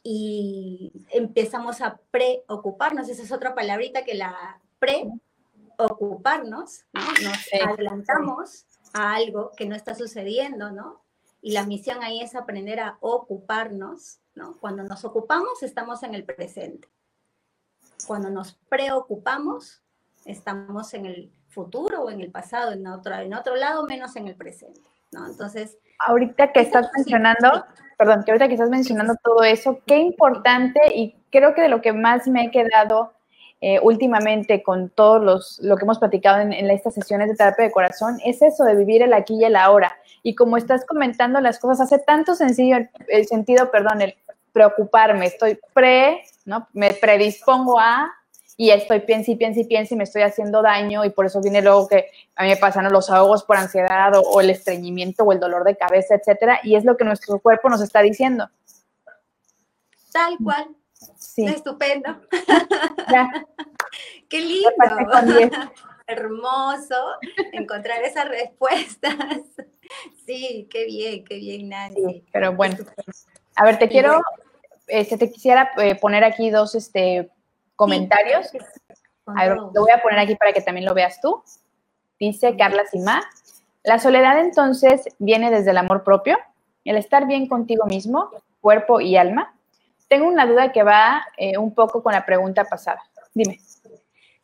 y 0.04 0.92
empezamos 1.12 1.82
a 1.82 2.00
preocuparnos. 2.12 3.10
Esa 3.10 3.24
es 3.24 3.32
otra 3.32 3.54
palabrita 3.54 4.04
que 4.04 4.16
la 4.16 4.60
preocuparnos, 4.80 6.86
¿no? 6.94 7.02
Nos 7.02 7.54
adelantamos 7.54 8.66
a 8.94 9.14
algo 9.14 9.52
que 9.56 9.66
no 9.66 9.76
está 9.76 9.96
sucediendo, 9.96 10.72
¿no? 10.72 11.02
Y 11.42 11.52
la 11.52 11.66
misión 11.66 12.04
ahí 12.04 12.22
es 12.22 12.36
aprender 12.36 12.80
a 12.80 12.98
ocuparnos, 13.00 14.20
¿no? 14.36 14.58
Cuando 14.60 14.84
nos 14.84 15.06
ocupamos, 15.06 15.64
estamos 15.64 16.04
en 16.04 16.16
el 16.16 16.24
presente. 16.24 16.88
Cuando 18.08 18.30
nos 18.30 18.54
preocupamos, 18.70 19.82
estamos 20.26 20.94
en 20.94 21.06
el 21.06 21.32
futuro 21.50 22.04
o 22.04 22.10
en 22.10 22.22
el 22.22 22.32
pasado, 22.32 22.72
en 22.72 22.88
otro, 22.88 23.16
en 23.16 23.34
otro 23.34 23.56
lado, 23.56 23.86
menos 23.86 24.16
en 24.16 24.28
el 24.28 24.36
presente, 24.36 24.82
¿no? 25.12 25.28
Entonces... 25.28 25.78
Ahorita 26.08 26.52
que 26.52 26.62
estás 26.62 26.90
mencionando, 26.96 27.66
perdón, 27.98 28.24
que 28.24 28.32
ahorita 28.32 28.48
que 28.48 28.56
estás 28.56 28.70
mencionando 28.70 29.16
todo 29.24 29.44
eso, 29.44 29.80
qué 29.86 29.98
importante 29.98 30.80
y 30.94 31.16
creo 31.30 31.54
que 31.54 31.62
de 31.62 31.70
lo 31.70 31.82
que 31.82 31.94
más 31.94 32.28
me 32.28 32.46
he 32.46 32.52
quedado 32.52 33.14
eh, 33.62 33.80
últimamente 33.84 34.64
con 34.64 34.90
todos 34.90 35.24
los, 35.24 35.60
lo 35.62 35.78
que 35.78 35.84
hemos 35.84 36.00
platicado 36.00 36.40
en, 36.40 36.52
en, 36.52 36.70
estas 36.72 36.96
sesiones 36.96 37.30
de 37.30 37.36
terapia 37.36 37.66
de 37.66 37.72
corazón, 37.72 38.18
es 38.26 38.42
eso 38.42 38.64
de 38.64 38.76
vivir 38.76 39.04
el 39.04 39.14
aquí 39.14 39.36
y 39.40 39.44
el 39.44 39.56
ahora. 39.56 39.96
Y 40.24 40.34
como 40.34 40.58
estás 40.58 40.84
comentando 40.86 41.40
las 41.42 41.60
cosas, 41.60 41.82
hace 41.82 42.04
tanto 42.04 42.34
sencillo 42.34 42.78
el 43.08 43.28
sentido, 43.28 43.70
perdón, 43.70 44.02
el 44.02 44.16
preocuparme, 44.52 45.28
estoy 45.28 45.60
pre, 45.74 46.24
¿no? 46.46 46.68
Me 46.74 46.92
predispongo 46.94 47.80
a 47.80 48.12
y 48.62 48.70
estoy 48.70 49.00
piensa 49.00 49.32
y 49.32 49.38
piensa 49.38 49.60
y 49.60 49.64
piensa 49.64 49.96
y 49.96 49.98
me 49.98 50.04
estoy 50.04 50.22
haciendo 50.22 50.62
daño 50.62 51.04
y 51.04 51.10
por 51.10 51.26
eso 51.26 51.42
viene 51.42 51.64
luego 51.64 51.88
que 51.88 52.12
a 52.36 52.44
mí 52.44 52.50
me 52.50 52.58
pasan 52.58 52.94
los 52.94 53.10
ahogos 53.10 53.44
por 53.44 53.58
ansiedad 53.58 54.12
o, 54.16 54.40
el 54.40 54.52
estreñimiento 54.52 55.24
o 55.24 55.32
el 55.32 55.40
dolor 55.40 55.64
de 55.64 55.76
cabeza, 55.76 56.14
etcétera, 56.14 56.60
y 56.62 56.76
es 56.76 56.86
lo 56.86 56.96
que 56.96 57.04
nuestro 57.04 57.40
cuerpo 57.40 57.70
nos 57.70 57.82
está 57.82 58.04
diciendo. 58.04 58.48
Tal 60.14 60.38
cual. 60.44 60.68
Sí. 61.18 61.44
Estupendo. 61.44 62.22
Qué 64.30 64.42
lindo. 64.42 64.70
Hermoso 66.06 67.16
encontrar 67.54 68.04
esas 68.04 68.30
respuestas. 68.30 69.16
Sí, 70.26 70.70
qué 70.72 70.86
bien, 70.86 71.26
qué 71.26 71.36
bien, 71.36 71.68
Nancy. 71.68 72.24
pero 72.32 72.56
bueno. 72.56 72.78
A 73.56 73.66
ver, 73.66 73.78
te 73.78 73.90
quiero, 73.90 74.22
este, 74.88 75.18
te 75.18 75.30
quisiera 75.30 75.70
eh, 75.80 75.96
poner 75.96 76.24
aquí 76.24 76.50
dos 76.50 76.76
este, 76.76 77.30
comentarios. 77.76 78.50
lo 79.26 79.72
voy 79.72 79.92
a 79.92 80.02
poner 80.02 80.20
aquí 80.20 80.36
para 80.36 80.54
que 80.54 80.62
también 80.62 80.86
lo 80.86 80.94
veas 80.94 81.20
tú. 81.22 81.44
Dice 82.20 82.56
Carla 82.56 82.86
Simá, 82.86 83.24
la 83.84 84.00
soledad 84.00 84.40
entonces 84.40 85.06
viene 85.18 85.50
desde 85.50 85.72
el 85.72 85.78
amor 85.78 86.04
propio, 86.04 86.38
el 86.86 86.98
estar 86.98 87.26
bien 87.26 87.48
contigo 87.48 87.86
mismo, 87.86 88.30
cuerpo 88.60 89.02
y 89.02 89.18
alma. 89.18 89.56
Tengo 90.08 90.28
una 90.28 90.46
duda 90.46 90.72
que 90.72 90.84
va 90.84 91.26
eh, 91.38 91.58
un 91.58 91.74
poco 91.74 92.04
con 92.04 92.14
la 92.14 92.26
pregunta 92.26 92.66
pasada. 92.66 93.02
Dime. 93.34 93.60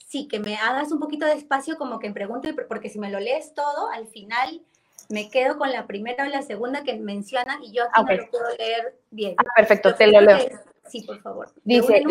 Sí, 0.07 0.27
que 0.27 0.39
me 0.39 0.55
hagas 0.55 0.91
un 0.91 0.99
poquito 0.99 1.25
de 1.25 1.33
espacio 1.33 1.77
como 1.77 1.99
que 1.99 2.09
pregunte, 2.11 2.53
porque 2.53 2.89
si 2.89 2.97
me 2.97 3.11
lo 3.11 3.19
lees 3.19 3.53
todo, 3.53 3.91
al 3.91 4.07
final 4.07 4.61
me 5.09 5.29
quedo 5.29 5.57
con 5.57 5.71
la 5.71 5.85
primera 5.85 6.25
o 6.25 6.27
la 6.27 6.41
segunda 6.41 6.83
que 6.83 6.95
menciona 6.97 7.59
y 7.61 7.71
yo 7.73 7.83
aquí 7.83 8.03
no 8.03 8.15
lo 8.15 8.31
puedo 8.31 8.57
leer 8.57 8.95
bien. 9.11 9.35
Ah, 9.37 9.43
perfecto, 9.55 9.93
te 9.95 10.07
lo 10.07 10.21
leo. 10.21 10.39
sí, 10.87 11.01
por 11.03 11.21
favor. 11.21 11.53
Dice, 11.63 12.03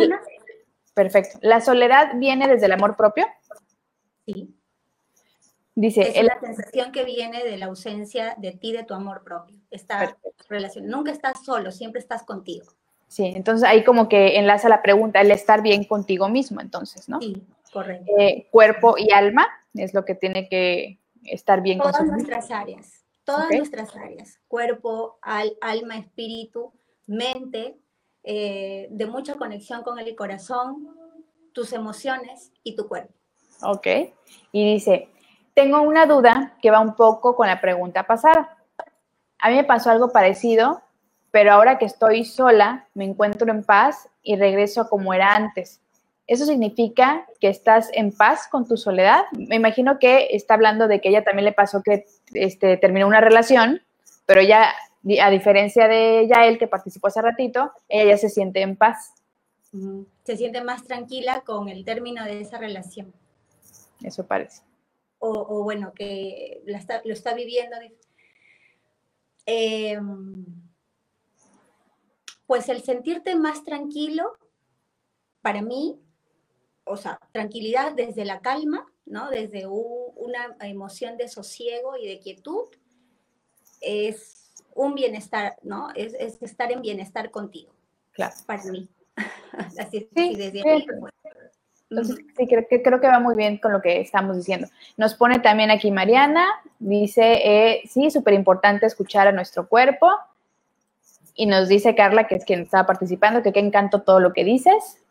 Perfecto. 0.97 1.38
¿La 1.42 1.61
soledad 1.61 2.12
viene 2.14 2.49
desde 2.49 2.64
el 2.64 2.72
amor 2.72 2.97
propio? 2.97 3.26
Sí. 4.24 4.57
Dice, 5.74 6.18
es 6.18 6.24
la 6.24 6.40
sensación 6.40 6.90
que 6.90 7.05
viene 7.05 7.44
de 7.44 7.59
la 7.59 7.66
ausencia 7.66 8.34
de 8.38 8.53
ti, 8.53 8.72
de 8.72 8.82
tu 8.82 8.94
amor 8.94 9.22
propio. 9.22 9.59
Esta 9.70 10.16
relación. 10.49 10.86
Nunca 10.86 11.12
estás 11.12 11.44
solo, 11.44 11.70
siempre 11.70 12.01
estás 12.01 12.22
contigo. 12.22 12.64
Sí, 13.09 13.26
entonces 13.36 13.68
ahí 13.68 13.84
como 13.84 14.09
que 14.09 14.38
enlaza 14.38 14.70
la 14.70 14.80
pregunta, 14.80 15.20
el 15.20 15.30
estar 15.30 15.61
bien 15.61 15.84
contigo 15.84 16.30
mismo, 16.30 16.62
entonces, 16.62 17.11
¿no? 17.11 17.20
Sí, 17.20 17.47
correcto. 17.70 18.11
Eh, 18.18 18.49
cuerpo 18.51 18.94
y 18.97 19.12
alma 19.12 19.47
es 19.74 19.92
lo 19.92 20.07
que 20.07 20.14
tiene 20.14 20.49
que 20.49 20.99
estar 21.24 21.61
bien 21.61 21.78
Todas 21.78 22.07
nuestras 22.07 22.51
áreas, 22.51 23.05
todas 23.24 23.51
nuestras 23.51 23.94
áreas. 23.94 24.40
Cuerpo, 24.49 25.18
alma, 25.20 25.99
espíritu, 25.99 26.72
mente, 27.07 27.76
eh, 28.29 28.89
de 28.91 29.07
mucha 29.07 29.37
conexión 29.37 29.85
con 29.85 30.01
el 30.01 30.16
corazón, 30.16 30.89
tus 31.53 31.72
emociones 31.72 32.51
y 32.64 32.74
tu 32.74 32.89
cuerpo. 32.89 33.14
Ok. 33.62 33.87
Y 34.51 34.72
dice, 34.74 35.09
tengo 35.55 35.81
una 35.81 36.07
duda 36.07 36.57
que 36.61 36.72
va 36.72 36.81
un 36.81 36.97
poco 36.97 37.37
con 37.37 37.47
la 37.47 37.61
pregunta 37.61 38.03
pasada. 38.03 38.59
A 39.39 39.49
mí 39.49 39.55
me 39.55 39.62
pasó 39.62 39.91
algo 39.91 40.11
parecido, 40.11 40.83
pero 41.31 41.53
ahora 41.53 41.79
que 41.79 41.85
estoy 41.85 42.24
sola, 42.24 42.89
me 42.95 43.05
encuentro 43.05 43.49
en 43.53 43.62
paz 43.62 44.09
y 44.22 44.35
regreso 44.35 44.81
a 44.81 44.89
como 44.89 45.14
era 45.14 45.37
antes. 45.37 45.81
¿Eso 46.27 46.47
significa 46.47 47.24
que 47.41 47.49
estás 47.49 47.91
en 47.93 48.11
paz 48.11 48.49
con 48.49 48.66
tu 48.66 48.77
soledad? 48.77 49.22
Me 49.31 49.55
imagino 49.55 50.01
que 50.01 50.31
está 50.33 50.55
hablando 50.55 50.89
de 50.89 51.01
que 51.01 51.11
ella 51.11 51.22
también 51.22 51.45
le 51.45 51.53
pasó 51.53 51.81
que 51.81 52.07
este, 52.35 52.77
terminó 52.77 53.07
una 53.07 53.20
relación, 53.20 53.83
pero 54.27 54.43
ya 54.43 54.74
a 55.20 55.30
diferencia 55.30 55.86
de 55.86 56.26
Yael, 56.28 56.59
que 56.59 56.66
participó 56.66 57.07
hace 57.07 57.22
ratito, 57.22 57.72
ella 57.88 58.11
ya 58.11 58.18
se 58.18 58.28
siente 58.28 58.61
en 58.62 58.76
paz. 58.76 59.14
Se 60.24 60.36
siente 60.36 60.62
más 60.62 60.84
tranquila 60.84 61.42
con 61.42 61.68
el 61.68 61.84
término 61.84 62.24
de 62.24 62.40
esa 62.40 62.59
relación. 62.59 63.12
Eso 64.02 64.26
parece. 64.26 64.62
O, 65.18 65.62
bueno, 65.62 65.92
que 65.94 66.62
lo 66.66 67.12
está 67.12 67.34
viviendo. 67.34 67.76
Em, 69.46 70.34
pues 72.46 72.68
el 72.68 72.82
sentirte 72.82 73.34
más 73.34 73.64
tranquilo, 73.64 74.36
para 75.40 75.62
mí, 75.62 76.00
o 76.84 76.96
sea, 76.96 77.20
tranquilidad 77.32 77.92
desde 77.92 78.24
la 78.24 78.40
calma, 78.40 78.86
¿no? 79.04 79.30
Desde 79.30 79.66
una 79.66 80.57
emoción 80.61 81.16
de 81.16 81.28
sosiego 81.28 81.96
y 81.96 82.07
de 82.07 82.18
quietud, 82.18 82.68
es 83.80 84.36
un 84.77 84.95
bienestar, 84.95 85.57
¿no? 85.62 85.89
Es, 85.95 86.14
estar 86.43 86.70
en 86.70 86.83
bienestar 86.83 87.31
contigo. 87.31 87.72
Claro. 88.12 88.35
Para 88.47 88.62
mí. 88.64 88.89
Así, 89.79 90.09
sí, 90.14 90.35
desde 90.37 90.62
sí. 90.62 90.87
Entonces, 91.89 92.16
sí, 92.37 92.47
creo 92.49 92.66
que, 92.68 92.83
creo 92.83 93.01
que 93.01 93.07
va 93.07 93.20
muy 93.20 93.37
bien 93.37 93.59
con 93.59 93.72
lo 93.72 93.81
que 93.81 94.01
estamos 94.01 94.37
diciendo. 94.37 94.66
Nos 94.97 95.14
pone 95.14 95.39
también 95.39 95.70
aquí 95.70 95.91
Mariana, 95.91 96.47
dice, 96.81 97.41
eh, 97.45 97.83
sí, 97.89 98.11
súper 98.11 98.35
importante 98.35 98.87
escuchar 98.87 99.29
a 99.29 99.33
nuestro 99.33 99.68
cuerpo. 99.68 100.11
Y 101.35 101.47
nos 101.47 101.68
dice 101.68 101.95
Carla, 101.95 102.27
que 102.27 102.37
es 102.37 102.45
quien 102.45 102.62
estaba 102.62 102.87
participando, 102.87 103.43
que 103.43 103.53
qué 103.53 103.61
encanto 103.61 104.03
todo 104.03 104.20
lo 104.20 104.33
que 104.33 104.43
dices. 104.43 105.03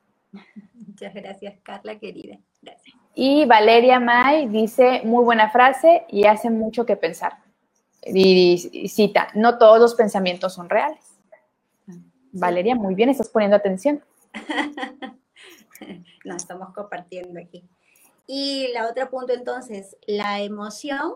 Muchas 0.73 1.13
gracias, 1.13 1.55
Carla, 1.63 1.97
querida. 1.97 2.37
Gracias. 2.61 2.95
Y 3.13 3.45
Valeria 3.45 3.99
May 3.99 4.47
dice, 4.47 5.01
muy 5.05 5.23
buena 5.23 5.49
frase 5.49 6.05
y 6.09 6.25
hace 6.25 6.49
mucho 6.49 6.85
que 6.85 6.97
pensar 6.97 7.44
y, 8.05 8.87
cita, 8.89 9.29
no 9.33 9.57
todos 9.57 9.79
los 9.79 9.95
pensamientos 9.95 10.53
son 10.53 10.69
reales. 10.69 11.03
Valeria, 12.31 12.75
muy 12.75 12.95
bien, 12.95 13.09
estás 13.09 13.29
poniendo 13.29 13.55
atención. 13.55 14.03
no, 16.25 16.35
estamos 16.35 16.73
compartiendo 16.73 17.39
aquí. 17.39 17.63
Y 18.27 18.69
la 18.73 18.89
otra 18.89 19.09
punto 19.09 19.33
entonces, 19.33 19.97
la 20.05 20.41
emoción, 20.41 21.15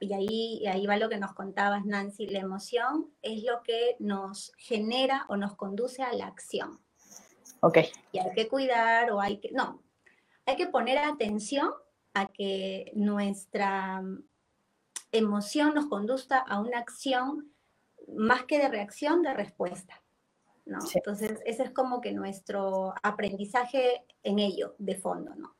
y 0.00 0.14
ahí, 0.14 0.66
ahí 0.66 0.86
va 0.86 0.96
lo 0.96 1.08
que 1.08 1.18
nos 1.18 1.34
contabas 1.34 1.84
Nancy, 1.84 2.26
la 2.26 2.38
emoción 2.38 3.10
es 3.22 3.42
lo 3.42 3.62
que 3.62 3.96
nos 3.98 4.52
genera 4.56 5.26
o 5.28 5.36
nos 5.36 5.56
conduce 5.56 6.02
a 6.02 6.12
la 6.12 6.26
acción. 6.26 6.80
Ok. 7.60 7.78
Y 8.12 8.18
hay 8.18 8.32
que 8.34 8.48
cuidar 8.48 9.10
o 9.10 9.20
hay 9.20 9.38
que, 9.38 9.50
no, 9.52 9.82
hay 10.46 10.56
que 10.56 10.66
poner 10.66 10.98
atención 10.98 11.70
a 12.14 12.26
que 12.26 12.92
nuestra 12.94 14.02
emoción 15.12 15.74
nos 15.74 15.86
conduzca 15.86 16.38
a 16.38 16.60
una 16.60 16.78
acción 16.78 17.52
más 18.08 18.44
que 18.44 18.58
de 18.58 18.68
reacción, 18.68 19.22
de 19.22 19.34
respuesta. 19.34 20.02
¿no? 20.66 20.78
Entonces, 20.94 21.40
ese 21.44 21.64
es 21.64 21.70
como 21.70 22.00
que 22.00 22.12
nuestro 22.12 22.94
aprendizaje 23.02 24.04
en 24.22 24.38
ello, 24.38 24.74
de 24.78 24.94
fondo, 24.94 25.34
¿no? 25.34 25.54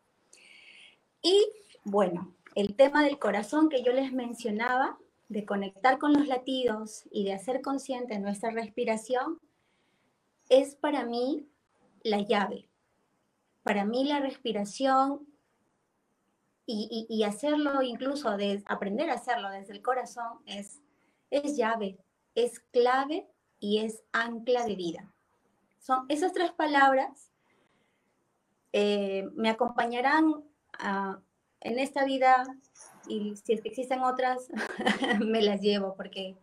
Y 1.22 1.50
bueno, 1.84 2.34
el 2.54 2.76
tema 2.76 3.04
del 3.04 3.18
corazón 3.18 3.68
que 3.68 3.82
yo 3.82 3.92
les 3.92 4.12
mencionaba, 4.12 4.98
de 5.28 5.44
conectar 5.44 5.98
con 5.98 6.12
los 6.12 6.26
latidos 6.26 7.04
y 7.10 7.24
de 7.24 7.34
hacer 7.34 7.60
consciente 7.62 8.18
nuestra 8.18 8.50
respiración, 8.50 9.40
es 10.48 10.74
para 10.74 11.04
mí 11.04 11.46
la 12.02 12.20
llave. 12.20 12.68
Para 13.62 13.84
mí 13.84 14.04
la 14.04 14.20
respiración 14.20 15.26
y, 17.08 17.24
hacerlo 17.24 17.82
incluso, 17.82 18.36
de 18.36 18.62
aprender 18.66 19.10
a 19.10 19.14
hacerlo 19.14 19.50
desde 19.50 19.72
el 19.72 19.82
corazón 19.82 20.38
es, 20.46 20.80
es 21.30 21.56
llave, 21.56 21.98
es 22.34 22.60
clave 22.60 23.26
y 23.58 23.78
es 23.78 24.02
ancla 24.12 24.64
de 24.64 24.76
vida. 24.76 25.12
Son 25.78 26.06
esas 26.08 26.32
tres 26.32 26.52
palabras 26.52 27.30
eh, 28.72 29.28
me 29.34 29.50
acompañarán 29.50 30.44
en 31.60 31.78
esta 31.78 32.04
vida 32.04 32.44
y 33.08 33.34
si 33.36 33.52
es 33.52 33.60
que 33.60 33.68
existen 33.68 34.02
otras, 34.02 34.48
me 35.20 35.42
las 35.42 35.60
llevo 35.60 35.94
porque 35.96 36.36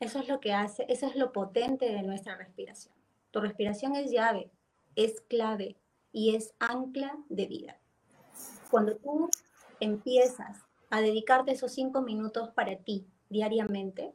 eso 0.00 0.18
es 0.18 0.28
lo 0.28 0.40
que 0.40 0.52
hace, 0.52 0.84
eso 0.88 1.06
es 1.06 1.16
lo 1.16 1.32
potente 1.32 1.86
de 1.86 2.02
nuestra 2.02 2.36
respiración. 2.36 2.94
Tu 3.30 3.40
respiración 3.40 3.94
es 3.94 4.10
llave, 4.10 4.50
es 4.96 5.20
clave 5.20 5.76
y 6.12 6.34
es 6.34 6.52
ancla 6.58 7.16
de 7.28 7.46
vida. 7.46 7.78
Cuando 8.70 8.96
tú 8.96 9.30
empiezas 9.80 10.58
a 10.90 11.00
dedicarte 11.00 11.52
esos 11.52 11.72
cinco 11.72 12.02
minutos 12.02 12.50
para 12.50 12.76
ti 12.76 13.06
diariamente, 13.28 14.12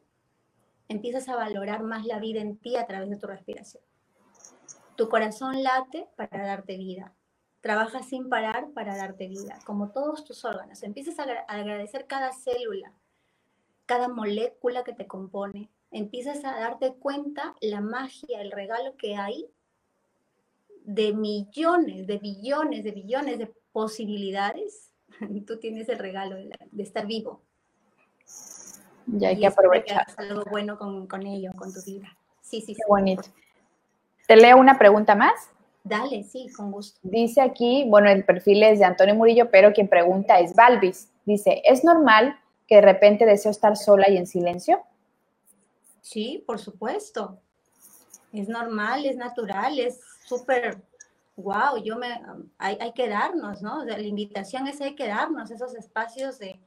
empiezas 0.88 1.28
a 1.30 1.36
valorar 1.36 1.84
más 1.84 2.06
la 2.06 2.20
vida 2.20 2.42
en 2.42 2.58
ti 2.58 2.76
a 2.76 2.86
través 2.86 3.10
de 3.10 3.18
tu 3.18 3.28
respiración. 3.28 3.84
Tu 4.96 5.10
corazón 5.10 5.64
late 5.64 6.08
para 6.16 6.46
darte 6.46 6.78
vida. 6.78 7.14
Trabaja 7.62 8.04
sin 8.04 8.30
parar 8.30 8.70
para 8.72 8.96
darte 8.96 9.28
vida, 9.28 9.60
como 9.66 9.92
todos 9.92 10.24
tus 10.24 10.46
órganos. 10.46 10.84
Empiezas 10.84 11.18
a 11.20 11.24
agradecer 11.48 12.06
cada 12.06 12.32
célula, 12.32 12.94
cada 13.86 14.08
molécula 14.08 14.84
que 14.84 14.94
te 14.94 15.08
compone. 15.08 15.70
Empiezas 15.92 16.46
a 16.46 16.60
darte 16.60 16.94
cuenta 16.94 17.56
la 17.62 17.82
magia, 17.82 18.42
el 18.42 18.52
regalo 18.52 18.96
que 18.98 19.16
hay 19.16 19.50
de 20.86 21.14
millones, 21.14 22.06
de 22.06 22.18
billones, 22.20 22.84
de 22.84 22.92
billones 22.92 23.40
de 23.40 23.48
posibilidades. 23.72 24.85
Tú 25.48 25.58
tienes 25.58 25.90
el 25.90 26.00
regalo 26.00 26.36
de, 26.36 26.84
estar 26.84 27.06
vivo. 27.06 27.42
Ya 29.08 29.30
hay 29.30 29.40
que 29.40 29.48
aprovechar. 29.48 30.08
algo 30.18 30.44
bueno 30.50 30.78
con, 30.78 31.08
con, 31.08 31.26
ello, 31.26 31.52
con 31.56 31.74
tu 31.74 31.82
vida. 31.84 32.18
Sí, 32.42 32.62
sí, 32.62 32.74
Qué 32.74 32.82
bonito. 32.88 33.24
¿Te 34.28 34.36
leo 34.36 34.58
una 34.58 34.78
pregunta 34.78 35.16
más? 35.16 35.34
Dale, 35.84 36.24
sí, 36.24 36.48
con 36.56 36.72
gusto. 36.72 37.00
Dice 37.04 37.42
aquí, 37.42 37.86
bueno, 37.88 38.10
el 38.10 38.26
perfil 38.26 38.64
es 38.64 38.80
de 38.80 38.86
Antonio 38.86 39.14
Murillo, 39.14 39.52
pero 39.52 39.72
quien 39.72 39.88
pregunta 39.88 40.40
es 40.40 40.56
Balvis. 40.56 41.12
Dice, 41.26 41.62
¿es 41.64 41.84
normal 41.84 42.40
que 42.68 42.76
de 42.76 42.82
repente 42.82 43.26
deseo 43.26 43.52
estar 43.52 43.78
sola 43.78 44.10
y 44.10 44.18
en 44.18 44.26
silencio? 44.26 44.82
Sí, 46.02 46.44
por 46.48 46.58
supuesto. 46.58 47.40
Es 48.34 48.50
normal, 48.50 49.06
es 49.06 49.16
natural, 49.16 49.80
es 49.80 50.02
súper, 50.26 50.82
wow, 51.36 51.78
yo 51.84 51.98
me, 51.98 52.08
hay, 52.58 52.78
hay, 52.80 52.94
que 52.94 53.10
darnos, 53.10 53.62
¿no? 53.62 53.84
la 53.84 54.00
invitación 54.00 54.68
es 54.68 54.80
hay 54.82 54.96
que 54.96 55.08
darnos 55.08 55.52
esos 55.52 55.76
espacios 55.76 56.40
de, 56.40 56.62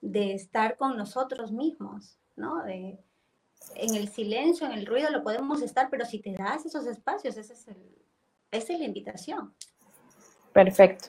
de 0.00 0.34
estar 0.34 0.76
con 0.76 0.96
nosotros 0.96 1.52
mismos, 1.52 2.18
¿no? 2.36 2.62
De, 2.64 2.98
en 3.74 3.94
el 3.94 4.08
silencio, 4.08 4.66
en 4.66 4.72
el 4.72 4.86
ruido 4.86 5.10
lo 5.10 5.22
podemos 5.22 5.62
estar, 5.62 5.88
pero 5.90 6.04
si 6.04 6.18
te 6.18 6.32
das 6.32 6.64
esos 6.64 6.86
espacios, 6.86 7.36
ese 7.36 7.52
es 7.52 7.68
el, 7.68 7.76
esa 8.50 8.72
es 8.72 8.78
la 8.78 8.84
invitación. 8.86 9.54
Perfecto. 10.52 11.08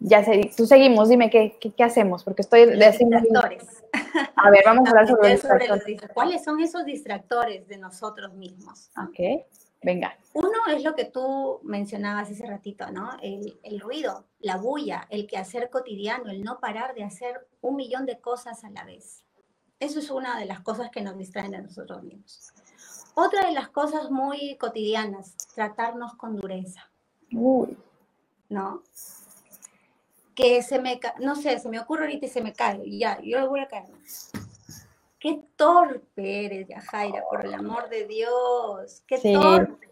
Ya 0.00 0.22
sé, 0.22 0.50
tú 0.56 0.66
seguimos, 0.66 1.08
dime 1.08 1.30
qué, 1.30 1.56
qué, 1.58 1.84
hacemos, 1.84 2.24
porque 2.24 2.42
estoy 2.42 2.66
de 2.66 2.90
distractores. 2.90 3.84
A 4.36 4.50
ver, 4.50 4.62
vamos 4.66 4.86
a 4.86 4.90
hablar 4.90 5.08
sobre, 5.08 5.30
los 5.68 5.84
distractores. 5.84 6.12
¿Cuáles 6.12 6.44
son 6.44 6.60
esos 6.60 6.84
distractores 6.84 7.66
de 7.68 7.78
nosotros 7.78 8.34
mismos? 8.34 8.90
Ok, 8.98 9.46
venga. 9.84 10.18
Uno 10.32 10.58
es 10.68 10.82
lo 10.82 10.94
que 10.94 11.04
tú 11.04 11.60
mencionabas 11.62 12.30
hace 12.30 12.46
ratito, 12.46 12.90
¿no? 12.90 13.10
El, 13.22 13.60
el 13.62 13.78
ruido, 13.78 14.24
la 14.40 14.56
bulla, 14.56 15.06
el 15.10 15.26
quehacer 15.26 15.70
cotidiano, 15.70 16.30
el 16.30 16.42
no 16.42 16.58
parar 16.58 16.94
de 16.94 17.04
hacer 17.04 17.46
un 17.60 17.76
millón 17.76 18.06
de 18.06 18.18
cosas 18.18 18.64
a 18.64 18.70
la 18.70 18.84
vez. 18.84 19.22
Eso 19.78 19.98
es 19.98 20.10
una 20.10 20.38
de 20.38 20.46
las 20.46 20.60
cosas 20.60 20.90
que 20.90 21.02
nos 21.02 21.16
distraen 21.18 21.52
de 21.52 21.62
nosotros 21.62 22.02
mismos. 22.02 22.52
Otra 23.14 23.46
de 23.46 23.52
las 23.52 23.68
cosas 23.68 24.10
muy 24.10 24.56
cotidianas, 24.56 25.36
tratarnos 25.54 26.14
con 26.14 26.36
dureza. 26.36 26.90
Uy. 27.32 27.76
¿No? 28.48 28.82
Que 30.34 30.62
se 30.62 30.80
me, 30.80 30.98
no 31.20 31.36
sé, 31.36 31.58
se 31.60 31.68
me 31.68 31.78
ocurre 31.78 32.04
ahorita 32.04 32.26
y 32.26 32.28
se 32.28 32.42
me 32.42 32.52
cae, 32.52 32.80
y 32.84 32.98
ya, 32.98 33.20
yo 33.22 33.38
lo 33.38 33.48
voy 33.48 33.60
a 33.60 33.68
caer. 33.68 33.92
Qué 35.24 35.42
torpe 35.56 36.44
eres, 36.44 36.68
Yajaira, 36.68 37.24
por 37.30 37.46
el 37.46 37.54
amor 37.54 37.88
de 37.88 38.06
Dios. 38.06 39.02
Qué 39.06 39.16
torpe, 39.16 39.88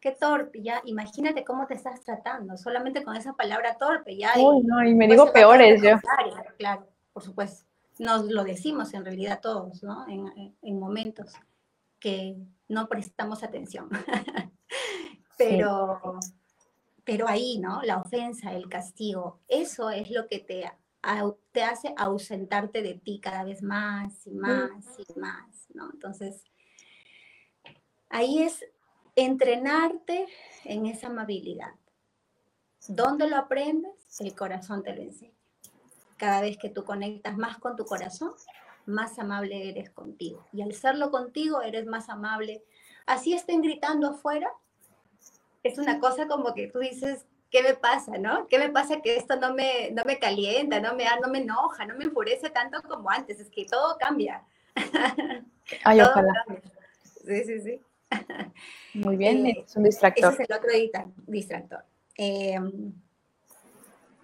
qué 0.00 0.12
torpe, 0.12 0.62
ya, 0.62 0.80
imagínate 0.84 1.42
cómo 1.42 1.66
te 1.66 1.74
estás 1.74 2.04
tratando, 2.04 2.56
solamente 2.56 3.02
con 3.02 3.16
esa 3.16 3.32
palabra 3.32 3.76
torpe, 3.78 4.16
ya. 4.16 4.34
Uy, 4.36 4.62
no, 4.62 4.84
y 4.84 4.94
me 4.94 5.08
digo 5.08 5.32
peores 5.32 5.82
yo. 5.82 5.96
Claro, 6.56 6.86
por 7.12 7.24
supuesto. 7.24 7.66
Nos 7.98 8.26
lo 8.26 8.44
decimos 8.44 8.94
en 8.94 9.04
realidad 9.04 9.40
todos, 9.42 9.82
¿no? 9.82 10.06
En, 10.06 10.54
en 10.62 10.78
momentos 10.78 11.32
que 11.98 12.36
no 12.68 12.86
prestamos 12.86 13.42
atención. 13.42 13.88
pero, 15.36 16.20
pero 17.02 17.26
ahí, 17.26 17.58
¿no? 17.58 17.82
La 17.82 17.98
ofensa, 17.98 18.52
el 18.52 18.68
castigo, 18.68 19.40
eso 19.48 19.90
es 19.90 20.12
lo 20.12 20.28
que 20.28 20.38
te, 20.38 20.70
te 21.52 21.62
hace 21.62 21.94
ausentarte 21.96 22.82
de 22.82 22.94
ti 22.94 23.20
cada 23.20 23.44
vez 23.44 23.62
más 23.62 24.26
y 24.26 24.32
más 24.32 24.70
y 24.98 25.18
más, 25.18 25.66
¿no? 25.74 25.90
Entonces, 25.92 26.44
ahí 28.08 28.42
es 28.42 28.64
entrenarte 29.14 30.26
en 30.64 30.86
esa 30.86 31.06
amabilidad. 31.08 31.74
¿Dónde 32.88 33.28
lo 33.28 33.36
aprendes? 33.36 34.20
El 34.20 34.34
corazón 34.34 34.82
te 34.82 34.94
lo 34.94 35.02
enseña. 35.02 35.32
Cada 36.16 36.40
vez 36.40 36.56
que 36.56 36.70
tú 36.70 36.84
conectas 36.84 37.36
más 37.36 37.58
con 37.58 37.76
tu 37.76 37.84
corazón, 37.84 38.32
más 38.86 39.18
amable 39.18 39.68
eres 39.68 39.90
contigo. 39.90 40.46
Y 40.52 40.62
al 40.62 40.72
serlo 40.72 41.10
contigo, 41.10 41.62
eres 41.62 41.86
más 41.86 42.08
amable. 42.08 42.64
Así 43.06 43.32
estén 43.34 43.60
gritando 43.60 44.08
afuera, 44.08 44.50
es 45.62 45.78
una 45.78 45.98
cosa 45.98 46.26
como 46.28 46.54
que 46.54 46.68
tú 46.68 46.78
dices, 46.78 47.26
¿qué 47.50 47.62
me 47.62 47.74
pasa, 47.74 48.18
no? 48.18 48.46
¿Qué 48.48 48.58
me 48.58 48.70
pasa 48.70 49.00
que 49.00 49.16
esto 49.16 49.36
no 49.36 49.54
me, 49.54 49.90
no 49.92 50.02
me 50.04 50.18
calienta, 50.18 50.80
no 50.80 50.94
me, 50.94 51.04
no 51.22 51.28
me 51.28 51.38
enoja, 51.38 51.86
no 51.86 51.96
me 51.96 52.04
enfurece 52.04 52.50
tanto 52.50 52.82
como 52.82 53.10
antes? 53.10 53.40
Es 53.40 53.50
que 53.50 53.64
todo 53.64 53.96
cambia. 53.98 54.44
Ay, 55.84 56.00
ojalá. 56.00 56.44
Sí, 57.24 57.44
sí, 57.44 57.60
sí. 57.60 57.80
Muy 58.94 59.16
bien, 59.16 59.46
eh, 59.46 59.64
es 59.66 59.76
un 59.76 59.84
distractor. 59.84 60.32
Ese 60.32 60.42
es 60.42 60.50
el 60.50 60.56
otro 60.56 60.70
distractor. 61.26 61.84
Eh, 62.16 62.58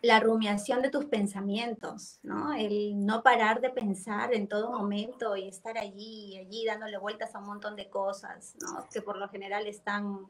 la 0.02 0.18
rumiación 0.18 0.82
de 0.82 0.90
tus 0.90 1.04
pensamientos, 1.04 2.18
¿no? 2.24 2.52
El 2.52 3.06
no 3.06 3.22
parar 3.22 3.60
de 3.60 3.70
pensar 3.70 4.34
en 4.34 4.48
todo 4.48 4.72
momento 4.72 5.36
y 5.36 5.46
estar 5.46 5.78
allí, 5.78 6.38
allí 6.38 6.64
dándole 6.64 6.98
vueltas 6.98 7.34
a 7.34 7.38
un 7.38 7.46
montón 7.46 7.76
de 7.76 7.88
cosas, 7.88 8.56
¿no? 8.60 8.88
Que 8.92 9.00
por 9.00 9.16
lo 9.16 9.28
general 9.28 9.66
están, 9.68 10.26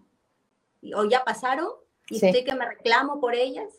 o 0.94 1.04
ya 1.08 1.24
pasaron, 1.24 1.70
y 2.08 2.24
estoy 2.24 2.44
que 2.44 2.54
me 2.54 2.66
reclamo 2.66 3.20
por 3.20 3.34
ellas, 3.34 3.72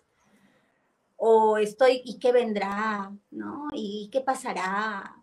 o 1.17 1.57
estoy, 1.57 2.01
¿y 2.03 2.19
qué 2.19 2.32
vendrá? 2.32 3.11
¿No? 3.32 3.67
¿Y 3.74 4.09
qué 4.11 4.21
pasará? 4.21 5.15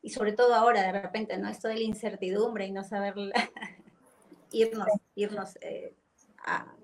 Y 0.00 0.10
sobre 0.10 0.32
todo 0.32 0.54
ahora, 0.54 0.82
de 0.82 0.92
repente, 0.92 1.36
¿no? 1.38 1.48
Esto 1.48 1.68
de 1.68 1.76
la 1.76 1.82
incertidumbre 1.82 2.66
y 2.66 2.72
no 2.72 2.84
saber 2.84 3.14
irnos, 4.52 4.88
irnos 5.14 5.56
eh, 5.60 5.94
a 6.44 6.74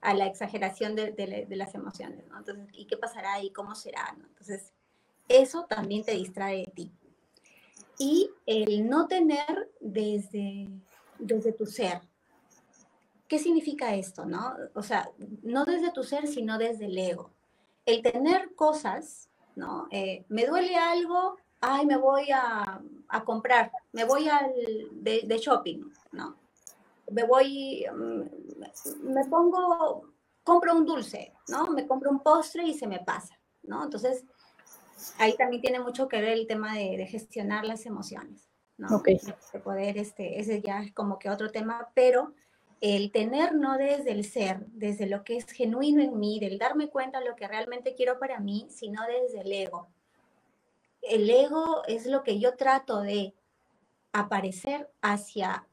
a 0.00 0.14
la 0.14 0.26
exageración 0.26 0.94
de, 0.94 1.46
las 1.50 1.74
emociones, 1.74 2.26
¿no? 2.28 2.38
Entonces, 2.38 2.68
¿y 2.72 2.86
qué 2.86 2.96
pasará 2.96 3.42
y 3.42 3.50
cómo 3.50 3.74
será? 3.74 4.14
¿no? 4.16 4.26
Entonces, 4.26 4.72
eso 5.28 5.66
también 5.68 6.04
te 6.04 6.12
distrae 6.12 6.58
de 6.58 6.72
ti. 6.72 6.92
Y 7.98 8.30
el 8.46 8.88
no 8.88 9.08
tener 9.08 9.70
desde, 9.80 10.68
desde 11.18 11.52
tu 11.52 11.66
ser. 11.66 12.00
¿Qué 13.28 13.38
significa 13.38 13.94
esto, 13.94 14.24
no? 14.24 14.54
O 14.74 14.82
sea, 14.82 15.10
no 15.42 15.64
desde 15.64 15.92
tu 15.92 16.02
ser, 16.02 16.26
sino 16.26 16.58
desde 16.58 16.86
el 16.86 16.98
ego. 16.98 17.30
El 17.86 18.02
tener 18.02 18.54
cosas, 18.54 19.28
¿no? 19.54 19.86
Eh, 19.90 20.24
me 20.28 20.46
duele 20.46 20.76
algo, 20.76 21.36
ay, 21.60 21.86
me 21.86 21.96
voy 21.96 22.30
a, 22.32 22.80
a 23.08 23.24
comprar, 23.24 23.70
me 23.92 24.04
voy 24.04 24.28
al, 24.28 24.52
de, 24.92 25.22
de 25.24 25.38
shopping, 25.38 25.84
¿no? 26.12 26.36
me 27.10 27.24
voy, 27.24 27.86
mm, 27.90 29.12
me 29.12 29.24
pongo, 29.26 30.12
compro 30.42 30.74
un 30.74 30.84
dulce, 30.84 31.32
¿no? 31.48 31.66
Me 31.68 31.86
compro 31.86 32.10
un 32.10 32.20
postre 32.20 32.64
y 32.64 32.74
se 32.74 32.86
me 32.86 33.00
pasa, 33.00 33.38
¿no? 33.62 33.84
Entonces, 33.84 34.24
ahí 35.18 35.36
también 35.36 35.62
tiene 35.62 35.80
mucho 35.80 36.08
que 36.08 36.20
ver 36.20 36.32
el 36.32 36.46
tema 36.46 36.74
de, 36.74 37.06
gestionar 37.06 37.64
las 37.64 37.86
emociones, 37.86 38.48
¿no? 38.76 38.96
Ok. 38.96 39.08
De 39.52 39.60
poder, 39.60 39.98
este, 39.98 40.40
ese 40.40 40.60
ya 40.60 40.82
es 40.82 40.92
como 40.92 41.18
que 41.18 41.30
otro 41.30 41.50
tema, 41.50 41.90
pero 41.94 42.34
el 42.80 43.10
tener 43.10 43.54
no 43.54 43.76
desde 43.76 44.12
el 44.12 44.24
ser, 44.24 44.66
desde 44.68 45.06
lo 45.06 45.24
que 45.24 45.36
es 45.36 45.46
genuino 45.46 46.02
en 46.02 46.18
mí, 46.18 46.38
del 46.38 46.58
darme 46.58 46.88
cuenta 46.88 47.18
de 47.18 47.26
lo 47.26 47.36
que 47.36 47.48
realmente 47.48 47.94
quiero 47.94 48.18
para 48.18 48.40
mí, 48.40 48.66
sino 48.70 49.02
desde 49.06 49.40
el 49.40 49.52
ego. 49.52 49.88
El 51.02 51.28
ego 51.28 51.82
es 51.86 52.06
lo 52.06 52.22
que 52.22 52.38
yo 52.38 52.56
trato 52.56 53.00
de 53.00 53.34
aparecer 54.12 54.88
hacia, 55.00 55.66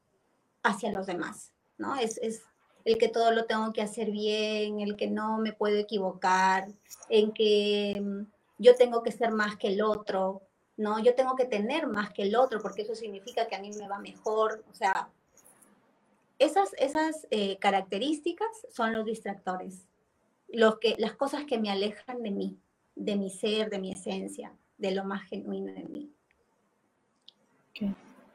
hacia 0.62 0.92
los 0.92 1.06
demás, 1.06 1.52
¿no? 1.78 1.96
Es, 1.96 2.18
es 2.18 2.42
el 2.84 2.98
que 2.98 3.08
todo 3.08 3.32
lo 3.32 3.46
tengo 3.46 3.72
que 3.72 3.82
hacer 3.82 4.10
bien, 4.10 4.80
el 4.80 4.96
que 4.96 5.08
no 5.08 5.38
me 5.38 5.52
puedo 5.52 5.76
equivocar, 5.76 6.68
en 7.08 7.32
que 7.32 8.00
mm, 8.00 8.22
yo 8.58 8.76
tengo 8.76 9.02
que 9.02 9.12
ser 9.12 9.32
más 9.32 9.56
que 9.56 9.68
el 9.68 9.82
otro, 9.82 10.42
¿no? 10.76 10.98
Yo 11.00 11.14
tengo 11.14 11.34
que 11.36 11.46
tener 11.46 11.86
más 11.86 12.12
que 12.12 12.22
el 12.22 12.36
otro 12.36 12.60
porque 12.60 12.82
eso 12.82 12.94
significa 12.94 13.46
que 13.46 13.56
a 13.56 13.60
mí 13.60 13.70
me 13.78 13.88
va 13.88 13.98
mejor, 13.98 14.64
o 14.70 14.74
sea, 14.74 15.10
esas, 16.38 16.70
esas 16.78 17.26
eh, 17.30 17.58
características 17.58 18.48
son 18.70 18.92
los 18.92 19.04
distractores, 19.04 19.86
los 20.48 20.78
que, 20.78 20.94
las 20.98 21.14
cosas 21.14 21.44
que 21.44 21.58
me 21.58 21.70
alejan 21.70 22.22
de 22.22 22.30
mí, 22.30 22.58
de 22.94 23.16
mi 23.16 23.30
ser, 23.30 23.70
de 23.70 23.78
mi 23.78 23.92
esencia, 23.92 24.52
de 24.78 24.90
lo 24.92 25.04
más 25.04 25.28
genuino 25.28 25.72
de 25.72 25.84
mí. 25.84 26.12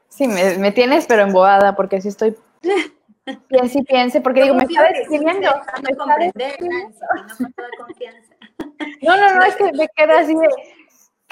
Sí, 0.08 0.28
me, 0.28 0.72
tienes 0.72 1.06
pero 1.06 1.22
embobada 1.22 1.74
porque 1.74 2.00
si 2.00 2.08
estoy 2.08 2.36
piense 3.48 3.78
y 3.78 3.82
piense, 3.82 4.20
porque 4.20 4.42
digo, 4.42 4.54
me 4.54 4.64
está 4.64 4.88
describiendo. 4.88 5.48
No, 9.00 9.16
no, 9.16 9.34
no, 9.34 9.44
es 9.44 9.56
que 9.56 9.72
me 9.72 9.88
queda 9.96 10.20
así 10.20 10.34
de, 10.34 10.48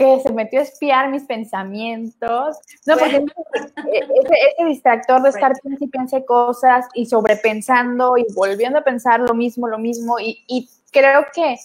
que 0.00 0.18
se 0.20 0.32
metió 0.32 0.60
a 0.60 0.62
espiar 0.62 1.10
mis 1.10 1.24
pensamientos. 1.24 2.56
No, 2.86 2.96
porque 2.96 3.16
e-, 3.16 4.08
ese, 4.56 4.64
distractor 4.64 5.20
de 5.20 5.28
estar 5.28 5.52
pensando 5.92 6.16
y 6.16 6.24
cosas 6.24 6.86
y 6.94 7.04
sobrepensando 7.04 8.16
y 8.16 8.24
volviendo 8.34 8.78
a 8.78 8.82
pensar 8.82 9.20
lo 9.20 9.34
mismo, 9.34 9.68
lo 9.68 9.78
mismo. 9.78 10.18
Y, 10.18 10.42
y 10.48 10.70
creo 10.90 11.26
que 11.34 11.56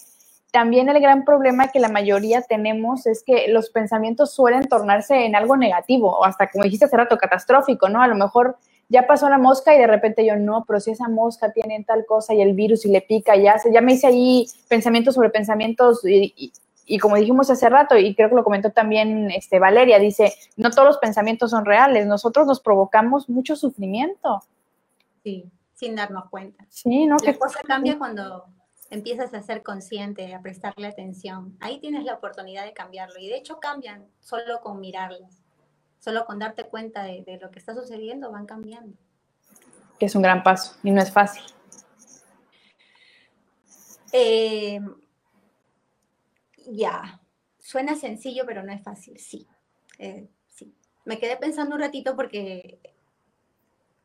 también 0.52 0.90
el 0.90 1.00
gran 1.00 1.24
problema 1.24 1.70
que 1.70 1.80
la 1.80 1.88
mayoría 1.88 2.42
tenemos 2.42 3.08
es 3.08 3.24
que 3.26 3.48
los 3.48 3.70
pensamientos 3.70 4.34
suelen 4.34 4.66
tornarse 4.66 5.26
en 5.26 5.38
algo 5.38 5.56
negativo 5.56 6.12
o 6.12 6.26
hasta, 6.26 6.50
como 6.50 6.66
dijiste 6.66 6.86
hace 6.86 6.98
rato, 6.98 7.18
catastrófico, 7.18 7.88
¿no? 7.88 8.02
A 8.02 8.08
lo 8.08 8.16
mejor 8.16 8.58
ya 8.90 9.08
pasó 9.08 9.30
la 9.30 9.38
mosca 9.38 9.74
y 9.74 9.80
de 9.80 9.88
repente 9.88 10.26
yo, 10.26 10.36
no, 10.36 10.66
pero 10.68 10.82
si 10.82 10.92
esa 10.92 11.08
mosca 11.08 11.54
tiene 11.54 11.86
tal 11.86 12.06
cosa 12.06 12.34
y 12.34 12.42
el 12.42 12.54
virus 12.54 12.86
y 12.86 12.90
le 12.90 13.02
pica, 13.02 13.38
ya, 13.38 13.56
ya 13.72 13.82
me 13.82 13.94
hice 13.94 14.08
ahí 14.08 14.46
pensamientos 14.68 15.16
sobre 15.16 15.30
pensamientos 15.30 16.06
y, 16.06 16.34
y 16.36 16.52
como 17.00 17.16
dijimos 17.16 17.50
hace 17.50 17.68
rato, 17.70 17.98
y 17.98 18.16
creo 18.16 18.30
que 18.30 18.36
lo 18.36 18.44
comentó 18.44 18.72
también 18.72 19.32
este, 19.32 19.60
Valeria, 19.60 20.00
dice, 20.00 20.34
no 20.56 20.70
todos 20.70 20.88
los 20.88 20.98
pensamientos 20.98 21.52
son 21.52 21.66
reales, 21.66 22.06
nosotros 22.06 22.46
nos 22.46 22.60
provocamos 22.60 23.30
mucho 23.30 23.56
sufrimiento. 23.56 24.44
Sí, 25.24 25.52
sin 25.74 25.96
darnos 25.96 26.30
cuenta. 26.30 26.66
Sí, 26.70 27.06
¿no? 27.06 27.18
La 27.24 27.34
cosa 27.34 27.60
cambia 27.66 27.98
cuando 27.98 28.46
empiezas 28.90 29.34
a 29.34 29.42
ser 29.42 29.64
consciente, 29.64 30.34
a 30.34 30.42
prestarle 30.42 30.88
atención. 30.88 31.58
Ahí 31.60 31.80
tienes 31.80 32.06
la 32.06 32.14
oportunidad 32.14 32.66
de 32.66 32.74
cambiarlo. 32.74 33.20
Y 33.20 33.28
de 33.28 33.38
hecho 33.38 33.60
cambian 33.60 34.06
solo 34.20 34.62
con 34.62 34.80
mirarlos, 34.80 35.44
solo 36.00 36.26
con 36.26 36.40
darte 36.40 36.66
cuenta 36.66 37.04
de, 37.04 37.24
de 37.24 37.40
lo 37.40 37.50
que 37.50 37.60
está 37.60 37.74
sucediendo, 37.74 38.32
van 38.32 38.46
cambiando. 38.46 38.96
Que 40.00 40.06
es 40.06 40.16
un 40.16 40.22
gran 40.22 40.44
paso 40.44 40.76
y 40.84 40.92
no 40.92 41.02
es 41.02 41.12
fácil. 41.12 41.44
Eh, 44.12 44.80
ya, 46.68 47.22
suena 47.60 47.96
sencillo, 47.96 48.44
pero 48.46 48.64
no 48.64 48.72
es 48.72 48.84
fácil, 48.84 49.18
sí. 49.20 49.48
Eh, 50.00 50.28
sí. 50.48 50.74
Me 51.06 51.20
quedé 51.20 51.38
pensando 51.38 51.76
un 51.76 51.82
ratito 51.82 52.16
porque 52.16 52.80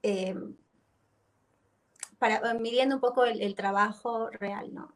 eh, 0.03 0.35
para, 2.19 2.55
midiendo 2.55 2.97
un 2.97 3.01
poco 3.01 3.25
el, 3.25 3.55
trabajo 3.55 4.31
real, 4.31 4.73
¿no? 4.73 4.95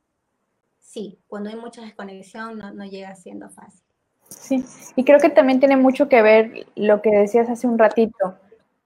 Sí, 0.80 1.18
cuando 1.26 1.50
hay 1.50 1.56
mucha 1.56 1.82
desconexión 1.82 2.58
no, 2.58 2.72
no 2.72 2.84
llega 2.84 3.14
siendo 3.16 3.48
fácil. 3.48 3.82
Sí, 4.28 4.64
y 4.96 5.04
creo 5.04 5.18
que 5.18 5.30
también 5.30 5.60
tiene 5.60 5.76
mucho 5.76 6.08
que 6.08 6.22
ver 6.22 6.66
lo 6.76 7.02
que 7.02 7.10
decías 7.10 7.48
hace 7.48 7.66
un 7.66 7.78
ratito. 7.78 8.36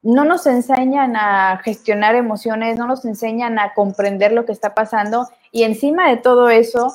No 0.03 0.24
nos 0.24 0.47
enseñan 0.47 1.16
a 1.16 1.61
gestionar 1.64 2.14
emociones, 2.14 2.79
no 2.79 2.87
nos 2.87 3.05
enseñan 3.05 3.59
a 3.59 3.74
comprender 3.74 4.33
lo 4.33 4.45
que 4.45 4.53
está 4.53 4.74
pasando 4.74 5.29
y 5.51 5.64
encima 5.64 6.09
de 6.09 6.16
todo 6.16 6.49
eso, 6.49 6.93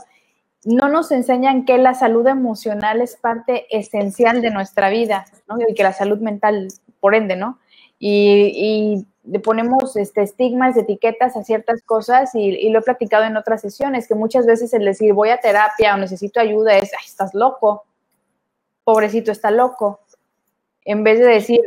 no 0.66 0.90
nos 0.90 1.12
enseñan 1.12 1.66
que 1.66 1.78
la 1.78 1.94
salud 1.94 2.26
emocional 2.28 3.02
es 3.02 3.16
parte 3.16 3.66
esencial 3.76 4.42
de 4.42 4.52
nuestra 4.52 4.90
vida, 4.90 5.26
¿no? 5.48 5.58
Y 5.68 5.74
que 5.74 5.84
la 5.84 5.94
salud 5.94 6.20
mental, 6.20 6.70
por 7.00 7.16
ende, 7.16 7.36
¿no? 7.36 7.60
Y, 8.00 9.06
le 9.26 9.40
ponemos 9.40 9.96
este, 9.96 10.22
estigmas, 10.22 10.76
etiquetas 10.76 11.38
a 11.38 11.46
ciertas 11.46 11.82
cosas 11.82 12.36
y, 12.36 12.70
lo 12.70 12.80
he 12.80 12.82
platicado 12.82 13.24
en 13.24 13.38
otras 13.38 13.62
sesiones, 13.62 14.06
que 14.06 14.16
muchas 14.16 14.46
veces 14.46 14.74
el 14.74 14.84
decir 14.84 15.14
voy 15.14 15.30
a 15.30 15.40
terapia 15.40 15.96
o 15.96 15.98
necesito 15.98 16.42
ayuda 16.42 16.76
es, 16.76 16.92
Ay, 16.92 17.06
estás 17.06 17.34
loco, 17.34 17.86
pobrecito 18.84 19.32
está 19.32 19.50
loco, 19.50 20.02
en 20.84 21.06
vez 21.06 21.20
de 21.20 21.26
decir, 21.26 21.62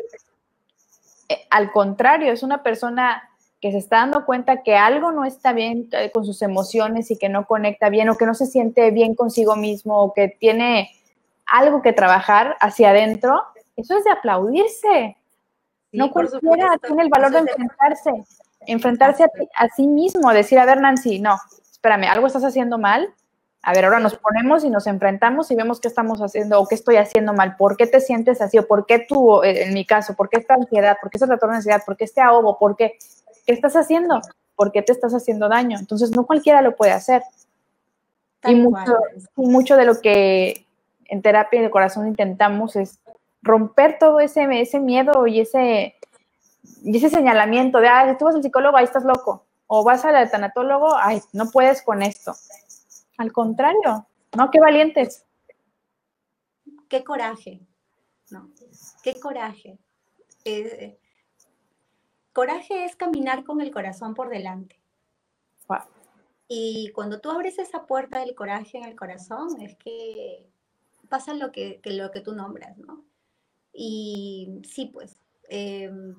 eh, 1.31 1.47
al 1.49 1.73
contrario, 1.73 2.31
es 2.31 2.43
una 2.43 2.63
persona 2.63 3.31
que 3.67 3.73
se 3.73 3.79
está 3.79 3.97
dando 3.97 4.25
cuenta 4.25 4.63
que 4.63 4.77
algo 4.77 5.11
no 5.11 5.25
está 5.25 5.53
bien 5.53 5.89
eh, 5.91 6.13
con 6.13 6.25
sus 6.25 6.41
emociones 6.43 7.11
y 7.11 7.19
que 7.19 7.29
no 7.29 7.47
conecta 7.47 7.89
bien 7.89 8.09
o 8.09 8.17
que 8.17 8.25
no 8.25 8.35
se 8.35 8.47
siente 8.47 8.93
bien 8.93 9.17
consigo 9.17 9.57
mismo 9.57 10.01
o 10.01 10.15
que 10.15 10.29
tiene 10.29 10.91
algo 11.47 11.83
que 11.83 11.93
trabajar 11.93 12.57
hacia 12.61 12.91
adentro, 12.91 13.43
eso 13.77 13.99
es 13.99 14.05
de 14.05 14.11
aplaudirse. 14.11 15.17
no 15.91 16.13
cualquiera 16.13 16.79
tiene 16.79 17.03
el 17.03 17.09
valor 17.09 17.33
de 17.33 17.39
enfrentarse, 17.39 18.11
enfrentarse 18.69 19.25
a, 19.25 19.31
a, 19.57 19.69
sí 19.71 19.89
mismo, 19.89 20.33
decir, 20.33 20.61
a 20.61 20.65
ver, 20.65 20.81
Nancy, 20.81 21.19
no, 21.19 21.37
espérame, 21.69 22.05
algo 22.05 22.29
estás 22.29 22.45
haciendo 22.45 22.79
mal. 22.79 23.13
A 23.63 23.73
ver, 23.73 23.85
ahora 23.85 23.99
nos 23.99 24.15
ponemos 24.15 24.63
y 24.63 24.71
nos 24.71 24.87
enfrentamos 24.87 25.51
y 25.51 25.57
vemos 25.57 25.81
qué 25.81 25.89
estamos 25.89 26.21
haciendo 26.21 26.61
o 26.61 26.69
qué 26.69 26.77
estoy 26.77 26.97
haciendo 26.99 27.33
mal, 27.33 27.57
por 27.57 27.77
qué 27.77 27.89
te 27.89 28.01
sientes 28.01 28.41
así 28.41 28.59
o 28.59 28.69
por 28.69 28.87
qué 28.87 29.01
tú, 29.01 29.43
eh, 29.43 29.65
en 29.65 29.75
mi 29.75 29.85
caso, 29.85 30.15
por 30.15 30.29
qué 30.29 30.37
esta 30.37 30.55
ansiedad, 30.55 30.97
por 31.03 31.11
qué 31.11 31.17
ese 31.17 31.27
retorno 31.27 31.55
de 31.55 31.57
ansiedad, 31.57 31.83
por 31.85 31.97
qué 31.97 32.05
este 32.05 32.21
ahogo, 32.21 32.61
por 32.61 32.77
qué 32.77 32.97
¿qué 33.47 33.53
estás 33.53 33.77
haciendo? 33.77 34.21
¿Por 34.55 34.73
qué 34.73 34.83
te 34.83 34.93
estás 34.93 35.15
haciendo 35.15 35.49
daño? 35.49 35.79
Entonces, 35.79 36.11
no 36.11 36.27
cualquiera 36.27 36.63
lo 36.63 36.77
puede 36.77 36.93
hacer. 36.93 37.23
y 38.45 38.55
mucho, 38.55 38.99
mucho, 39.37 39.77
de 39.77 39.85
lo 39.85 40.01
que 40.01 40.67
en 41.07 41.23
terapia 41.23 41.63
de 41.63 41.71
corazón 41.71 42.07
intentamos 42.09 42.77
es 42.77 42.99
romper 43.43 43.99
todo 43.99 44.21
ese, 44.21 44.47
ese 44.61 44.81
miedo 44.81 45.27
y 45.27 45.41
ese, 45.41 45.95
y 46.83 46.97
ese 46.97 47.11
señalamiento 47.11 47.81
de, 47.81 47.89
ah, 47.89 48.09
si 48.11 48.19
tú 48.19 48.25
vas 48.25 48.35
al 48.35 48.43
psicólogo, 48.43 48.77
ahí 48.77 48.85
estás 48.85 49.05
loco. 49.05 49.45
O 49.69 49.85
vas 49.85 50.05
al 50.05 50.31
tanatólogo, 50.31 50.97
ay, 50.97 51.21
no 51.33 51.51
puedes 51.51 51.83
con 51.83 52.03
esto. 52.03 52.35
Al 53.19 53.33
contrario, 53.33 54.07
¿no? 54.37 54.51
Qué 54.51 54.61
valientes. 54.61 55.25
Qué 56.89 57.03
coraje, 57.03 57.61
¿no? 58.31 58.51
Qué 59.03 59.19
coraje. 59.19 59.79
Eh, 60.45 60.99
Coraje 62.37 62.85
es 62.85 62.97
caminar 62.97 63.45
con 63.45 63.63
el 63.63 63.71
corazón 63.71 64.13
por 64.13 64.29
delante. 64.29 64.79
Y 66.47 66.93
cuando 66.93 67.19
tú 67.19 67.31
abres 67.31 67.59
esa 67.59 67.87
puerta 67.87 68.21
del 68.21 68.35
coraje 68.35 68.77
en 68.77 68.85
el 68.85 68.95
corazón, 68.95 69.59
es 69.63 69.75
que 69.77 70.47
pasa 71.09 71.33
lo 71.33 71.51
que, 71.51 71.81
lo 71.83 72.11
que 72.11 72.21
tú 72.21 72.35
nombras, 72.35 72.77
¿no? 72.77 73.07
Y 73.73 74.61
sí, 74.65 74.91
pues, 74.93 75.19
em, 75.49 76.15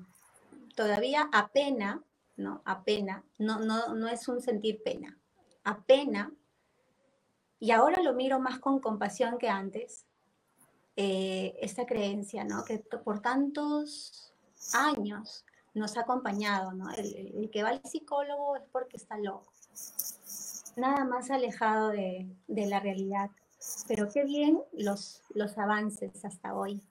todavía 0.74 1.30
apena, 1.32 2.02
¿no? 2.36 2.62
Apena, 2.64 3.22
no, 3.38 3.60
no, 3.60 3.94
no 3.94 4.08
es 4.08 4.26
un 4.26 4.40
sentir 4.40 4.82
pena, 4.82 5.16
apena, 5.62 6.32
y 7.60 7.70
ahora 7.70 8.02
lo 8.02 8.12
miro 8.14 8.40
más 8.40 8.58
con 8.58 8.80
compasión 8.80 9.38
que 9.38 9.48
antes, 9.48 10.04
eh, 10.96 11.54
esta 11.60 11.86
creencia, 11.86 12.42
¿no? 12.42 12.64
Que 12.64 12.78
por 12.78 13.20
tantos 13.20 14.34
años 14.74 15.44
nos 15.74 15.96
ha 15.96 16.00
acompañado, 16.00 16.72
¿no? 16.72 16.90
El, 16.92 17.50
que 17.52 17.62
va 17.62 17.70
al 17.70 17.82
psicólogo 17.82 18.56
es 18.56 18.64
porque 18.72 18.96
está 18.96 19.18
loco. 19.18 19.52
Nada 20.76 21.04
más 21.04 21.30
alejado 21.30 21.90
de, 21.90 22.26
la 22.48 22.80
realidad. 22.80 23.30
Pero 23.86 24.08
qué 24.12 24.24
bien 24.24 24.60
los, 24.72 25.22
los 25.34 25.58
avances 25.58 26.24
hasta 26.24 26.54
hoy. 26.54 26.82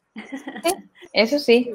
Eso 1.14 1.40
sí. 1.40 1.72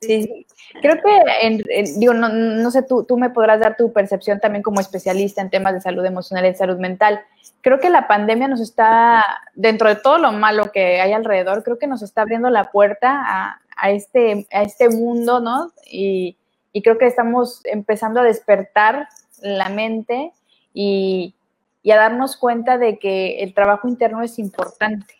Sí, 0.00 0.46
creo 0.82 0.96
que, 1.02 1.84
digo, 1.96 2.12
no, 2.12 2.70
sé, 2.70 2.82
tú, 2.82 3.04
tú 3.04 3.16
me 3.16 3.30
podrás 3.30 3.60
dar 3.60 3.76
tu 3.76 3.92
percepción 3.92 4.40
también 4.40 4.62
como 4.62 4.80
especialista 4.80 5.40
en 5.40 5.48
temas 5.48 5.72
de 5.72 5.80
salud 5.80 6.04
emocional 6.04 6.44
y 6.44 6.54
salud 6.54 6.76
mental. 6.76 7.20
Creo 7.62 7.80
que 7.80 7.88
la 7.88 8.06
pandemia 8.06 8.46
nos 8.46 8.60
está, 8.60 9.24
dentro 9.54 9.88
de 9.88 9.96
todo 9.96 10.18
lo 10.18 10.32
malo 10.32 10.70
que 10.70 11.00
hay 11.00 11.12
alrededor, 11.12 11.64
creo 11.64 11.78
que 11.78 11.86
nos 11.86 12.02
está 12.02 12.22
abriendo 12.22 12.50
la 12.50 12.70
puerta 12.70 13.22
a, 13.24 13.60
a 13.76 13.90
este, 13.90 14.46
a 14.50 14.62
este 14.62 14.88
mundo, 14.88 15.40
¿no? 15.40 15.72
Y, 15.84 16.36
y, 16.72 16.82
creo 16.82 16.98
que 16.98 17.06
estamos 17.06 17.60
empezando 17.64 18.20
a 18.20 18.24
despertar 18.24 19.08
la 19.40 19.68
mente 19.68 20.32
y, 20.72 21.34
y, 21.82 21.90
a 21.90 21.96
darnos 21.96 22.36
cuenta 22.36 22.78
de 22.78 22.98
que 22.98 23.42
el 23.42 23.54
trabajo 23.54 23.86
interno 23.88 24.22
es 24.22 24.38
importante. 24.38 25.14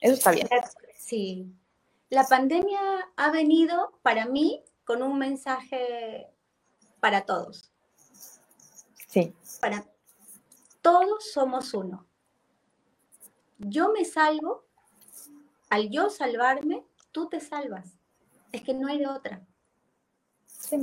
Eso 0.00 0.14
está 0.14 0.30
bien. 0.30 0.48
Sí. 0.96 1.52
La 2.10 2.24
pandemia 2.24 2.80
ha 3.16 3.30
venido 3.30 3.92
para 4.02 4.26
mí 4.26 4.62
con 4.84 5.02
un 5.02 5.18
mensaje 5.18 6.28
para 7.00 7.22
todos. 7.22 7.70
Sí. 9.08 9.34
Para 9.60 9.84
todos 10.80 11.32
somos 11.32 11.74
uno. 11.74 12.06
Yo 13.58 13.92
me 13.92 14.04
salvo, 14.04 14.64
al 15.70 15.88
yo 15.88 16.10
salvarme, 16.10 16.84
tú 17.14 17.28
te 17.28 17.40
salvas. 17.40 17.96
Es 18.52 18.62
que 18.62 18.74
no 18.74 18.88
hay 18.88 18.98
de 18.98 19.06
otra. 19.06 19.40
Sí. 20.46 20.76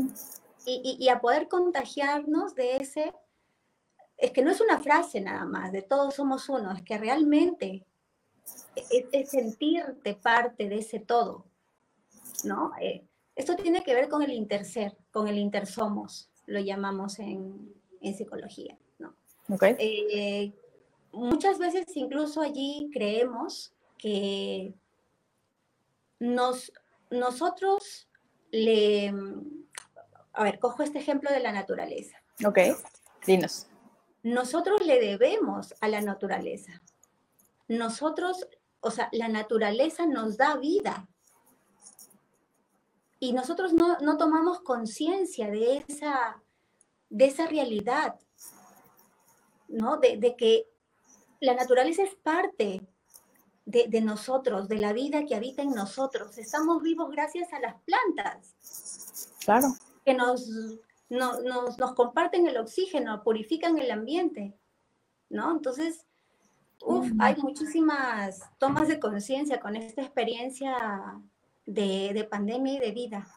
Y, 0.65 0.97
y, 0.99 1.09
a 1.09 1.19
poder 1.19 1.47
contagiarnos 1.47 2.55
de 2.55 2.77
ese, 2.77 3.13
es 4.17 4.31
que 4.31 4.43
no 4.43 4.51
es 4.51 4.61
una 4.61 4.79
frase 4.79 5.19
nada 5.19 5.45
más, 5.45 5.71
de 5.71 5.81
todos 5.81 6.13
somos 6.13 6.47
uno, 6.49 6.71
es 6.71 6.83
que 6.83 6.99
realmente 6.99 7.83
es, 8.75 9.29
sentirte 9.29 10.13
parte 10.13 10.69
de 10.69 10.77
ese 10.77 10.99
todo, 10.99 11.45
¿no? 12.43 12.73
Eh, 12.79 13.03
esto 13.35 13.55
tiene 13.55 13.83
que 13.83 13.95
ver 13.95 14.07
con 14.07 14.21
el 14.21 14.33
interser, 14.33 14.95
con 15.11 15.27
el 15.27 15.39
intersomos, 15.39 16.29
lo 16.45 16.59
llamamos 16.59 17.17
en, 17.17 17.73
en 17.99 18.15
psicología, 18.15 18.77
¿no? 18.99 19.15
Okay. 19.49 19.75
Eh, 19.79 20.53
muchas 21.11 21.57
veces 21.57 21.85
incluso 21.95 22.41
allí 22.41 22.91
creemos 22.93 23.73
que 23.97 24.75
nos, 26.21 26.71
nosotros 27.09 28.07
le... 28.51 29.13
A 30.33 30.43
ver, 30.45 30.59
cojo 30.59 30.83
este 30.83 30.99
ejemplo 30.99 31.29
de 31.29 31.41
la 31.41 31.51
naturaleza. 31.51 32.17
Ok, 32.45 32.59
dinos. 33.27 33.67
Nosotros 34.23 34.85
le 34.85 34.99
debemos 34.99 35.75
a 35.81 35.89
la 35.89 35.99
naturaleza. 35.99 36.81
Nosotros 37.67 38.47
o 38.81 38.91
sea, 38.91 39.09
la 39.11 39.27
naturaleza 39.27 40.05
nos 40.05 40.37
da 40.37 40.57
vida. 40.57 41.07
Y 43.19 43.33
nosotros 43.33 43.73
no, 43.73 44.17
tomamos 44.17 44.61
conciencia 44.61 45.49
de 45.51 45.85
esa, 45.87 46.41
de 47.09 47.25
esa 47.25 47.45
realidad, 47.45 48.19
¿no? 49.67 49.97
De, 49.97 50.35
que 50.35 50.67
la 51.39 51.53
naturaleza 51.53 52.01
es 52.01 52.15
parte 52.15 52.81
de, 53.71 54.01
nosotros, 54.01 54.67
de 54.67 54.77
la 54.77 54.93
vida 54.93 55.25
que 55.25 55.35
habita 55.35 55.61
en 55.61 55.71
nosotros. 55.71 56.37
Estamos 56.37 56.81
vivos 56.81 57.09
gracias 57.09 57.51
a 57.53 57.59
las 57.59 57.75
plantas. 57.83 59.35
Claro. 59.43 59.67
Que 60.05 60.13
nos, 60.13 60.47
nos, 61.09 61.41
nos 61.77 61.93
comparten 61.93 62.47
el 62.47 62.57
oxígeno, 62.57 63.23
purifican 63.23 63.77
el 63.77 63.91
ambiente, 63.91 64.53
¿no? 65.29 65.51
Entonces, 65.51 66.05
Uf, 66.83 67.11
hay 67.19 67.35
muchísimas 67.35 68.41
tomas 68.57 68.87
de 68.87 68.99
conciencia 68.99 69.59
con 69.59 69.75
esta 69.75 70.01
experiencia 70.01 70.75
de, 71.65 72.27
pandemia 72.29 72.73
y 72.73 72.79
de 72.79 72.91
vida. 72.91 73.27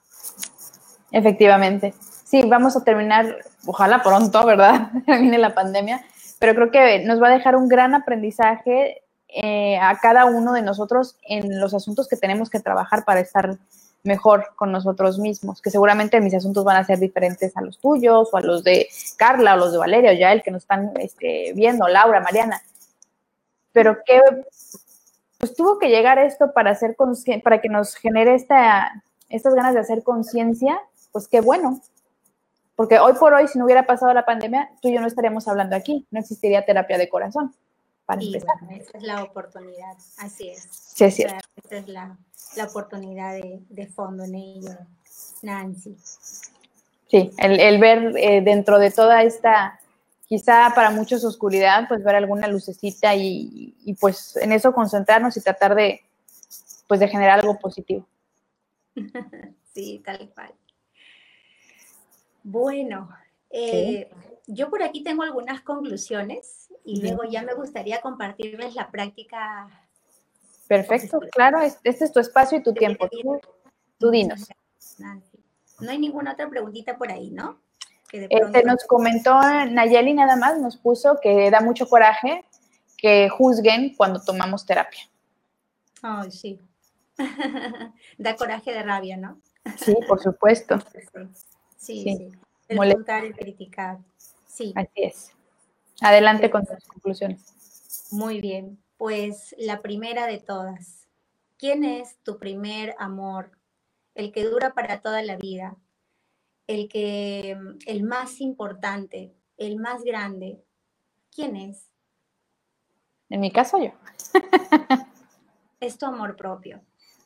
Efectivamente. 1.11 1.95
Sí, 2.25 2.43
vamos 2.47 2.77
a 2.77 2.83
terminar, 2.83 3.37
ojalá 3.67 4.03
pronto, 4.03 4.45
¿verdad? 4.47 4.91
Termine 5.07 5.39
la 5.39 5.55
pandemia, 5.55 6.03
pero 6.39 6.55
creo 6.55 6.71
que 6.71 7.05
nos 7.05 7.23
va 7.23 7.29
a 7.29 7.37
dejar 7.37 7.57
un 7.57 7.69
gran 7.69 7.95
aprendizaje 7.95 9.04
eh, 9.35 9.79
a 9.79 9.99
cada 9.99 10.25
uno 10.27 10.53
de 10.53 10.63
nosotros 10.63 11.17
en 11.23 11.61
los 11.61 11.75
asuntos 11.75 12.09
que 12.09 12.17
tenemos 12.17 12.51
que 12.51 12.61
trabajar 12.61 13.05
para 13.05 13.21
estar 13.21 13.59
mejor 14.03 14.49
con 14.57 14.71
nosotros 14.71 15.19
mismos, 15.19 15.63
que 15.63 15.71
seguramente 15.71 16.21
mis 16.21 16.35
asuntos 16.35 16.65
van 16.65 16.77
a 16.77 16.85
ser 16.85 16.99
diferentes 16.99 17.57
a 17.57 17.63
los 17.63 17.79
tuyos 17.79 18.29
o 18.33 18.37
a 18.37 18.41
los 18.41 18.63
de 18.63 18.89
Carla 19.17 19.55
o 19.55 19.57
los 19.57 19.73
de 19.73 19.79
Valeria 19.79 20.11
o 20.11 20.15
ya 20.15 20.33
el 20.33 20.43
que 20.43 20.51
nos 20.51 20.63
están 20.63 20.93
este, 20.97 21.53
viendo, 21.55 21.89
Laura, 21.89 22.21
Mariana 22.21 22.63
pero 23.75 23.99
que 24.07 24.21
pues 25.39 25.55
tuvo 25.55 25.79
que 25.79 25.89
llegar 25.89 26.19
esto 26.19 26.55
para 26.55 26.71
hacer 26.71 26.97
para 27.43 27.61
que 27.61 27.69
nos 27.69 27.97
genere 27.97 28.35
esta, 28.35 29.03
estas 29.29 29.55
ganas 29.55 29.75
de 29.75 29.81
hacer 29.81 30.03
conciencia, 30.03 30.81
pues 31.13 31.29
qué 31.29 31.43
bueno. 31.43 31.83
Porque 32.77 32.99
hoy 32.99 33.13
por 33.15 33.35
hoy, 33.35 33.47
si 33.49 33.59
no 33.59 33.67
hubiera 33.67 33.85
pasado 33.85 34.15
la 34.15 34.25
pandemia, 34.25 34.71
tú 34.81 34.89
y 34.89 34.95
yo 34.95 35.01
no 35.01 35.07
estaríamos 35.07 35.47
hablando 35.49 35.77
aquí, 35.77 36.07
no 36.11 36.21
existiría 36.21 36.65
terapia 36.65 36.97
de 36.97 37.09
corazón. 37.09 37.53
Para 38.07 38.23
empezar. 38.23 38.55
esa 38.71 38.99
es 38.99 39.03
la 39.03 39.23
oportunidad, 39.23 39.97
así 40.19 40.51
es. 40.51 40.69
Sí, 40.71 41.05
es 41.05 41.15
cierto. 41.15 41.39
Esa 41.65 41.77
es 41.79 41.89
la, 41.89 42.19
la 42.57 42.65
oportunidad 42.65 43.33
de, 43.33 43.61
de, 43.71 43.87
fondo 43.87 44.25
en 44.25 44.35
ello, 44.35 44.77
Nancy. 45.43 45.97
Sí, 47.11 47.31
el, 47.39 47.61
el 47.61 47.81
ver 47.81 48.13
eh, 48.17 48.43
dentro 48.43 48.79
de 48.79 48.91
toda 48.91 49.23
esta 49.23 49.81
quizá 50.27 50.73
para 50.75 50.91
muchos 50.91 51.25
oscuridad, 51.25 51.87
pues 51.89 52.03
ver 52.03 52.17
alguna 52.17 52.49
lucecita 52.49 53.15
y, 53.15 53.75
pues 54.01 54.37
en 54.37 54.53
eso 54.53 54.73
concentrarnos 54.73 55.37
y 55.37 55.41
tratar 55.41 55.75
de, 55.75 56.01
pues 56.89 57.01
de 57.01 57.09
generar 57.09 57.41
algo 57.41 57.59
positivo. 57.59 58.07
Sí, 59.75 60.01
tal 60.05 60.31
cual. 60.33 60.55
Bueno, 62.45 63.09
eh, 63.51 64.09
yo 64.47 64.71
por 64.71 64.83
aquí 64.83 65.03
tengo 65.03 65.23
algunas 65.23 65.63
conclusiones 65.63 66.69
y 66.85 67.01
luego 67.01 67.25
ya 67.25 67.43
me 67.43 67.55
gustaría 67.55 68.01
compartirles 68.01 68.75
la 68.75 68.91
práctica. 68.91 69.69
Perfecto, 70.69 71.21
claro, 71.33 71.61
este 71.61 72.05
es 72.05 72.13
tu 72.13 72.21
espacio 72.21 72.59
y 72.59 72.63
tu 72.63 72.73
tiempo. 72.73 73.09
tú 73.99 74.11
dinos. 74.11 74.49
No 75.81 75.91
hay 75.91 75.99
ninguna 75.99 76.33
otra 76.33 76.49
preguntita 76.49 76.97
por 76.97 77.11
ahí, 77.11 77.31
¿no? 77.31 77.59
Este, 78.13 78.63
nos 78.63 78.85
comentó 78.85 79.41
Nayeli 79.41 80.15
nada 80.15 80.37
más, 80.37 80.61
nos 80.61 80.77
puso 80.77 81.19
que 81.21 81.51
da 81.51 81.61
mucho 81.61 81.89
coraje 81.89 82.45
que 82.97 83.29
juzguen 83.29 83.95
cuando 83.97 84.23
tomamos 84.23 84.65
terapia. 84.65 85.03
Ay, 86.03 86.31
sí. 86.31 86.61
da 88.19 88.37
coraje 88.37 88.73
de 88.73 88.83
rabia, 88.83 89.17
¿no? 89.17 89.41
Sí, 89.77 89.97
por 90.07 90.23
supuesto. 90.23 90.79
Sí, 91.77 92.03
sí. 92.03 92.33
El 92.69 92.77
Molestar 92.79 93.27
y 93.27 93.35
criticar. 93.35 93.99
Sí. 94.55 94.73
Así 94.77 94.91
es. 94.97 95.33
Adelante 96.01 96.51
con 96.51 96.65
tus 96.65 96.85
conclusiones. 96.87 98.09
Muy 98.13 98.41
bien. 98.41 98.83
Pues 98.97 99.55
la 99.59 99.83
primera 99.83 100.27
de 100.27 100.39
todas. 100.39 101.09
¿Quién 101.59 101.85
es 101.85 102.17
tu 102.23 102.39
primer 102.39 102.95
amor? 102.99 103.51
El 104.15 104.33
que 104.33 104.45
dura 104.45 104.75
para 104.75 105.01
toda 105.01 105.23
la 105.23 105.37
vida 105.37 105.77
el 106.67 106.89
que, 106.89 107.57
el 107.87 108.03
más 108.05 108.41
importante, 108.41 109.35
el 109.57 109.79
más 109.79 110.03
grande, 110.03 110.65
¿quién 111.35 111.57
es? 111.57 111.91
En 113.29 113.41
mi 113.41 113.51
caso 113.51 113.79
yo. 113.79 113.93
es 115.81 115.99
tu 115.99 116.07
amor 116.07 116.37
propio. 116.37 116.83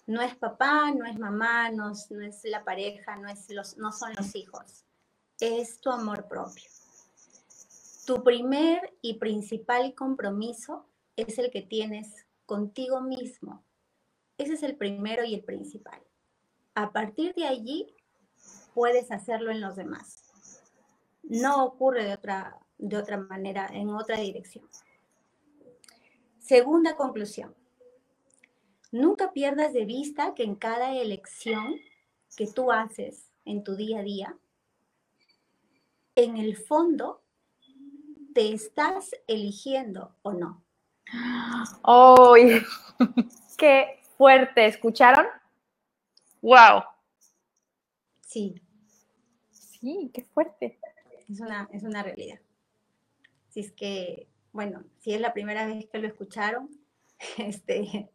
No 0.07 0.23
es 0.23 0.35
papá, 0.35 0.91
no 0.93 1.05
es 1.05 1.19
mamá, 1.19 1.71
no, 1.71 1.93
no 2.11 2.23
es 2.23 2.41
la 2.45 2.65
pareja, 2.65 3.17
no, 3.17 3.29
es 3.29 3.51
los, 3.51 3.77
no 3.77 3.93
son 3.93 4.15
los 4.15 4.35
hijos. 4.35 4.85
Es 5.39 5.81
tu 5.81 5.91
amor 5.91 6.27
propio. 6.27 6.65
Tu 8.09 8.25
primer 8.25 8.97
y 9.03 9.19
principal 9.19 9.95
compromiso 9.95 10.87
es 11.15 11.39
el 11.39 11.51
que 11.51 11.61
tienes 11.61 12.27
contigo 12.47 13.03
mismo. 13.03 13.63
Ese 14.39 14.55
es 14.55 14.63
el 14.63 14.77
primero 14.77 15.25
y 15.25 15.35
el 15.35 15.45
principal. 15.45 16.01
A 16.75 16.91
partir 16.91 17.35
de 17.35 17.45
allí, 17.45 17.95
puedes 18.73 19.13
hacerlo 19.13 19.51
en 19.51 19.61
los 19.61 19.77
demás. 19.77 20.25
No 21.23 21.63
ocurre 21.63 22.05
de 22.05 22.15
otra, 22.15 22.59
de 22.79 22.97
otra 22.97 23.19
manera, 23.19 23.69
en 23.71 23.91
otra 23.91 24.17
dirección. 24.17 24.67
Segunda 26.39 26.97
conclusión. 26.97 27.55
Nunca 28.91 29.35
pierdas 29.35 29.75
de 29.75 29.85
vista 29.85 30.35
que 30.35 30.45
en 30.45 30.55
cada 30.55 30.95
elección 30.95 31.79
que 32.39 32.47
tú 32.47 32.73
haces 32.73 33.31
en 33.45 33.63
tu 33.65 33.77
día 33.77 33.99
a 33.99 34.03
día, 34.03 34.39
en 36.15 36.39
el 36.39 36.57
fondo 36.57 37.23
te 38.39 38.53
estás 38.53 39.11
eligiendo 39.27 40.15
o 40.23 40.33
no. 40.33 40.63
¡Oh! 41.83 42.37
¡Qué 43.59 44.01
fuerte! 44.17 44.67
¿Escucharon? 44.67 45.27
¡Wow! 46.41 46.85
Sí, 48.21 48.63
Sí, 49.51 50.13
qué 50.15 50.23
fuerte. 50.23 50.79
Es 51.29 51.41
una, 51.41 51.69
es 51.73 51.83
una 51.83 52.05
realidad. 52.05 52.39
Si 53.49 53.59
es 53.59 53.73
que, 53.73 54.29
bueno, 54.53 54.85
si 55.01 55.15
es 55.15 55.21
la 55.21 55.33
primera 55.33 55.67
vez 55.67 55.89
que 55.89 55.99
lo 55.99 56.07
escucharon, 56.07 56.71
este, 57.39 58.09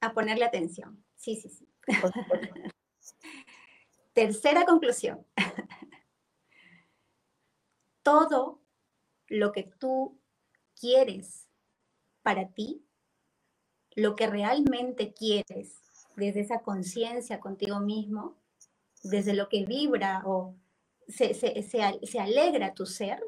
a 0.00 0.14
ponerle 0.14 0.46
atención. 0.46 1.04
Sí, 1.14 1.36
sí, 1.36 1.50
sí. 1.50 1.68
Tercera 4.14 4.64
conclusión. 4.64 5.26
Todo 8.02 8.62
lo 9.28 9.52
que 9.52 9.62
tú 9.62 10.18
quieres 10.78 11.48
para 12.22 12.48
ti, 12.52 12.84
lo 13.94 14.16
que 14.16 14.26
realmente 14.26 15.12
quieres 15.12 15.80
desde 16.16 16.40
esa 16.40 16.62
conciencia 16.62 17.40
contigo 17.40 17.80
mismo, 17.80 18.36
desde 19.02 19.34
lo 19.34 19.48
que 19.48 19.64
vibra 19.64 20.22
o 20.24 20.56
se, 21.06 21.34
se, 21.34 22.20
alegra 22.20 22.74
tu 22.74 22.86
ser, 22.86 23.22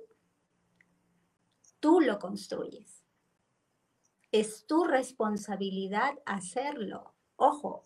tú 1.78 2.00
lo 2.00 2.18
construyes. 2.18 3.04
Es 4.32 4.66
tu 4.66 4.84
responsabilidad 4.84 6.18
hacerlo. 6.26 7.14
Ojo, 7.36 7.82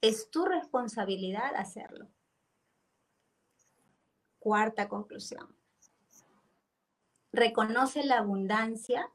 es 0.00 0.30
tu 0.30 0.44
responsabilidad 0.44 1.54
hacerlo. 1.54 2.08
Cuarta 4.38 4.88
conclusión. 4.88 5.59
Reconoce 7.32 8.04
la 8.04 8.18
abundancia 8.18 9.10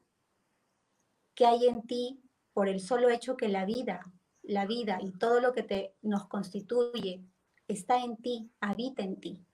que 1.34 1.46
hay 1.46 1.66
en 1.66 1.82
ti 1.82 2.22
por 2.52 2.68
el 2.68 2.80
solo 2.80 3.10
hecho 3.10 3.36
que 3.36 3.48
la 3.48 3.64
vida, 3.64 4.10
la 4.42 4.66
vida 4.66 4.98
y 5.02 5.12
todo 5.12 5.40
lo 5.40 5.52
que 5.52 5.62
te, 5.62 5.94
nos 6.02 6.26
constituye 6.26 7.22
está 7.68 7.98
en 7.98 8.16
ti, 8.16 8.50
habita 8.60 9.02
en 9.02 9.20
ti. 9.20 9.44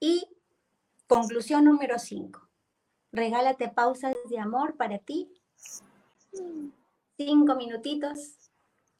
Y 0.00 0.26
conclusión 1.06 1.64
número 1.64 1.98
cinco. 1.98 2.48
Regálate 3.12 3.68
pausas 3.68 4.14
de 4.28 4.38
amor 4.38 4.76
para 4.76 4.98
ti. 4.98 5.30
Cinco 7.16 7.56
minutitos 7.56 8.50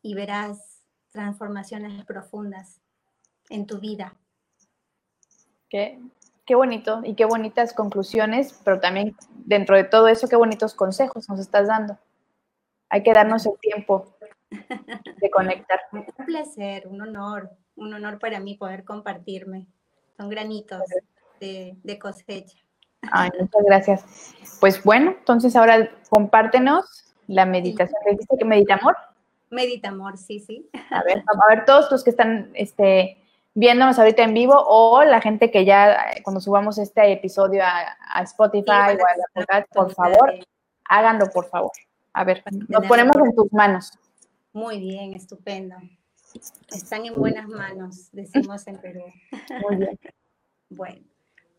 y 0.03 0.15
verás 0.15 0.83
transformaciones 1.11 2.05
profundas 2.05 2.81
en 3.49 3.67
tu 3.67 3.79
vida. 3.79 4.17
Qué, 5.69 6.01
qué 6.47 6.55
bonito 6.55 7.01
y 7.05 7.15
qué 7.15 7.25
bonitas 7.25 7.75
conclusiones, 7.75 8.59
pero 8.65 8.81
también 8.81 9.17
dentro 9.31 9.77
de 9.77 9.85
todo 9.85 10.09
eso, 10.09 10.29
qué 10.29 10.37
bonitos 10.37 10.75
consejos 10.75 11.29
nos 11.29 11.41
estás 11.41 11.67
dando. 11.67 11.99
Hay 12.89 13.03
que 13.03 13.13
darnos 13.13 13.45
el 13.47 13.59
tiempo 13.61 14.17
de 14.51 15.31
conectar. 15.31 15.81
Un 15.93 16.07
placer, 16.25 16.87
un 16.87 17.03
honor, 17.03 17.51
un 17.75 17.93
honor 17.93 18.19
para 18.19 18.39
mí 18.41 18.55
poder 18.55 18.85
compartirme. 18.85 19.67
Son 20.17 20.31
granitos 20.31 20.83
de, 21.41 21.77
de 21.83 21.99
cosecha. 21.99 22.57
Ay, 23.13 23.31
muchas 23.39 23.63
gracias. 23.67 24.35
Pues 24.61 24.83
bueno, 24.83 25.15
entonces 25.19 25.55
ahora 25.57 25.91
compártenos 26.09 27.15
la 27.27 27.45
meditación. 27.45 28.01
¿Dijiste 28.09 28.37
que 28.39 28.45
medita 28.45 28.75
amor? 28.75 28.97
Medita 29.51 29.89
amor, 29.89 30.17
sí, 30.17 30.41
sí. 30.41 30.69
A 30.91 31.03
ver, 31.03 31.19
a 31.27 31.55
ver, 31.55 31.65
todos 31.65 31.91
los 31.91 32.03
que 32.03 32.11
están 32.11 32.51
este, 32.55 33.19
viéndonos 33.57 33.99
ahorita 33.99 34.23
en 34.23 34.35
vivo 34.35 34.55
o 34.55 35.03
la 35.03 35.21
gente 35.21 35.51
que 35.51 35.65
ya 35.65 36.15
cuando 36.23 36.41
subamos 36.41 36.77
este 36.77 37.11
episodio 37.11 37.63
a, 37.65 38.23
Spotify 38.23 38.71
o 38.71 38.73
a 38.73 39.17
la 39.17 39.25
podcast, 39.33 39.73
por 39.73 39.95
favor, 39.95 40.35
háganlo, 40.85 41.31
por 41.31 41.49
favor. 41.49 41.73
A 42.13 42.25
ver, 42.25 42.45
nos 42.69 42.87
ponemos 42.87 43.17
en 43.17 43.35
tus 43.35 43.51
manos. 43.53 43.99
Muy 44.53 44.79
bien, 44.79 45.15
estupendo. 45.15 45.75
Están 46.69 47.07
en 47.07 47.15
buenas 47.15 47.49
manos, 47.49 48.11
decimos 48.13 48.67
en 48.67 48.79
Perú. 48.79 49.05
Muy 49.69 49.77
bien. 49.77 49.99
Bueno, 50.69 51.07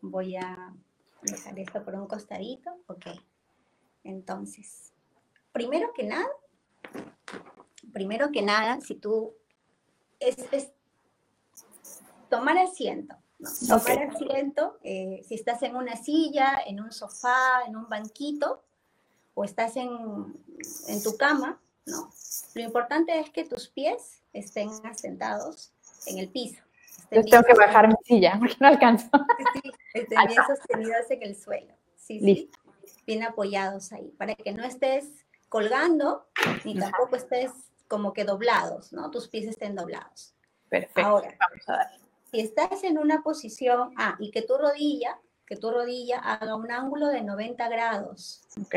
voy 0.02 0.36
a 0.36 0.70
dejar 1.22 1.58
esto 1.58 1.82
por 1.82 1.94
un 1.94 2.06
costadito. 2.06 2.70
Ok. 2.88 3.06
Entonces, 4.04 4.92
primero 5.50 5.94
que 5.96 6.04
nada, 6.04 6.28
primero 7.90 8.30
que 8.30 8.42
nada, 8.42 8.82
si 8.82 8.96
tú 8.96 9.32
es, 10.20 10.36
tomar 12.28 12.58
asiento. 12.58 13.16
Tomar 13.68 14.10
asiento, 14.14 14.78
eh, 14.82 15.22
si 15.26 15.34
estás 15.34 15.62
en 15.62 15.76
una 15.76 15.96
silla, 15.96 16.60
en 16.66 16.80
un 16.80 16.90
sofá, 16.90 17.62
en 17.66 17.76
un 17.76 17.88
banquito, 17.88 18.64
o 19.34 19.44
estás 19.44 19.76
en, 19.76 19.88
en 20.88 21.02
tu 21.02 21.16
cama, 21.16 21.60
¿no? 21.86 22.10
Lo 22.54 22.62
importante 22.62 23.18
es 23.20 23.30
que 23.30 23.44
tus 23.44 23.68
pies 23.68 24.22
estén 24.32 24.70
asentados 24.84 25.72
en 26.06 26.18
el 26.18 26.28
piso. 26.28 26.60
Yo 27.10 27.24
tengo 27.24 27.44
que 27.44 27.54
bajar 27.54 27.88
mi 27.88 27.94
silla 28.04 28.36
porque 28.38 28.56
no 28.60 28.68
alcanzo. 28.68 29.08
Sí, 29.54 29.70
estén 29.94 30.26
bien 30.26 30.42
sostenidos 30.46 31.10
en 31.10 31.22
el 31.22 31.36
suelo. 31.36 31.74
Sí, 31.96 32.20
sí. 32.20 32.50
Bien 33.06 33.22
apoyados 33.22 33.92
ahí, 33.92 34.12
para 34.18 34.34
que 34.34 34.52
no 34.52 34.64
estés 34.64 35.24
colgando 35.48 36.28
ni 36.64 36.78
tampoco 36.78 37.16
estés 37.16 37.52
como 37.86 38.12
que 38.12 38.24
doblados, 38.24 38.92
¿no? 38.92 39.10
Tus 39.10 39.28
pies 39.28 39.46
estén 39.46 39.74
doblados. 39.74 40.34
Perfecto. 40.68 41.00
Ahora, 41.00 41.36
vamos 41.38 41.68
a 41.68 41.72
dar. 41.72 42.07
Si 42.30 42.40
estás 42.40 42.84
en 42.84 42.98
una 42.98 43.22
posición, 43.22 43.92
ah, 43.96 44.16
y 44.18 44.30
que 44.30 44.42
tu 44.42 44.56
rodilla, 44.58 45.18
que 45.46 45.56
tu 45.56 45.70
rodilla 45.70 46.18
haga 46.18 46.56
un 46.56 46.70
ángulo 46.70 47.06
de 47.06 47.22
90 47.22 47.68
grados. 47.68 48.42
Ok. 48.60 48.74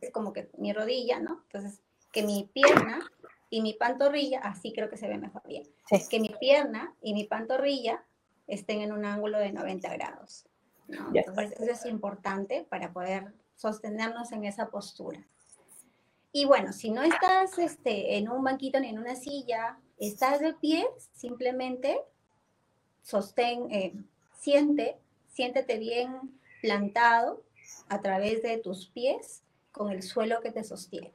Es 0.00 0.10
como 0.12 0.32
que 0.32 0.50
mi 0.58 0.72
rodilla, 0.72 1.18
¿no? 1.18 1.42
Entonces, 1.44 1.80
que 2.12 2.22
mi 2.22 2.50
pierna 2.52 3.00
y 3.48 3.62
mi 3.62 3.72
pantorrilla, 3.72 4.40
así 4.40 4.72
creo 4.72 4.90
que 4.90 4.98
se 4.98 5.08
ve 5.08 5.16
mejor 5.16 5.42
bien. 5.46 5.64
Sí. 5.88 5.98
Que 6.10 6.20
mi 6.20 6.28
pierna 6.28 6.94
y 7.00 7.14
mi 7.14 7.24
pantorrilla 7.24 8.04
estén 8.46 8.82
en 8.82 8.92
un 8.92 9.04
ángulo 9.04 9.38
de 9.38 9.52
90 9.52 9.88
grados. 9.94 10.44
¿no? 10.88 11.10
Entonces, 11.14 11.52
eso 11.58 11.72
es 11.72 11.86
importante 11.86 12.66
para 12.68 12.92
poder 12.92 13.32
sostenernos 13.56 14.32
en 14.32 14.44
esa 14.44 14.68
postura. 14.68 15.24
Y 16.32 16.44
bueno, 16.44 16.72
si 16.72 16.90
no 16.90 17.02
estás 17.02 17.58
este, 17.58 18.16
en 18.16 18.28
un 18.28 18.44
banquito 18.44 18.78
ni 18.78 18.88
en 18.88 18.98
una 18.98 19.16
silla, 19.16 19.78
estás 19.98 20.40
de 20.40 20.54
pie, 20.54 20.86
simplemente 21.12 22.00
sostén, 23.02 23.70
eh, 23.70 23.94
siente, 24.38 24.96
siéntete 25.28 25.78
bien 25.78 26.38
plantado 26.60 27.42
a 27.88 28.00
través 28.00 28.42
de 28.42 28.58
tus 28.58 28.88
pies 28.88 29.42
con 29.72 29.90
el 29.90 30.02
suelo 30.02 30.40
que 30.40 30.50
te 30.50 30.64
sostiene. 30.64 31.12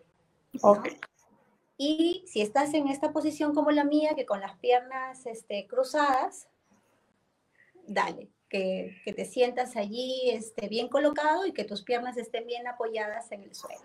Y 1.77 2.23
si 2.27 2.41
estás 2.41 2.73
en 2.73 2.87
esta 2.87 3.11
posición 3.11 3.53
como 3.53 3.71
la 3.71 3.83
mía, 3.83 4.15
que 4.15 4.25
con 4.25 4.39
las 4.39 4.57
piernas 4.59 5.25
este, 5.25 5.67
cruzadas, 5.67 6.47
dale, 7.85 8.29
que, 8.47 9.01
que, 9.03 9.13
te 9.13 9.25
sientas 9.25 9.75
allí 9.75 10.29
este, 10.29 10.69
bien 10.69 10.87
colocado 10.87 11.45
y 11.45 11.51
que 11.51 11.65
tus 11.65 11.83
piernas 11.83 12.15
estén 12.15 12.47
bien 12.47 12.67
apoyadas 12.67 13.31
en 13.31 13.43
el 13.43 13.53
suelo. 13.53 13.81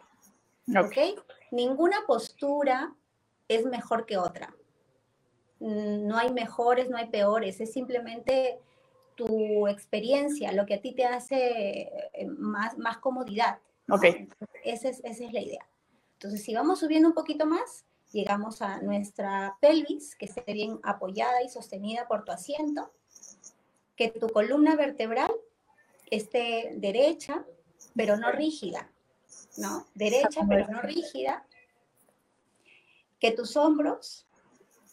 Okay. 0.68 1.12
¿Ok? 1.12 1.24
Ninguna 1.51 1.96
postura 2.07 2.94
es 3.48 3.64
mejor 3.64 4.07
que 4.07 4.16
otra. 4.16 4.55
Mm, 5.61 6.07
no 6.07 6.19
hay 6.19 6.33
mejores, 6.33 6.89
no 6.89 6.97
hay 6.97 7.09
peores, 7.09 7.61
es 7.61 7.73
simplemente 7.73 8.59
tu 9.15 9.69
experiencia, 9.69 10.53
lo 10.53 10.65
que 10.67 10.75
a 10.75 10.81
ti 10.81 10.93
te 10.93 11.05
hace 11.05 11.91
eh, 12.13 12.27
más, 12.27 12.79
más 12.79 12.99
comodidad. 12.99 13.59
Ok. 13.91 14.05
Esa 14.65 14.89
es, 14.89 15.01
esa 15.05 15.25
es 15.25 15.33
la 15.33 15.41
idea. 15.41 15.67
Entonces, 16.15 16.43
si 16.43 16.55
vamos 16.55 16.81
subiendo 16.81 17.09
un 17.09 17.15
poquito 17.15 17.47
más, 17.47 17.85
llegamos 18.13 18.63
a 18.63 18.81
nuestra 18.81 19.57
pelvis, 19.61 20.17
que 20.17 20.27
esté 20.27 20.53
bien 20.53 20.81
apoyada 20.83 21.43
y 21.43 21.49
sostenida 21.49 22.09
por 22.09 22.25
tu 22.25 22.33
asiento, 22.33 22.91
que 23.97 24.09
tu 24.09 24.29
columna 24.29 24.77
vertebral 24.77 25.31
esté 26.11 26.73
derecha, 26.77 27.45
pero 27.95 28.17
no 28.17 28.33
rígida. 28.33 28.91
¿no? 29.57 29.87
Derecha, 29.95 30.43
pero 30.49 30.67
no 30.69 30.81
rígida. 30.81 31.45
Que 33.19 33.33
tus 33.33 33.57
hombros 33.57 34.27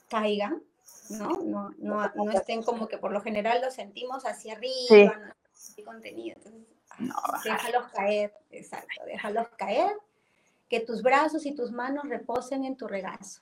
caigan, 0.10 0.64
¿no? 1.10 1.30
No, 1.44 1.70
no, 1.78 2.12
no 2.16 2.32
estén 2.32 2.64
como 2.64 2.88
que 2.88 2.98
por 2.98 3.12
lo 3.12 3.22
general 3.22 3.62
los 3.62 3.74
sentimos 3.74 4.26
hacia 4.26 4.54
arriba, 4.54 5.36
sí. 5.54 5.84
contenido. 5.84 6.40
déjalos 7.44 7.92
caer, 7.94 8.34
exacto, 8.52 9.04
déjalos 9.06 9.48
caer. 9.58 9.96
Que 10.70 10.82
tus 10.82 11.02
brazos 11.02 11.46
y 11.46 11.56
tus 11.56 11.72
manos 11.72 12.10
reposen 12.10 12.66
en 12.66 12.76
tu 12.76 12.90
regazo. 12.90 13.42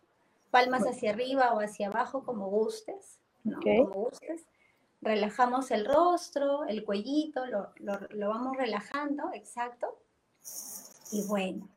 Palmas 0.51 0.83
hacia 0.83 1.09
arriba 1.09 1.53
o 1.53 1.59
hacia 1.59 1.87
abajo, 1.87 2.23
como 2.23 2.49
gustes, 2.49 3.19
¿no? 3.43 3.59
Como 3.59 4.05
gustes. 4.05 4.45
Relajamos 5.01 5.71
el 5.71 5.85
rostro, 5.85 6.65
el 6.65 6.85
cuellito, 6.85 7.47
lo, 7.47 7.73
lo, 7.77 7.99
lo 8.11 8.29
vamos 8.29 8.55
relajando, 8.57 9.31
exacto. 9.33 9.99
Y 11.11 11.23
bueno, 11.23 11.69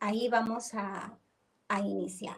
ahí 0.00 0.28
vamos 0.28 0.74
a, 0.74 1.18
iniciar. 1.84 2.36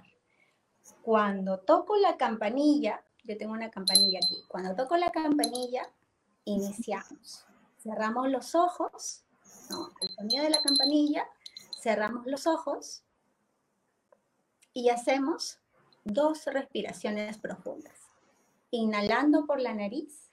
Cuando 1.02 1.60
toco 1.60 1.96
la 1.96 2.16
campanilla, 2.16 3.02
yo 3.24 3.36
tengo 3.36 3.52
una 3.52 3.70
campanilla 3.70 4.18
aquí, 4.22 4.42
cuando 4.48 4.74
toco 4.74 4.96
la 4.96 5.10
campanilla, 5.10 5.90
iniciamos. 6.44 7.46
Cerramos 7.78 8.28
los 8.28 8.54
ojos, 8.54 9.24
no, 9.70 9.90
al 10.00 10.08
sonido 10.08 10.44
de 10.44 10.50
la 10.50 10.62
campanilla, 10.62 11.26
cerramos 11.80 12.26
los 12.26 12.46
ojos 12.46 13.02
y 14.72 14.90
hacemos 14.90 15.58
dos 16.04 16.44
respiraciones 16.46 17.38
profundas. 17.38 17.98
Inhalando 18.70 19.46
por 19.46 19.60
la 19.60 19.74
nariz 19.74 20.30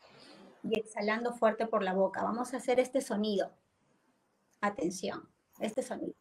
y 0.63 0.80
exhalando 0.80 1.34
fuerte 1.34 1.65
por 1.65 1.84
la 1.84 1.93
boca. 1.93 2.24
Vamos 2.24 2.53
a 2.53 2.57
hacer 2.57 2.80
este 2.80 3.01
sonido. 3.01 3.51
Atención 4.61 5.30
este 5.59 5.82
sonido. 5.82 6.13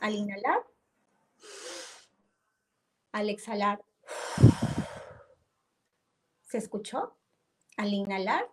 Al 0.00 0.14
inhalar, 0.14 0.64
al 3.12 3.30
exhalar. 3.30 3.82
¿Se 6.44 6.58
escuchó? 6.58 7.16
Al 7.76 7.92
inhalar. 7.92 8.48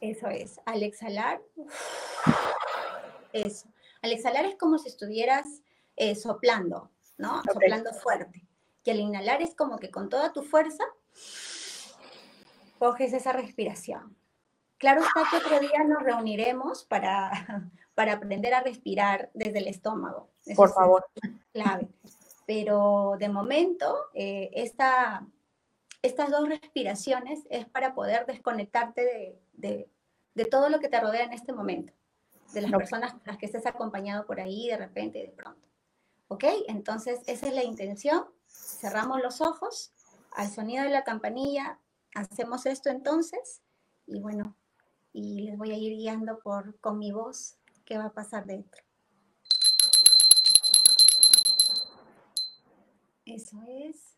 Eso 0.00 0.28
es. 0.28 0.60
Al 0.64 0.82
exhalar. 0.82 1.42
Eso. 3.32 3.68
Al 4.02 4.12
exhalar 4.12 4.44
es 4.44 4.56
como 4.56 4.78
si 4.78 4.88
estuvieras 4.88 5.46
eh, 5.96 6.14
soplando, 6.14 6.90
¿no? 7.18 7.42
Soplando 7.42 7.92
fuerte. 7.94 8.46
Y 8.84 8.90
al 8.90 9.00
inhalar 9.00 9.42
es 9.42 9.54
como 9.54 9.78
que 9.78 9.90
con 9.90 10.08
toda 10.08 10.32
tu 10.32 10.42
fuerza 10.42 10.84
coges 12.78 13.12
esa 13.12 13.32
respiración. 13.32 14.16
Claro 14.78 15.02
está 15.02 15.24
que 15.30 15.36
otro 15.38 15.58
día 15.58 15.84
nos 15.84 16.02
reuniremos 16.02 16.84
para, 16.84 17.30
para 17.94 18.12
aprender 18.14 18.54
a 18.54 18.60
respirar 18.60 19.30
desde 19.34 19.58
el 19.58 19.68
estómago. 19.68 20.30
Por 20.54 20.72
favor. 20.72 21.06
clave. 21.52 21.88
Pero 22.46 23.16
de 23.18 23.28
momento, 23.28 23.96
eh, 24.14 24.50
esta, 24.54 25.26
estas 26.02 26.30
dos 26.30 26.48
respiraciones 26.48 27.40
es 27.50 27.66
para 27.66 27.94
poder 27.94 28.24
desconectarte 28.24 29.38
de, 29.54 29.90
de, 30.34 30.44
todo 30.44 30.68
lo 30.68 30.78
que 30.78 30.88
te 30.88 31.00
rodea 31.00 31.24
en 31.24 31.32
este 31.32 31.52
momento, 31.52 31.92
de 32.52 32.60
las 32.62 32.70
personas 32.70 33.12
con 33.12 33.22
las 33.26 33.36
que 33.36 33.46
estés 33.46 33.66
acompañado 33.66 34.26
por 34.26 34.40
ahí 34.40 34.68
de 34.68 34.76
repente, 34.76 35.18
de 35.18 35.32
pronto. 35.32 35.66
¿Ok? 36.28 36.44
Entonces, 36.68 37.20
esa 37.26 37.48
es 37.48 37.54
la 37.54 37.64
intención. 37.64 38.26
Cerramos 38.46 39.20
los 39.22 39.40
ojos 39.40 39.92
al 40.32 40.48
sonido 40.48 40.84
de 40.84 40.90
la 40.90 41.04
campanilla. 41.04 41.80
Hacemos 42.14 42.66
esto 42.66 42.90
entonces. 42.90 43.62
Y 44.06 44.20
bueno, 44.20 44.56
y 45.12 45.42
les 45.42 45.56
voy 45.56 45.72
a 45.72 45.78
ir 45.78 45.96
guiando 45.96 46.38
por, 46.38 46.78
con 46.78 46.98
mi 46.98 47.10
voz 47.10 47.58
qué 47.84 47.98
va 47.98 48.06
a 48.06 48.12
pasar 48.12 48.46
dentro. 48.46 48.85
Eso 53.26 53.58
es. 53.66 54.16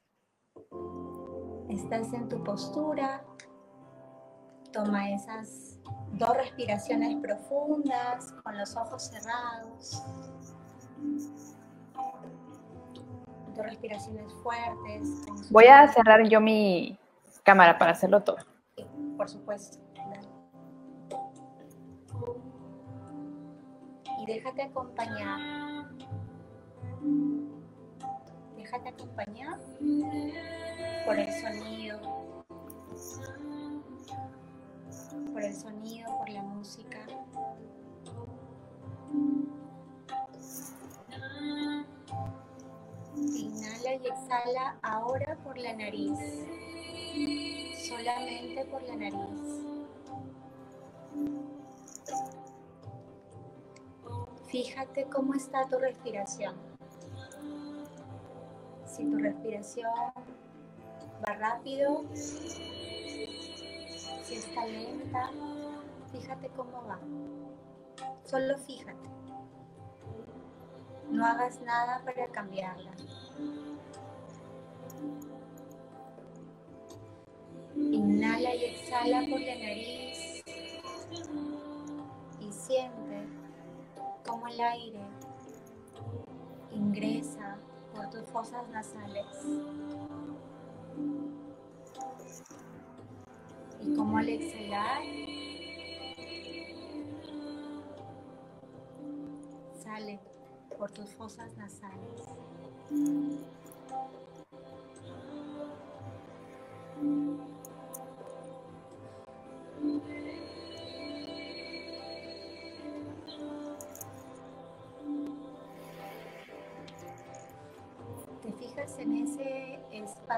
Estás 1.71 2.13
en 2.13 2.29
tu 2.29 2.45
postura. 2.45 3.25
Toma 4.73 5.11
esas 5.11 5.81
dos 6.13 6.37
respiraciones 6.37 7.17
profundas 7.17 8.33
con 8.45 8.59
los 8.59 8.77
ojos 8.77 9.05
cerrados. 9.05 10.03
Dos 13.57 13.67
respiraciones 13.67 14.33
fuertes. 14.43 15.51
Voy 15.51 15.65
a 15.65 15.89
cerrar 15.89 16.29
yo 16.29 16.41
mi 16.41 16.99
cámara 17.43 17.79
para 17.79 17.93
hacerlo 17.93 18.23
todo. 18.23 18.37
por 19.17 19.29
supuesto. 19.29 19.79
déjate 24.27 24.63
acompañar. 24.63 25.89
Déjate 28.71 28.89
acompañar 28.91 29.59
por 31.07 31.19
el 31.19 31.33
sonido, 31.41 32.45
por 35.33 35.43
el 35.43 35.55
sonido, 35.55 36.19
por 36.19 36.29
la 36.29 36.43
música. 36.43 36.99
Inhala 43.16 43.95
y 43.95 44.07
exhala 44.07 44.79
ahora 44.83 45.39
por 45.43 45.57
la 45.57 45.73
nariz, 45.73 46.19
solamente 47.89 48.66
por 48.66 48.83
la 48.83 48.97
nariz. 48.97 49.64
Fíjate 54.49 55.07
cómo 55.07 55.33
está 55.33 55.66
tu 55.69 55.79
respiración. 55.79 56.68
Si 58.89 59.05
tu 59.05 59.18
respiración 59.18 59.91
va 61.26 61.32
rápido, 61.34 62.05
si 62.14 62.55
está 64.34 64.66
lenta, 64.66 65.30
fíjate 66.11 66.49
cómo 66.57 66.82
va. 66.89 66.99
Solo 68.24 68.57
fíjate. 68.59 69.09
No 71.11 71.26
hagas 71.26 71.61
nada 71.61 72.03
para 72.05 72.26
cambiarla. 72.28 72.93
Inhala 77.76 78.55
y 78.55 78.64
exhala 78.64 79.20
por 79.30 79.41
la 79.41 79.55
nariz 79.55 80.43
y 82.41 82.53
siente 82.53 83.28
como 84.26 84.49
el 84.49 84.61
aire 84.61 85.01
ingresa 86.72 87.57
por 87.99 88.11
tus 88.11 88.30
fosas 88.30 88.68
nasales 88.68 89.26
y 93.82 93.96
como 93.96 94.18
al 94.18 94.28
exhalar 94.28 95.03
sale 99.82 100.20
por 100.78 100.92
tus 100.92 101.11
fosas 101.11 101.57
nasales. 101.57 102.22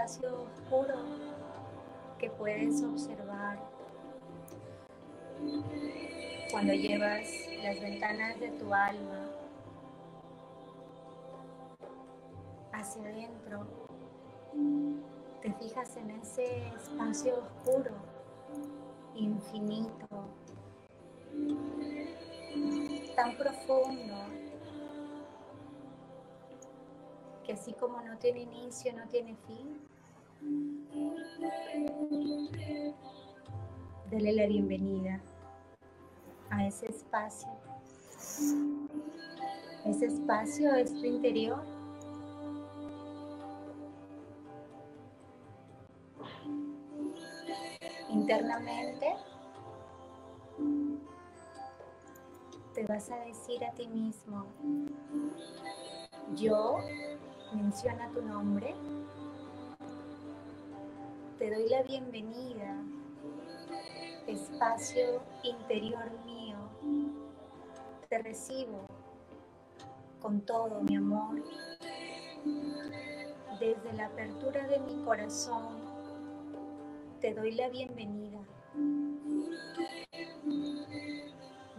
Espacio 0.04 0.44
oscuro 0.44 0.94
que 2.18 2.30
puedes 2.30 2.82
observar 2.82 3.58
cuando 6.50 6.72
llevas 6.72 7.26
las 7.62 7.80
ventanas 7.80 8.40
de 8.40 8.48
tu 8.52 8.72
alma 8.72 9.28
hacia 12.72 13.02
adentro. 13.02 13.66
Te 15.42 15.52
fijas 15.54 15.96
en 15.96 16.10
ese 16.10 16.68
espacio 16.68 17.44
oscuro, 17.44 17.92
infinito, 19.14 20.06
tan 23.14 23.36
profundo 23.36 24.20
así 27.52 27.72
como 27.72 28.00
no 28.00 28.16
tiene 28.18 28.40
inicio, 28.40 28.92
no 28.92 29.06
tiene 29.08 29.36
fin, 29.46 29.80
dale 34.10 34.32
la 34.32 34.46
bienvenida 34.46 35.20
a 36.50 36.66
ese 36.66 36.86
espacio. 36.86 37.48
Ese 39.86 40.06
espacio 40.06 40.74
es 40.74 40.92
tu 40.92 41.04
interior. 41.04 41.62
Internamente 48.08 49.14
te 52.74 52.84
vas 52.86 53.10
a 53.10 53.16
decir 53.20 53.64
a 53.64 53.72
ti 53.72 53.86
mismo, 53.88 54.46
yo 56.34 56.78
menciona 57.52 58.08
tu 58.10 58.22
nombre. 58.22 58.74
Te 61.40 61.50
doy 61.50 61.70
la 61.70 61.82
bienvenida, 61.84 62.84
espacio 64.26 65.22
interior 65.42 66.10
mío. 66.26 66.58
Te 68.10 68.18
recibo 68.18 68.84
con 70.20 70.42
todo 70.42 70.82
mi 70.82 70.96
amor. 70.96 71.42
Desde 73.58 73.92
la 73.94 74.08
apertura 74.08 74.66
de 74.66 74.80
mi 74.80 75.02
corazón, 75.02 75.78
te 77.22 77.32
doy 77.32 77.52
la 77.52 77.70
bienvenida. 77.70 78.40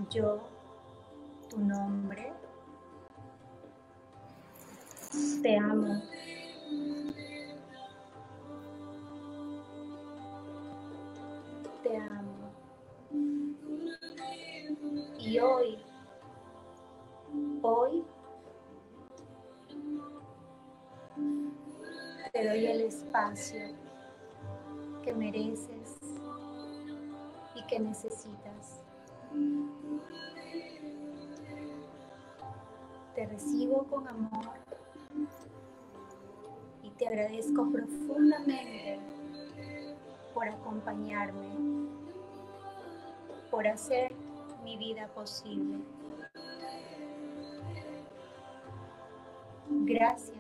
Yo, 0.10 0.42
tu 1.52 1.60
nombre, 1.60 2.34
te 5.44 5.56
amo. 5.56 6.02
Te 11.84 11.98
amo. 11.98 12.52
Y 15.20 15.40
hoy, 15.40 15.78
hoy, 17.62 18.04
te 22.34 22.48
doy 22.48 22.66
el 22.66 22.82
espacio 22.82 23.76
que 25.04 25.14
mereces 25.14 25.98
y 27.56 27.66
que 27.68 27.80
necesitas. 27.80 28.84
Te 33.16 33.26
recibo 33.26 33.84
con 33.86 34.08
amor 34.08 34.62
te 37.02 37.08
agradezco 37.08 37.68
profundamente 37.72 39.00
por 40.34 40.48
acompañarme, 40.48 41.50
por 43.50 43.68
hacer 43.68 44.14
mi 44.64 44.78
vida 44.78 45.08
posible. 45.08 45.80
Gracias. 49.70 50.38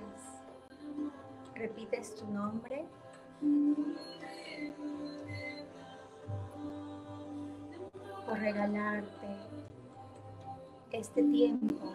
¿Repites 1.55 2.15
tu 2.15 2.25
nombre? 2.27 2.85
por 8.31 8.39
regalarte 8.39 9.27
este 10.93 11.21
tiempo 11.21 11.93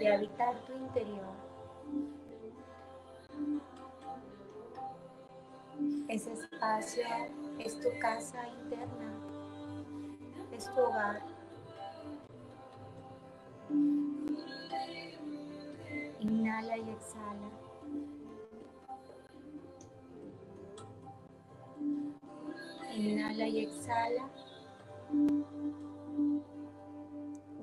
de 0.00 0.12
habitar 0.12 0.54
tu 0.66 0.72
interior. 0.72 1.30
Ese 6.08 6.32
espacio 6.32 7.04
es 7.58 7.78
tu 7.80 7.88
casa 8.00 8.48
interna, 8.48 9.12
es 10.52 10.64
tu 10.74 10.80
hogar. 10.80 11.22
Inhala 16.20 16.76
y 16.76 16.90
exhala. 16.90 17.50
Inhala 22.94 23.46
y 23.46 23.60
exhala. 23.60 24.28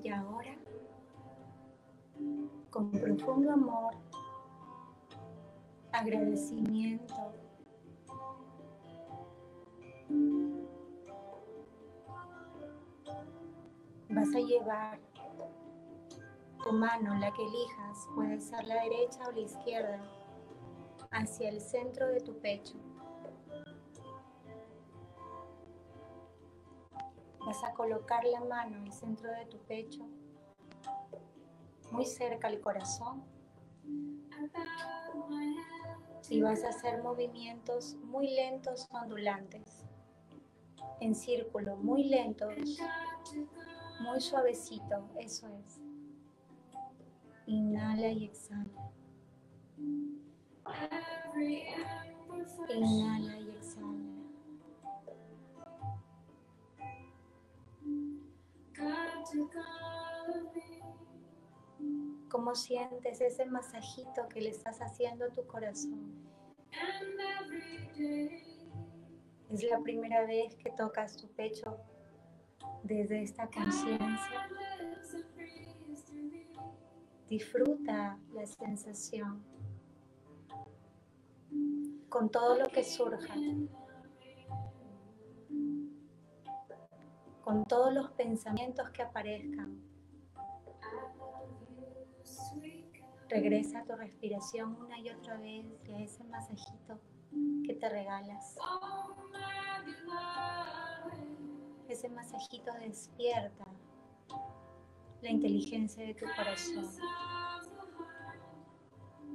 Y 0.01 0.09
ahora, 0.09 0.55
con 2.70 2.91
profundo 2.91 3.51
amor, 3.51 3.93
agradecimiento, 5.91 7.34
vas 14.10 14.36
a 14.36 14.39
llevar 14.39 14.99
tu 16.64 16.74
mano, 16.74 17.14
la 17.16 17.32
que 17.32 17.43
elijas, 17.43 18.08
puede 18.16 18.39
ser 18.39 18.66
la 18.66 18.84
derecha 18.84 19.20
o 19.28 19.32
la 19.32 19.39
izquierda, 19.39 20.01
hacia 21.12 21.49
el 21.49 21.62
centro 21.62 22.08
de 22.08 22.20
tu 22.22 22.38
pecho. 22.39 22.76
Vas 27.45 27.64
a 27.64 27.74
colocar 27.74 28.26
la 28.26 28.41
mano 28.41 28.78
en 28.78 28.88
el 28.88 28.93
centro 28.93 29.32
de 29.32 29.45
tu 29.45 29.58
pecho, 29.60 30.05
muy 31.91 32.05
cerca 32.05 32.47
al 32.47 32.60
corazón. 32.60 33.24
Y 36.30 36.41
vas 36.41 36.64
a 36.66 36.70
hacer 36.70 37.01
movimientos 37.01 37.95
muy 38.03 38.36
lentos, 38.36 38.88
ondulantes, 38.91 39.86
en 40.99 41.15
círculo, 41.15 41.75
muy 41.77 42.05
lentos, 42.05 42.53
muy 43.99 44.21
suavecito, 44.21 45.09
eso 45.19 45.47
es. 45.47 45.81
Inhala 47.45 48.09
y 48.09 48.25
exhala. 48.25 48.91
Inhala 52.69 53.38
y 53.38 53.49
exhala. 53.51 54.17
¿Cómo 62.29 62.55
sientes 62.55 63.21
ese 63.21 63.45
masajito 63.45 64.27
que 64.29 64.41
le 64.41 64.49
estás 64.49 64.81
haciendo 64.81 65.25
a 65.25 65.29
tu 65.29 65.45
corazón? 65.47 66.27
Es 69.50 69.64
la 69.64 69.80
primera 69.80 70.26
vez 70.26 70.56
que 70.56 70.72
tocas 70.72 71.16
tu 71.16 71.28
pecho 71.30 71.78
desde 72.84 73.24
esta 73.24 73.48
conciencia. 73.50 74.50
Disfruta 77.30 78.20
la 78.34 78.45
sensación 78.45 79.43
con 82.10 82.30
todo 82.30 82.58
lo 82.58 82.68
que 82.68 82.84
surja, 82.84 83.36
con 87.41 87.66
todos 87.66 87.93
los 87.93 88.12
pensamientos 88.12 88.89
que 88.89 89.02
aparezcan. 89.02 89.82
Regresa 93.30 93.80
a 93.80 93.84
tu 93.86 93.95
respiración 93.95 94.76
una 94.76 95.00
y 95.00 95.10
otra 95.10 95.38
vez 95.38 95.66
y 95.86 95.93
a 95.93 96.00
ese 96.00 96.24
masajito 96.26 97.00
que 97.65 97.73
te 97.73 97.89
regalas. 97.89 98.55
Ese 101.88 102.09
masajito 102.09 102.71
despierta 102.73 103.65
la 105.21 105.30
inteligencia 105.30 106.05
de 106.05 106.13
tu 106.13 106.25
corazón. 106.36 106.88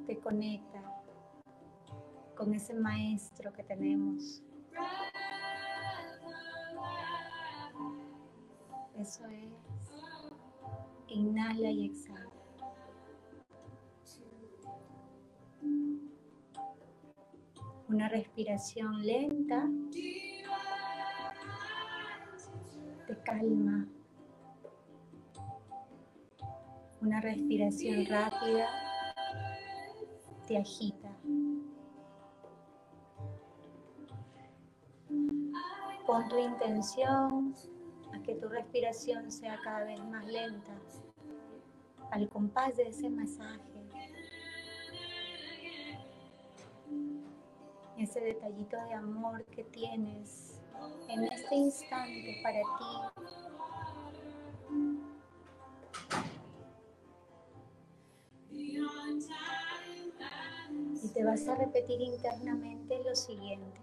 Te 0.06 0.18
conecta 0.18 0.82
con 2.36 2.54
ese 2.54 2.74
maestro 2.74 3.52
que 3.52 3.62
tenemos. 3.62 4.42
Eso 8.98 9.26
es. 9.26 9.52
Inhala 11.08 11.70
y 11.70 11.86
exhala. 11.86 12.30
Una 17.92 18.08
respiración 18.08 19.04
lenta 19.04 19.68
te 23.06 23.18
calma. 23.22 23.86
Una 27.02 27.20
respiración 27.20 28.06
rápida 28.06 28.66
te 30.48 30.56
agita. 30.56 31.10
Pon 36.06 36.28
tu 36.30 36.38
intención 36.38 37.54
a 38.14 38.22
que 38.22 38.36
tu 38.36 38.48
respiración 38.48 39.30
sea 39.30 39.58
cada 39.62 39.84
vez 39.84 40.02
más 40.06 40.24
lenta, 40.24 40.72
al 42.10 42.26
compás 42.30 42.74
de 42.74 42.84
ese 42.84 43.10
masaje. 43.10 43.71
Ese 48.02 48.20
detallito 48.20 48.76
de 48.84 48.94
amor 48.94 49.44
que 49.44 49.62
tienes 49.64 50.60
en 51.08 51.24
este 51.24 51.54
instante 51.54 52.40
para 52.42 52.60
ti. 52.60 53.22
Y 61.04 61.08
te 61.08 61.24
vas 61.24 61.46
a 61.46 61.54
repetir 61.54 62.00
internamente 62.00 63.02
lo 63.04 63.14
siguiente. 63.14 63.80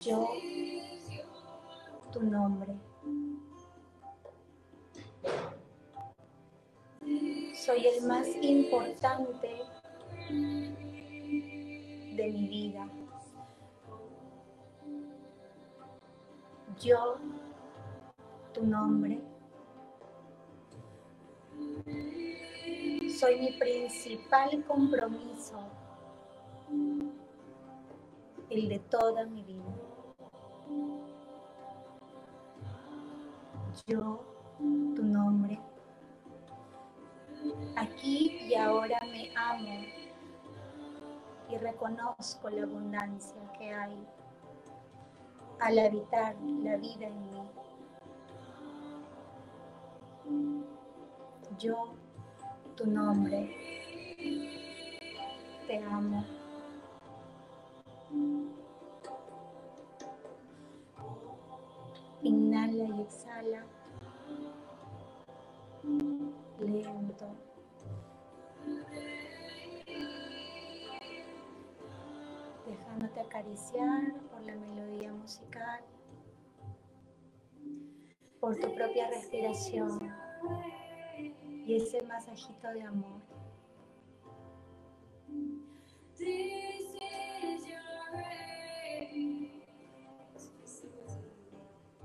Yo, 0.00 0.28
tu 2.12 2.22
nombre. 2.22 2.72
Soy 7.54 7.86
el 7.86 8.06
más 8.06 8.26
importante 8.40 9.62
de 12.16 12.30
mi 12.32 12.48
vida. 12.48 12.88
Yo, 16.80 17.16
tu 18.52 18.64
nombre, 18.66 19.20
soy 23.18 23.38
mi 23.38 23.52
principal 23.52 24.64
compromiso, 24.64 25.60
el 28.50 28.68
de 28.68 28.78
toda 28.78 29.26
mi 29.26 29.42
vida. 29.44 29.62
Yo, 33.86 34.24
tu 34.58 35.02
nombre, 35.02 35.58
aquí 37.76 38.40
y 38.48 38.54
ahora 38.54 38.98
me 39.10 39.30
amo 39.36 40.01
y 41.52 41.58
reconozco 41.58 42.48
la 42.48 42.62
abundancia 42.62 43.42
que 43.58 43.70
hay 43.70 44.06
al 45.60 45.78
habitar 45.78 46.34
la 46.40 46.76
vida 46.78 47.06
en 47.08 47.20
mí. 47.20 47.42
Yo, 51.58 51.92
tu 52.74 52.86
nombre, 52.86 53.54
te 55.66 55.84
amo. 55.84 56.24
Inhala 62.22 62.84
y 62.84 63.00
exhala. 63.02 63.66
Lento. 66.60 67.51
Acariciar 73.22 74.14
por 74.30 74.42
la 74.42 74.54
melodía 74.54 75.12
musical, 75.12 75.80
por 78.40 78.56
tu 78.56 78.74
propia 78.74 79.08
respiración 79.08 79.98
y 81.66 81.76
ese 81.76 82.02
masajito 82.02 82.68
de 82.68 82.82
amor. 82.82 83.20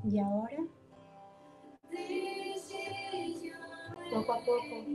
Y 0.04 0.20
ahora, 0.20 0.58
poco 4.10 4.34
a 4.34 4.40
poco, 4.40 4.86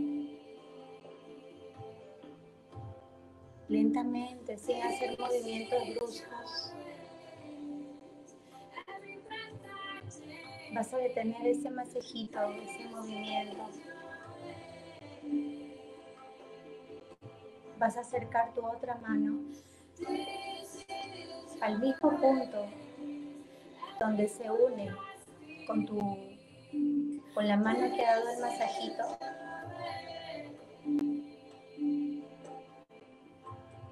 lentamente, 3.72 4.58
sin 4.58 4.82
hacer 4.82 5.18
movimientos 5.18 5.82
bruscos, 5.96 6.74
vas 10.74 10.92
a 10.92 10.98
detener 10.98 11.46
ese 11.46 11.70
masajito, 11.70 12.38
ese 12.52 12.88
movimiento. 12.90 13.68
Vas 17.78 17.96
a 17.96 18.00
acercar 18.00 18.52
tu 18.54 18.64
otra 18.64 18.96
mano 18.96 19.40
al 21.62 21.80
mismo 21.80 22.10
punto 22.20 22.66
donde 23.98 24.28
se 24.28 24.50
une 24.50 24.90
con 25.66 25.86
tu 25.86 25.98
con 27.34 27.48
la 27.48 27.56
mano 27.56 27.94
que 27.94 28.04
ha 28.04 28.16
dado 28.18 28.28
el 28.30 28.40
masajito 28.40 29.18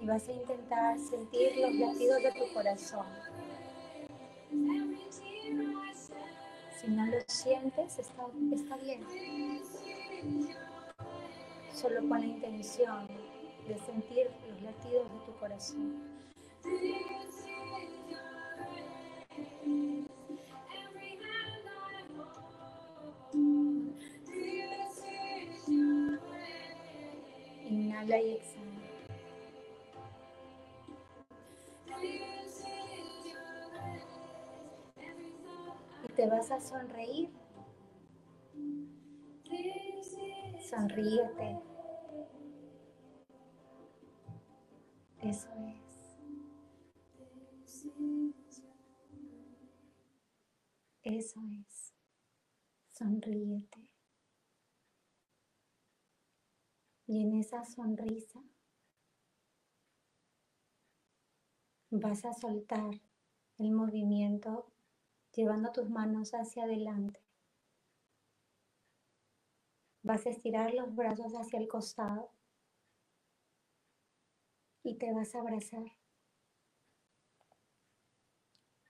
y 0.01 0.06
vas 0.06 0.27
a 0.28 0.32
intentar 0.32 0.98
sentir 0.98 1.56
los 1.59 1.74
latidos 1.74 2.22
de 2.22 2.32
tu 2.32 2.55
corazón. 2.55 3.06
Si 6.81 6.89
no 6.89 7.06
lo 7.06 7.18
sientes, 7.27 7.98
está, 7.98 8.27
está 8.52 8.77
bien. 8.77 9.05
Solo 11.72 12.01
con 12.09 12.20
la 12.20 12.27
intención 12.27 13.06
de 13.68 13.78
sentir 13.78 14.31
los 14.48 14.62
latidos 14.62 15.12
de 15.12 15.18
tu 15.27 15.39
corazón. 15.39 16.20
Inhala 27.68 28.20
y 28.20 28.32
exhala. 28.32 28.60
Te 36.21 36.27
vas 36.27 36.51
a 36.51 36.61
sonreír. 36.61 37.31
Sonríete. 40.61 41.59
Eso 45.23 45.49
es. 45.55 46.19
Eso 51.05 51.41
es. 51.63 51.95
Sonríete. 52.91 53.89
Y 57.07 57.23
en 57.23 57.33
esa 57.33 57.65
sonrisa 57.65 58.43
vas 61.89 62.27
a 62.27 62.35
soltar 62.35 63.01
el 63.57 63.73
movimiento 63.73 64.70
llevando 65.41 65.73
tus 65.73 65.89
manos 65.89 66.33
hacia 66.33 66.65
adelante. 66.65 67.19
Vas 70.03 70.27
a 70.27 70.31
estirar 70.31 70.75
los 70.75 70.95
brazos 70.95 71.33
hacia 71.33 71.59
el 71.59 71.67
costado 71.67 72.31
y 74.83 74.97
te 74.97 75.12
vas 75.12 75.35
a 75.35 75.41
abrazar. 75.41 75.85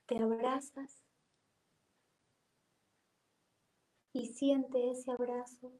Te 0.06 0.18
abrazas 0.18 1.04
y 4.12 4.26
siente 4.26 4.90
ese 4.90 5.12
abrazo, 5.12 5.72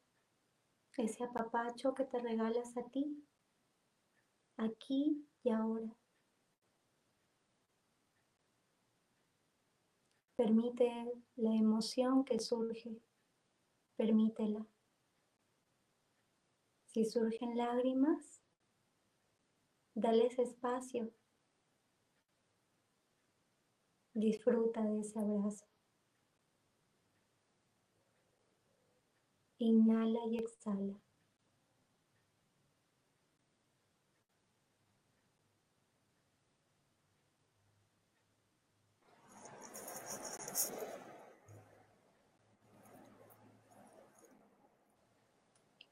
ese 0.97 1.25
apapacho 1.25 1.95
que 1.95 2.05
te 2.05 2.21
regalas 2.21 2.77
a 2.77 2.85
ti, 2.85 3.27
aquí 4.57 5.27
y 5.43 5.51
ahora. 5.51 6.00
Permite 10.41 10.91
la 11.37 11.55
emoción 11.55 12.25
que 12.25 12.39
surge, 12.39 12.97
permítela. 13.99 14.67
Si 16.87 17.05
surgen 17.05 17.59
lágrimas, 17.59 18.41
dales 19.95 20.39
espacio. 20.39 21.13
Disfruta 24.15 24.81
de 24.81 25.01
ese 25.01 25.19
abrazo. 25.19 25.67
Inhala 29.59 30.21
y 30.31 30.39
exhala. 30.39 30.99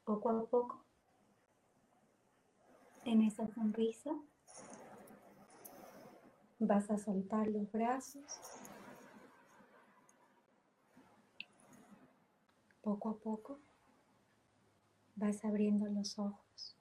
Poco 0.09 0.29
a 0.31 0.43
poco, 0.43 0.83
en 3.05 3.21
esa 3.21 3.45
sonrisa, 3.45 4.09
vas 6.57 6.89
a 6.89 6.97
soltar 6.97 7.47
los 7.47 7.71
brazos. 7.71 8.23
Poco 12.81 13.09
a 13.09 13.17
poco 13.19 13.59
vas 15.15 15.45
abriendo 15.45 15.85
los 15.85 16.17
ojos 16.17 16.75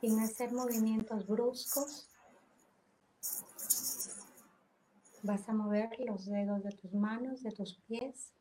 sin 0.00 0.18
hacer 0.18 0.50
movimientos 0.50 1.28
bruscos. 1.28 2.08
Vas 5.22 5.48
a 5.48 5.52
mover 5.52 5.90
los 6.00 6.26
dedos 6.26 6.64
de 6.64 6.72
tus 6.72 6.92
manos, 6.92 7.44
de 7.44 7.52
tus 7.52 7.76
pies, 7.86 8.32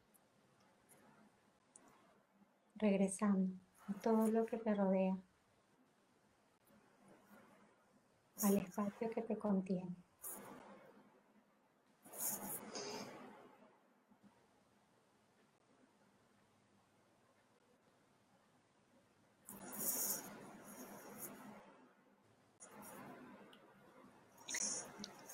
regresando 2.82 3.54
a 3.88 3.94
todo 4.02 4.28
lo 4.28 4.46
que 4.46 4.58
te 4.58 4.74
rodea, 4.74 5.16
al 8.42 8.58
espacio 8.58 9.10
que 9.12 9.22
te 9.22 9.38
contiene. 9.38 9.96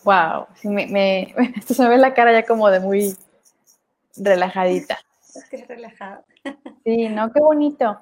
Wow, 0.04 0.48
me, 0.64 0.88
me, 0.88 1.34
esto 1.58 1.74
se 1.74 1.84
me 1.84 1.90
ve 1.90 1.98
la 1.98 2.14
cara 2.14 2.32
ya 2.32 2.46
como 2.46 2.70
de 2.70 2.80
muy 2.80 3.18
relajadita. 4.16 5.00
Estoy 5.36 5.64
relajada. 5.64 6.26
Sí, 6.88 7.10
no, 7.10 7.34
qué 7.34 7.42
bonito. 7.42 8.00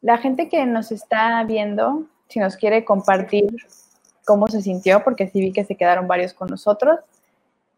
La 0.00 0.18
gente 0.18 0.48
que 0.48 0.66
nos 0.66 0.90
está 0.90 1.44
viendo, 1.44 2.06
si 2.26 2.40
nos 2.40 2.56
quiere 2.56 2.84
compartir 2.84 3.46
cómo 4.24 4.48
se 4.48 4.62
sintió, 4.62 5.04
porque 5.04 5.28
sí 5.28 5.40
vi 5.40 5.52
que 5.52 5.64
se 5.64 5.76
quedaron 5.76 6.08
varios 6.08 6.34
con 6.34 6.48
nosotros, 6.48 6.98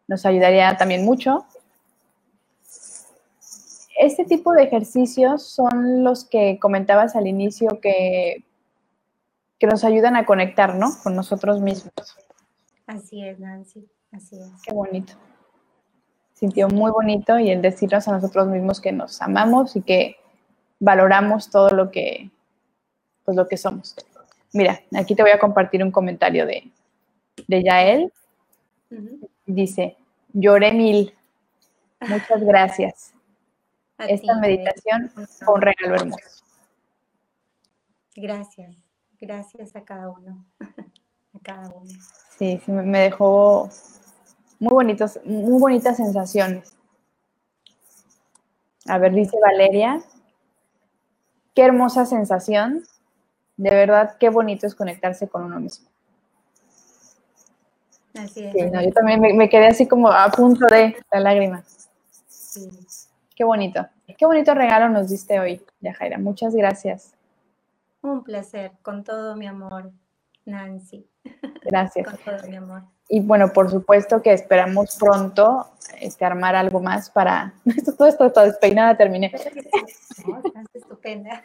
nos 0.08 0.24
ayudaría 0.24 0.74
también 0.78 1.04
mucho. 1.04 1.44
Este 3.98 4.24
tipo 4.24 4.54
de 4.54 4.62
ejercicios 4.62 5.42
son 5.42 6.02
los 6.02 6.24
que 6.24 6.58
comentabas 6.58 7.14
al 7.14 7.26
inicio 7.26 7.78
que, 7.82 8.42
que 9.58 9.66
nos 9.66 9.84
ayudan 9.84 10.16
a 10.16 10.24
conectar, 10.24 10.76
¿no? 10.76 10.92
Con 11.02 11.14
nosotros 11.14 11.60
mismos. 11.60 11.92
Así 12.86 13.22
es, 13.22 13.38
Nancy, 13.38 13.86
así 14.12 14.40
es. 14.40 14.48
Qué 14.64 14.72
bonito. 14.72 15.12
Sintió 16.32 16.68
muy 16.68 16.90
bonito 16.90 17.38
y 17.38 17.50
el 17.50 17.60
decirnos 17.60 18.08
a 18.08 18.12
nosotros 18.12 18.48
mismos 18.48 18.80
que 18.80 18.92
nos 18.92 19.20
amamos 19.20 19.76
y 19.76 19.82
que 19.82 20.16
valoramos 20.82 21.48
todo 21.48 21.70
lo 21.70 21.90
que, 21.92 22.28
pues 23.24 23.36
lo 23.36 23.46
que 23.46 23.56
somos. 23.56 23.94
Mira, 24.52 24.80
aquí 24.94 25.14
te 25.14 25.22
voy 25.22 25.30
a 25.30 25.38
compartir 25.38 25.82
un 25.82 25.92
comentario 25.92 26.44
de, 26.44 26.70
de 27.46 27.62
Yael. 27.62 28.12
Dice, 29.46 29.96
lloré 30.32 30.72
mil. 30.72 31.14
Muchas 32.00 32.42
gracias. 32.42 33.14
Esta 33.96 34.34
meditación 34.40 35.08
fue 35.44 35.54
un 35.54 35.62
regalo 35.62 35.94
hermoso. 35.94 36.44
Gracias, 38.16 38.76
gracias 39.20 39.76
a 39.76 39.84
cada 39.84 40.10
uno, 40.10 40.44
a 40.60 41.38
cada 41.42 41.68
uno. 41.68 41.90
Sí, 42.36 42.60
sí, 42.64 42.72
me 42.72 42.98
dejó 42.98 43.70
muy 44.58 44.72
bonitos, 44.72 45.20
muy 45.24 45.60
bonitas 45.60 45.96
sensaciones. 45.96 46.76
A 48.86 48.98
ver, 48.98 49.12
dice 49.14 49.38
Valeria, 49.40 50.02
qué 51.54 51.64
hermosa 51.64 52.06
sensación. 52.06 52.84
De 53.56 53.70
verdad, 53.70 54.16
qué 54.18 54.30
bonito 54.30 54.66
es 54.66 54.74
conectarse 54.74 55.28
con 55.28 55.44
uno 55.44 55.60
mismo. 55.60 55.88
Así 58.14 58.44
es. 58.44 58.52
Sí, 58.52 58.70
no, 58.70 58.82
yo 58.82 58.90
también 58.92 59.20
me, 59.20 59.48
quedé 59.48 59.68
así 59.68 59.86
como 59.86 60.08
a 60.08 60.28
punto 60.30 60.66
de 60.66 60.96
la 61.10 61.20
lágrima. 61.20 61.62
Sí. 62.28 62.68
Qué 63.34 63.44
bonito. 63.44 63.86
Qué 64.18 64.26
bonito 64.26 64.54
regalo 64.54 64.88
nos 64.88 65.08
diste 65.08 65.40
hoy, 65.40 65.64
Yajaira. 65.80 66.18
Muchas 66.18 66.54
gracias. 66.54 67.14
Un 68.02 68.22
placer, 68.22 68.72
con 68.82 69.04
todo 69.04 69.36
mi 69.36 69.46
amor, 69.46 69.90
Nancy. 70.44 71.06
Gracias. 71.64 72.06
con 72.06 72.16
todo 72.18 72.48
mi 72.48 72.56
amor. 72.56 72.82
Y 73.08 73.20
bueno, 73.20 73.52
por 73.52 73.70
supuesto 73.70 74.22
que 74.22 74.32
esperamos 74.32 74.96
pronto 74.98 75.68
este, 76.00 76.24
armar 76.24 76.56
algo 76.56 76.80
más 76.80 77.10
para... 77.10 77.54
Esto, 77.64 77.92
todo 77.94 78.08
esto, 78.08 78.32
todo 78.32 78.44
despeinada 78.44 78.96
terminé. 78.96 79.32
estupenda. 81.02 81.42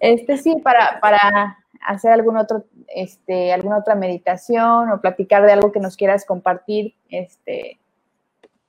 Este 0.00 0.36
sí, 0.36 0.56
para, 0.62 1.00
para 1.00 1.58
hacer 1.86 2.12
algún 2.12 2.36
otro, 2.36 2.64
este, 2.94 3.52
alguna 3.52 3.78
otra 3.78 3.94
meditación 3.94 4.90
o 4.90 5.00
platicar 5.00 5.44
de 5.44 5.52
algo 5.52 5.72
que 5.72 5.80
nos 5.80 5.96
quieras 5.96 6.24
compartir, 6.24 6.94
este, 7.08 7.78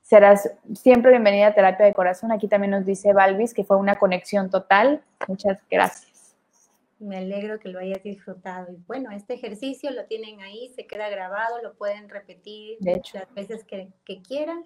serás 0.02 0.50
siempre 0.74 1.10
bienvenida 1.10 1.48
a 1.48 1.54
Terapia 1.54 1.86
de 1.86 1.94
Corazón. 1.94 2.32
Aquí 2.32 2.48
también 2.48 2.70
nos 2.72 2.84
dice 2.84 3.12
Balvis 3.12 3.54
que 3.54 3.64
fue 3.64 3.76
una 3.76 3.96
conexión 3.96 4.50
total. 4.50 5.02
Muchas 5.28 5.60
gracias. 5.70 6.36
Me 6.98 7.18
alegro 7.18 7.58
que 7.58 7.68
lo 7.68 7.78
hayas 7.78 8.02
disfrutado. 8.02 8.72
Y 8.72 8.76
bueno, 8.86 9.10
este 9.10 9.34
ejercicio 9.34 9.90
lo 9.90 10.06
tienen 10.06 10.40
ahí, 10.40 10.72
se 10.74 10.86
queda 10.86 11.10
grabado, 11.10 11.60
lo 11.62 11.74
pueden 11.74 12.08
repetir 12.08 12.78
las 12.80 13.34
veces 13.34 13.64
que, 13.64 13.92
quieran. 14.22 14.64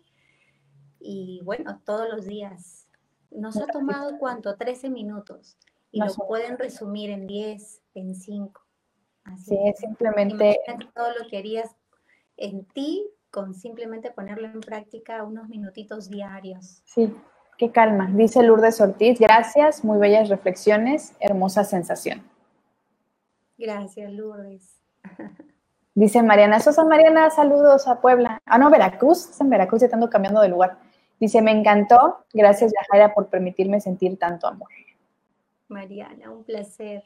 Y 1.01 1.41
bueno, 1.43 1.81
todos 1.85 2.09
los 2.09 2.27
días. 2.27 2.87
Nos 3.31 3.57
ha 3.57 3.67
tomado 3.67 4.19
cuánto? 4.19 4.57
13 4.57 4.91
minutos. 4.91 5.57
Y 5.93 6.01
lo 6.01 6.13
pueden 6.15 6.59
resumir 6.59 7.11
en 7.11 7.27
10, 7.27 7.83
en 7.95 8.15
5. 8.15 8.61
Así 9.25 9.59
es, 9.65 9.79
simplemente. 9.79 10.61
Todo 10.95 11.11
lo 11.19 11.29
que 11.29 11.39
harías 11.39 11.77
en 12.37 12.65
ti 12.67 13.07
con 13.31 13.55
simplemente 13.55 14.11
ponerlo 14.11 14.49
en 14.49 14.61
práctica 14.61 15.23
unos 15.25 15.49
minutitos 15.49 16.11
diarios. 16.11 16.83
Sí, 16.85 17.15
qué 17.57 17.71
calma. 17.71 18.11
Dice 18.13 18.43
Lourdes 18.43 18.81
Ortiz, 18.81 19.19
gracias, 19.21 19.85
muy 19.85 19.99
bellas 19.99 20.29
reflexiones, 20.29 21.15
hermosa 21.21 21.65
sensación. 21.65 22.23
Gracias, 23.57 24.13
Lourdes. 24.13 24.81
Dice 25.95 26.23
Mariana 26.23 26.61
Sosa, 26.61 26.85
Mariana, 26.85 27.31
saludos 27.31 27.87
a 27.87 28.01
Puebla. 28.01 28.41
Ah, 28.47 28.59
no, 28.59 28.71
Veracruz, 28.71 29.31
es 29.31 29.41
en 29.41 29.51
Veracruz, 29.51 29.81
ya 29.81 29.87
estando 29.87 30.09
cambiando 30.09 30.41
de 30.41 30.49
lugar. 30.49 30.79
Dice, 31.21 31.43
me 31.43 31.53
encantó, 31.53 32.25
gracias 32.33 32.73
Yajaira 32.73 33.15
por 33.15 33.29
permitirme 33.29 33.81
sentir 33.81 34.19
tanto 34.19 34.49
amor. 34.49 34.69
Mariana, 35.69 36.31
un 36.33 36.43
placer. 36.43 37.05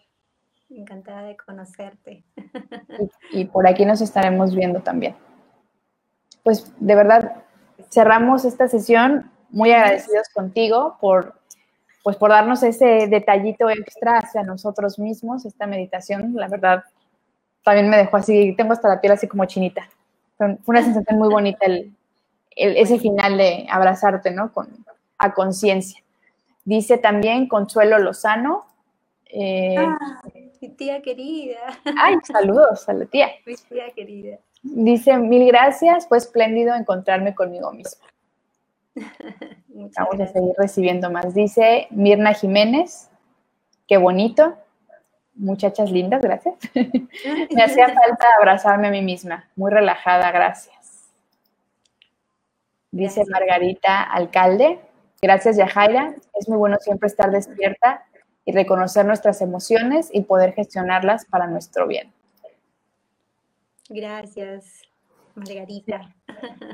Encantada 0.71 1.25
de 1.25 1.37
conocerte. 1.37 2.25
y 3.33 3.45
por 3.45 3.69
aquí 3.69 3.85
nos 3.85 4.01
estaremos 4.01 4.55
viendo 4.55 4.81
también 4.81 5.15
pues 6.45 6.73
de 6.79 6.95
verdad 6.95 7.43
cerramos 7.91 8.45
esta 8.45 8.69
sesión 8.69 9.33
muy 9.51 9.73
agradecidos 9.73 10.29
contigo 10.33 10.97
por, 11.01 11.35
pues 12.05 12.17
por 12.17 12.31
darnos 12.31 12.63
ese 12.63 13.09
detallito 13.09 13.69
extra 13.71 14.19
hacia 14.19 14.43
nosotros 14.43 14.99
mismos, 14.99 15.45
esta 15.47 15.67
meditación, 15.67 16.35
la 16.35 16.49
verdad, 16.49 16.85
también 17.65 17.89
me 17.89 17.97
dejó 17.97 18.19
así, 18.19 18.55
tengo 18.57 18.75
hasta 18.75 18.89
la 18.89 19.01
piel 19.01 19.15
así 19.15 19.27
como 19.27 19.47
chinita. 19.47 19.89
Fue 20.37 20.59
una 20.67 20.83
sensación 20.83 21.19
muy 21.19 21.29
bonita 21.29 21.65
el, 21.67 21.95
ese 22.57 22.99
final 22.99 23.37
de 23.37 23.67
abrazarte, 23.71 24.31
¿no? 24.31 24.53
Con, 24.53 24.69
a 25.19 25.35
conciencia. 25.35 26.03
Dice 26.65 26.99
también 26.99 27.49
Consuelo 27.49 27.99
Lozano. 27.99 28.67
Eh, 29.27 29.77
ah, 29.77 29.99
mi 30.61 30.69
tía 30.71 31.03
querida. 31.03 31.59
Ay, 31.99 32.17
saludos 32.25 32.89
a 32.89 32.93
la 32.95 33.05
tía. 33.07 33.31
Mi 33.45 33.55
tía 33.55 33.91
querida. 33.95 34.39
Dice, 34.63 35.19
mil 35.19 35.47
gracias, 35.47 36.09
fue 36.09 36.17
espléndido 36.17 36.75
encontrarme 36.75 37.35
conmigo 37.35 37.71
mismo. 37.73 38.03
Vamos 39.69 40.21
a 40.21 40.27
seguir 40.27 40.55
recibiendo 40.57 41.11
más. 41.11 41.35
Dice 41.35 41.87
Mirna 41.91 42.33
Jiménez, 42.33 43.11
qué 43.87 43.99
bonito. 43.99 44.55
Muchachas 45.35 45.91
lindas, 45.91 46.23
gracias. 46.23 46.55
Me 46.75 47.63
hacía 47.63 47.89
falta 47.89 48.27
abrazarme 48.39 48.89
a 48.89 48.91
mí 48.91 49.03
misma, 49.03 49.51
muy 49.57 49.71
relajada, 49.71 50.31
gracias. 50.31 50.84
Dice 52.95 53.25
Margarita 53.29 54.05
Alcalde, 54.05 54.79
gracias 55.21 55.57
Yajaira, 55.57 56.15
es 56.39 56.49
muy 56.49 56.59
bueno 56.59 56.77
siempre 56.79 57.09
estar 57.09 57.29
despierta 57.33 58.05
y 58.45 58.53
reconocer 58.53 59.05
nuestras 59.05 59.41
emociones 59.41 60.11
y 60.13 60.21
poder 60.21 60.53
gestionarlas 60.53 61.25
para 61.25 61.49
nuestro 61.49 61.89
bien. 61.89 62.13
Gracias, 63.89 64.83
Margarita. 65.35 66.15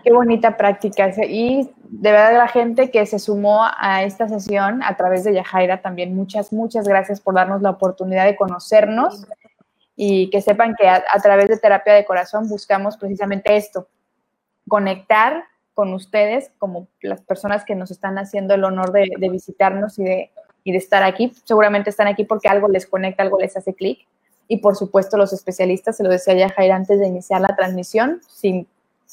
Qué 0.05 0.13
bonita 0.13 0.59
práctica. 0.59 1.11
Y 1.27 1.71
de 1.85 2.13
verdad 2.13 2.37
la 2.37 2.49
gente 2.49 2.91
que 2.91 3.07
se 3.07 3.19
sumó 3.19 3.63
a 3.79 4.03
esta 4.03 4.29
sesión 4.29 4.83
a 4.83 4.99
través 4.99 5.25
de 5.25 5.33
Yajaira 5.33 5.81
también, 5.81 6.15
muchas, 6.15 6.53
muchas 6.53 6.87
gracias 6.87 7.19
por 7.19 7.35
darnos 7.35 7.63
la 7.63 7.71
oportunidad 7.71 8.27
de 8.27 8.37
conocernos 8.37 9.27
y 9.97 10.29
que 10.29 10.43
sepan 10.43 10.75
que 10.79 10.87
a, 10.87 11.03
través 11.23 11.49
de 11.49 11.57
terapia 11.57 11.95
de 11.95 12.05
corazón 12.05 12.47
buscamos 12.47 12.99
precisamente 12.99 13.57
esto, 13.57 13.89
conectar 14.69 15.45
con 15.81 15.95
ustedes 15.95 16.51
como 16.59 16.89
las 17.01 17.23
personas 17.23 17.65
que 17.65 17.75
nos 17.75 17.91
están 17.91 18.19
haciendo 18.19 18.53
el 18.53 18.65
honor 18.65 18.93
de, 18.93 19.09
de 19.17 19.29
visitarnos 19.31 19.99
y 19.99 20.05
de, 20.05 20.31
y 20.63 20.73
de 20.73 20.77
estar 20.77 21.03
aquí. 21.03 21.33
Seguramente 21.45 21.89
están 21.89 22.07
aquí 22.07 22.25
porque 22.25 22.51
algo 22.51 22.69
les 22.69 22.87
conecta, 22.87 23.23
algo 23.23 23.39
les 23.39 23.57
hace 23.57 23.73
clic 23.73 24.07
y 24.47 24.59
por 24.59 24.77
supuesto 24.77 25.17
los 25.17 25.33
especialistas, 25.33 25.97
se 25.97 26.03
lo 26.03 26.11
decía 26.11 26.35
ya 26.35 26.51
Jair 26.51 26.73
antes 26.73 27.01
de 27.01 27.07
iniciar 27.07 27.41
la 27.41 27.57
transmisión, 27.57 28.21
sin 28.29 28.67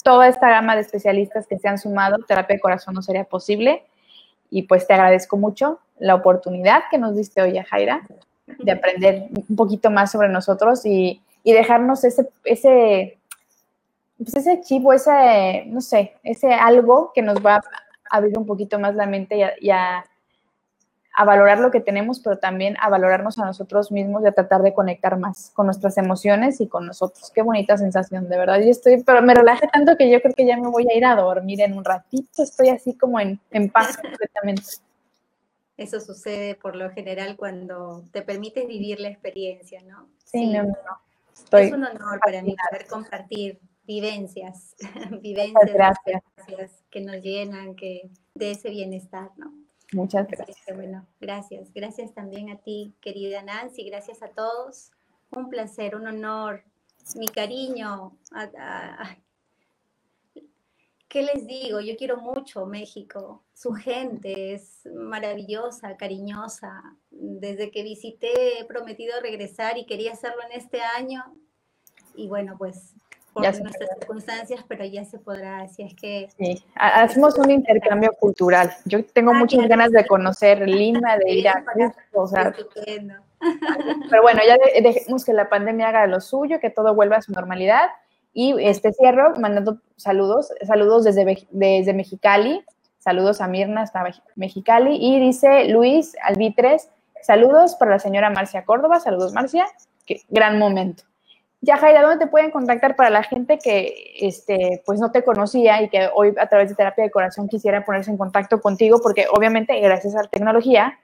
toda 0.03 0.27
esta 0.27 0.49
gama 0.49 0.75
de 0.75 0.81
especialistas 0.81 1.47
que 1.47 1.57
se 1.57 1.69
han 1.69 1.77
sumado, 1.77 2.17
terapia 2.27 2.57
de 2.57 2.59
corazón 2.59 2.95
no 2.95 3.01
sería 3.01 3.23
posible. 3.23 3.83
Y 4.49 4.63
pues 4.63 4.87
te 4.87 4.93
agradezco 4.93 5.37
mucho 5.37 5.79
la 5.99 6.15
oportunidad 6.15 6.83
que 6.91 6.97
nos 6.97 7.15
diste 7.15 7.41
hoy, 7.41 7.57
Jaira, 7.57 8.05
de 8.45 8.71
aprender 8.73 9.29
un 9.47 9.55
poquito 9.55 9.89
más 9.89 10.11
sobre 10.11 10.27
nosotros 10.27 10.85
y, 10.85 11.21
dejarnos 11.45 12.03
ese, 12.03 12.27
ese, 12.43 13.17
pues 14.17 14.35
ese 14.35 14.61
chivo, 14.61 14.93
ese, 14.93 15.65
no 15.67 15.81
sé, 15.81 16.15
ese 16.23 16.53
algo 16.53 17.11
que 17.13 17.21
nos 17.21 17.37
va 17.45 17.55
a 17.55 17.61
abrir 18.09 18.37
un 18.37 18.45
poquito 18.45 18.79
más 18.79 18.95
la 18.95 19.05
mente 19.05 19.37
y 19.59 19.69
a 19.69 20.03
a 21.17 21.25
valorar 21.25 21.59
lo 21.59 21.71
que 21.71 21.81
tenemos, 21.81 22.19
pero 22.19 22.37
también 22.37 22.77
a 22.79 22.89
valorarnos 22.89 23.39
a 23.39 23.45
nosotros 23.45 23.91
mismos 23.91 24.21
y 24.23 24.27
a 24.27 24.33
tratar 24.33 24.61
de 24.61 24.75
conectar 24.75 25.17
más 25.17 25.49
con 25.55 25.65
nuestras 25.65 25.97
emociones 25.97 26.61
y 26.61 26.67
con 26.67 26.85
nosotros. 26.85 27.31
Qué 27.33 27.41
bonita 27.41 27.75
sensación, 27.75 28.29
de 28.29 28.37
verdad. 28.37 28.59
Yo 28.59 28.69
estoy, 28.69 29.03
pero 29.03 29.23
me 29.23 29.33
relaja 29.33 29.65
tanto 29.73 29.97
que 29.97 30.11
yo 30.11 30.21
creo 30.21 30.35
que 30.35 30.45
ya 30.45 30.57
me 30.57 30.69
voy 30.69 30.87
a 30.87 30.95
ir 30.95 31.03
a 31.03 31.15
dormir 31.15 31.61
en 31.61 31.75
un 31.75 31.83
ratito. 31.83 32.43
Estoy 32.43 32.69
así 32.69 32.95
como 32.95 33.19
en, 33.19 33.39
en 33.49 33.67
paz 33.71 33.97
completamente. 34.01 34.61
Eso 35.75 35.99
sucede 35.99 36.53
por 36.53 36.75
lo 36.75 36.91
general 36.91 37.35
cuando 37.35 38.03
te 38.11 38.21
permites 38.21 38.67
vivir 38.67 38.99
la 38.99 39.07
experiencia, 39.07 39.81
¿no? 39.87 40.07
Sí, 40.23 40.53
no, 40.53 40.65
no. 40.65 41.57
es 41.57 41.71
un 41.71 41.83
honor 41.83 42.19
para 42.23 42.43
mí 42.43 42.55
poder 42.69 42.85
compartir 42.85 43.59
vivencias, 43.87 44.75
vivencias 45.21 45.73
gracias. 45.73 46.83
que 46.91 47.01
nos 47.01 47.21
llenan 47.21 47.75
que 47.75 48.11
de 48.35 48.51
ese 48.51 48.69
bienestar, 48.69 49.31
¿no? 49.37 49.53
Muchas 49.93 50.27
gracias. 50.27 50.75
bueno, 50.75 51.07
gracias. 51.21 51.73
Gracias 51.73 52.13
también 52.13 52.49
a 52.49 52.57
ti, 52.57 52.93
querida 52.99 53.41
Nancy. 53.41 53.89
Gracias 53.89 54.21
a 54.21 54.27
todos. 54.27 54.91
Un 55.31 55.49
placer, 55.49 55.95
un 55.95 56.07
honor. 56.07 56.63
Mi 57.15 57.27
cariño. 57.27 58.17
¿Qué 61.07 61.23
les 61.23 61.47
digo? 61.47 61.79
Yo 61.79 61.95
quiero 61.95 62.17
mucho 62.17 62.65
México. 62.65 63.45
Su 63.53 63.71
gente 63.71 64.53
es 64.53 64.85
maravillosa, 64.93 65.95
cariñosa. 65.95 66.97
Desde 67.09 67.71
que 67.71 67.83
visité 67.83 68.59
he 68.59 68.65
prometido 68.65 69.21
regresar 69.21 69.77
y 69.77 69.85
quería 69.85 70.11
hacerlo 70.11 70.41
en 70.51 70.59
este 70.59 70.81
año. 70.81 71.23
Y 72.13 72.27
bueno, 72.27 72.55
pues 72.57 72.93
por 73.41 73.61
nuestras 73.61 73.89
circunstancias, 73.99 74.61
pero 74.67 74.85
ya 74.85 75.05
se 75.05 75.19
podrá, 75.19 75.61
así 75.61 75.83
es 75.83 75.93
que... 75.93 76.29
Sí, 76.37 76.63
hacemos 76.75 77.37
un 77.37 77.51
intercambio 77.51 78.11
cultural. 78.19 78.71
Yo 78.85 79.05
tengo 79.05 79.31
ah, 79.31 79.35
muchas 79.39 79.67
ganas 79.67 79.91
de 79.91 80.05
conocer 80.05 80.67
Lima, 80.67 81.17
de 81.17 81.31
ir 81.31 81.47
a 81.47 81.63
o 82.13 82.27
sea, 82.27 82.53
pero 84.09 84.21
bueno, 84.21 84.41
ya 84.45 84.57
dejemos 84.81 85.23
que 85.23 85.33
la 85.33 85.49
pandemia 85.49 85.89
haga 85.89 86.07
lo 86.07 86.21
suyo, 86.21 86.59
que 86.59 86.69
todo 86.69 86.95
vuelva 86.95 87.17
a 87.17 87.21
su 87.21 87.31
normalidad. 87.31 87.89
Y 88.33 88.55
este 88.59 88.93
cierro 88.93 89.33
mandando 89.39 89.79
saludos, 89.95 90.51
saludos 90.65 91.03
desde, 91.03 91.47
desde 91.51 91.93
Mexicali, 91.93 92.63
saludos 92.99 93.41
a 93.41 93.47
Mirna 93.47 93.81
hasta 93.81 94.03
Mexicali. 94.35 94.97
Y 94.99 95.19
dice 95.19 95.65
Luis 95.69 96.15
Albitres, 96.23 96.89
saludos 97.21 97.75
para 97.75 97.91
la 97.91 97.99
señora 97.99 98.29
Marcia 98.29 98.65
Córdoba, 98.65 98.99
saludos 98.99 99.33
Marcia, 99.33 99.65
que 100.05 100.21
gran 100.29 100.59
momento. 100.59 101.03
Ya, 101.61 101.77
Jaira, 101.77 102.03
¿dónde 102.03 102.23
te 102.23 102.29
pueden 102.29 102.51
contactar 102.51 102.95
para 102.95 103.09
la 103.09 103.23
gente 103.23 103.57
que 103.57 104.13
este, 104.19 104.83
pues 104.85 104.99
no 104.99 105.11
te 105.11 105.23
conocía 105.23 105.81
y 105.81 105.89
que 105.89 106.07
hoy 106.13 106.35
a 106.37 106.47
través 106.47 106.69
de 106.69 106.75
terapia 106.75 107.03
de 107.03 107.09
corazón 107.09 107.47
quisiera 107.47 107.83
ponerse 107.83 108.11
en 108.11 108.17
contacto 108.17 108.61
contigo? 108.61 108.99
Porque 109.01 109.25
obviamente 109.31 109.79
gracias 109.79 110.13
a 110.15 110.21
la 110.21 110.27
tecnología, 110.27 110.99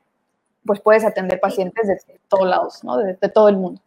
pues 0.64 0.80
puedes 0.80 1.04
atender 1.04 1.40
pacientes 1.40 1.88
de 1.88 1.98
todos 2.28 2.48
lados, 2.48 2.84
¿no? 2.84 2.98
De, 2.98 3.16
todo 3.30 3.50
el 3.50 3.58
mundo. 3.58 3.82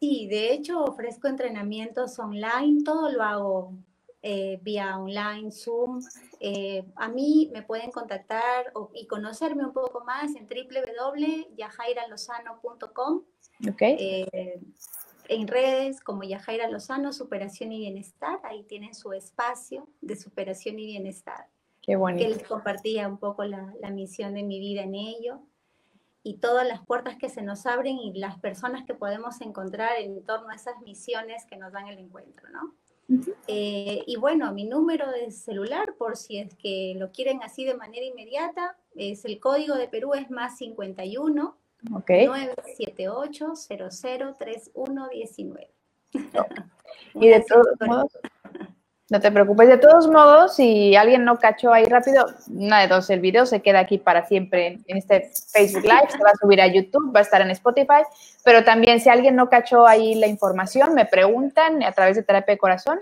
Sí, 0.00 0.26
de 0.28 0.50
hecho 0.52 0.82
ofrezco 0.82 1.28
entrenamientos 1.28 2.18
online, 2.18 2.82
todo 2.84 3.10
lo 3.10 3.22
hago 3.22 3.74
eh, 4.22 4.58
vía 4.62 4.96
online, 4.96 5.50
Zoom. 5.50 6.00
Eh, 6.40 6.86
a 6.96 7.08
mí 7.08 7.50
me 7.52 7.60
pueden 7.62 7.90
contactar 7.90 8.72
y 8.94 9.06
conocerme 9.06 9.66
un 9.66 9.74
poco 9.74 10.02
más 10.04 10.34
en 10.34 10.46
www.yajairalozano.com. 10.46 13.24
Okay. 13.70 14.24
En 15.28 15.46
redes 15.46 16.00
como 16.00 16.24
Yajaira 16.24 16.68
Lozano, 16.68 17.12
Superación 17.12 17.72
y 17.72 17.78
Bienestar, 17.78 18.40
ahí 18.44 18.62
tienen 18.64 18.94
su 18.94 19.12
espacio 19.12 19.88
de 20.00 20.16
superación 20.16 20.78
y 20.78 20.86
bienestar. 20.86 21.46
Qué 21.82 21.96
bonito. 21.96 22.24
Que 22.28 22.34
les 22.34 22.46
compartía 22.46 23.08
un 23.08 23.18
poco 23.18 23.44
la, 23.44 23.74
la 23.80 23.90
misión 23.90 24.34
de 24.34 24.42
mi 24.42 24.58
vida 24.58 24.82
en 24.82 24.94
ello 24.94 25.40
y 26.22 26.34
todas 26.34 26.66
las 26.66 26.84
puertas 26.84 27.16
que 27.16 27.28
se 27.28 27.42
nos 27.42 27.64
abren 27.66 27.96
y 27.98 28.12
las 28.18 28.38
personas 28.38 28.84
que 28.84 28.94
podemos 28.94 29.40
encontrar 29.40 29.92
en 29.98 30.22
torno 30.24 30.50
a 30.50 30.56
esas 30.56 30.80
misiones 30.82 31.44
que 31.46 31.56
nos 31.56 31.72
dan 31.72 31.88
el 31.88 31.98
encuentro, 31.98 32.48
¿no? 32.50 32.74
Eh, 33.46 34.02
y 34.06 34.16
bueno, 34.16 34.52
mi 34.52 34.64
número 34.64 35.10
de 35.10 35.30
celular, 35.30 35.94
por 35.96 36.18
si 36.18 36.38
es 36.38 36.54
que 36.56 36.94
lo 36.98 37.10
quieren 37.10 37.42
así 37.42 37.64
de 37.64 37.74
manera 37.74 38.04
inmediata, 38.04 38.76
es 38.94 39.24
el 39.24 39.40
código 39.40 39.76
de 39.76 39.88
Perú 39.88 40.12
es 40.12 40.30
más 40.30 40.58
51 40.58 41.56
okay. 41.94 42.26
978 42.26 43.54
003119. 43.54 45.70
Y 47.14 47.28
de 47.28 47.44
todos 47.46 47.66
modos, 47.80 48.12
no 49.10 49.20
te 49.20 49.32
preocupes, 49.32 49.68
de 49.68 49.78
todos 49.78 50.06
modos, 50.06 50.56
si 50.56 50.94
alguien 50.94 51.24
no 51.24 51.38
cachó 51.38 51.72
ahí 51.72 51.86
rápido, 51.86 52.26
una 52.48 52.80
de 52.80 52.88
dos, 52.88 53.08
el 53.08 53.20
video 53.20 53.46
se 53.46 53.62
queda 53.62 53.80
aquí 53.80 53.96
para 53.96 54.26
siempre 54.26 54.80
en 54.86 54.98
este 54.98 55.30
Facebook 55.50 55.84
Live, 55.84 56.10
se 56.10 56.22
va 56.22 56.30
a 56.30 56.38
subir 56.38 56.60
a 56.60 56.66
YouTube, 56.66 57.14
va 57.14 57.20
a 57.20 57.22
estar 57.22 57.40
en 57.40 57.50
Spotify, 57.50 58.02
pero 58.44 58.64
también 58.64 59.00
si 59.00 59.08
alguien 59.08 59.34
no 59.34 59.48
cachó 59.48 59.86
ahí 59.86 60.14
la 60.14 60.26
información, 60.26 60.92
me 60.92 61.06
preguntan 61.06 61.82
a 61.82 61.92
través 61.92 62.16
de 62.16 62.22
Terapia 62.22 62.54
de 62.54 62.58
Corazón 62.58 63.00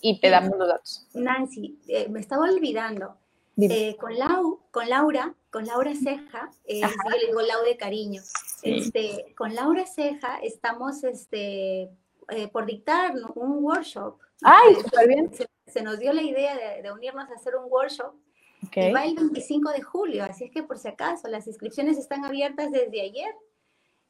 y 0.00 0.20
te 0.20 0.30
damos 0.30 0.56
los 0.56 0.68
datos. 0.68 1.08
Nancy, 1.14 1.80
eh, 1.88 2.06
me 2.08 2.20
estaba 2.20 2.44
olvidando, 2.44 3.16
eh, 3.60 3.96
con, 3.96 4.16
Lau, 4.16 4.60
con 4.70 4.88
Laura, 4.88 5.34
con 5.50 5.66
Laura 5.66 5.92
Ceja, 5.94 6.50
eh, 6.64 6.80
yo 6.80 7.10
le 7.18 7.26
digo 7.26 7.40
Lau 7.42 7.64
de 7.64 7.76
cariño, 7.76 8.22
este, 8.62 9.34
con 9.36 9.54
Laura 9.54 9.86
Ceja 9.86 10.38
estamos 10.42 11.02
este, 11.04 11.90
por 12.52 12.66
dictar 12.66 13.14
un 13.34 13.64
workshop. 13.64 14.18
¡Ay, 14.42 14.74
súper 14.76 15.08
bien! 15.08 15.30
Se, 15.66 15.82
nos 15.82 15.98
dio 15.98 16.12
la 16.12 16.22
idea 16.22 16.80
de, 16.82 16.90
unirnos 16.92 17.28
a 17.30 17.34
hacer 17.34 17.56
un 17.56 17.70
workshop. 17.70 18.14
Y 18.74 18.92
va 18.92 19.04
el 19.04 19.14
25 19.14 19.72
de 19.72 19.82
julio, 19.82 20.24
así 20.24 20.44
es 20.44 20.50
que 20.50 20.62
por 20.62 20.78
si 20.78 20.88
acaso, 20.88 21.28
las 21.28 21.46
inscripciones 21.46 21.98
están 21.98 22.24
abiertas 22.24 22.70
desde 22.70 23.00
ayer. 23.00 23.34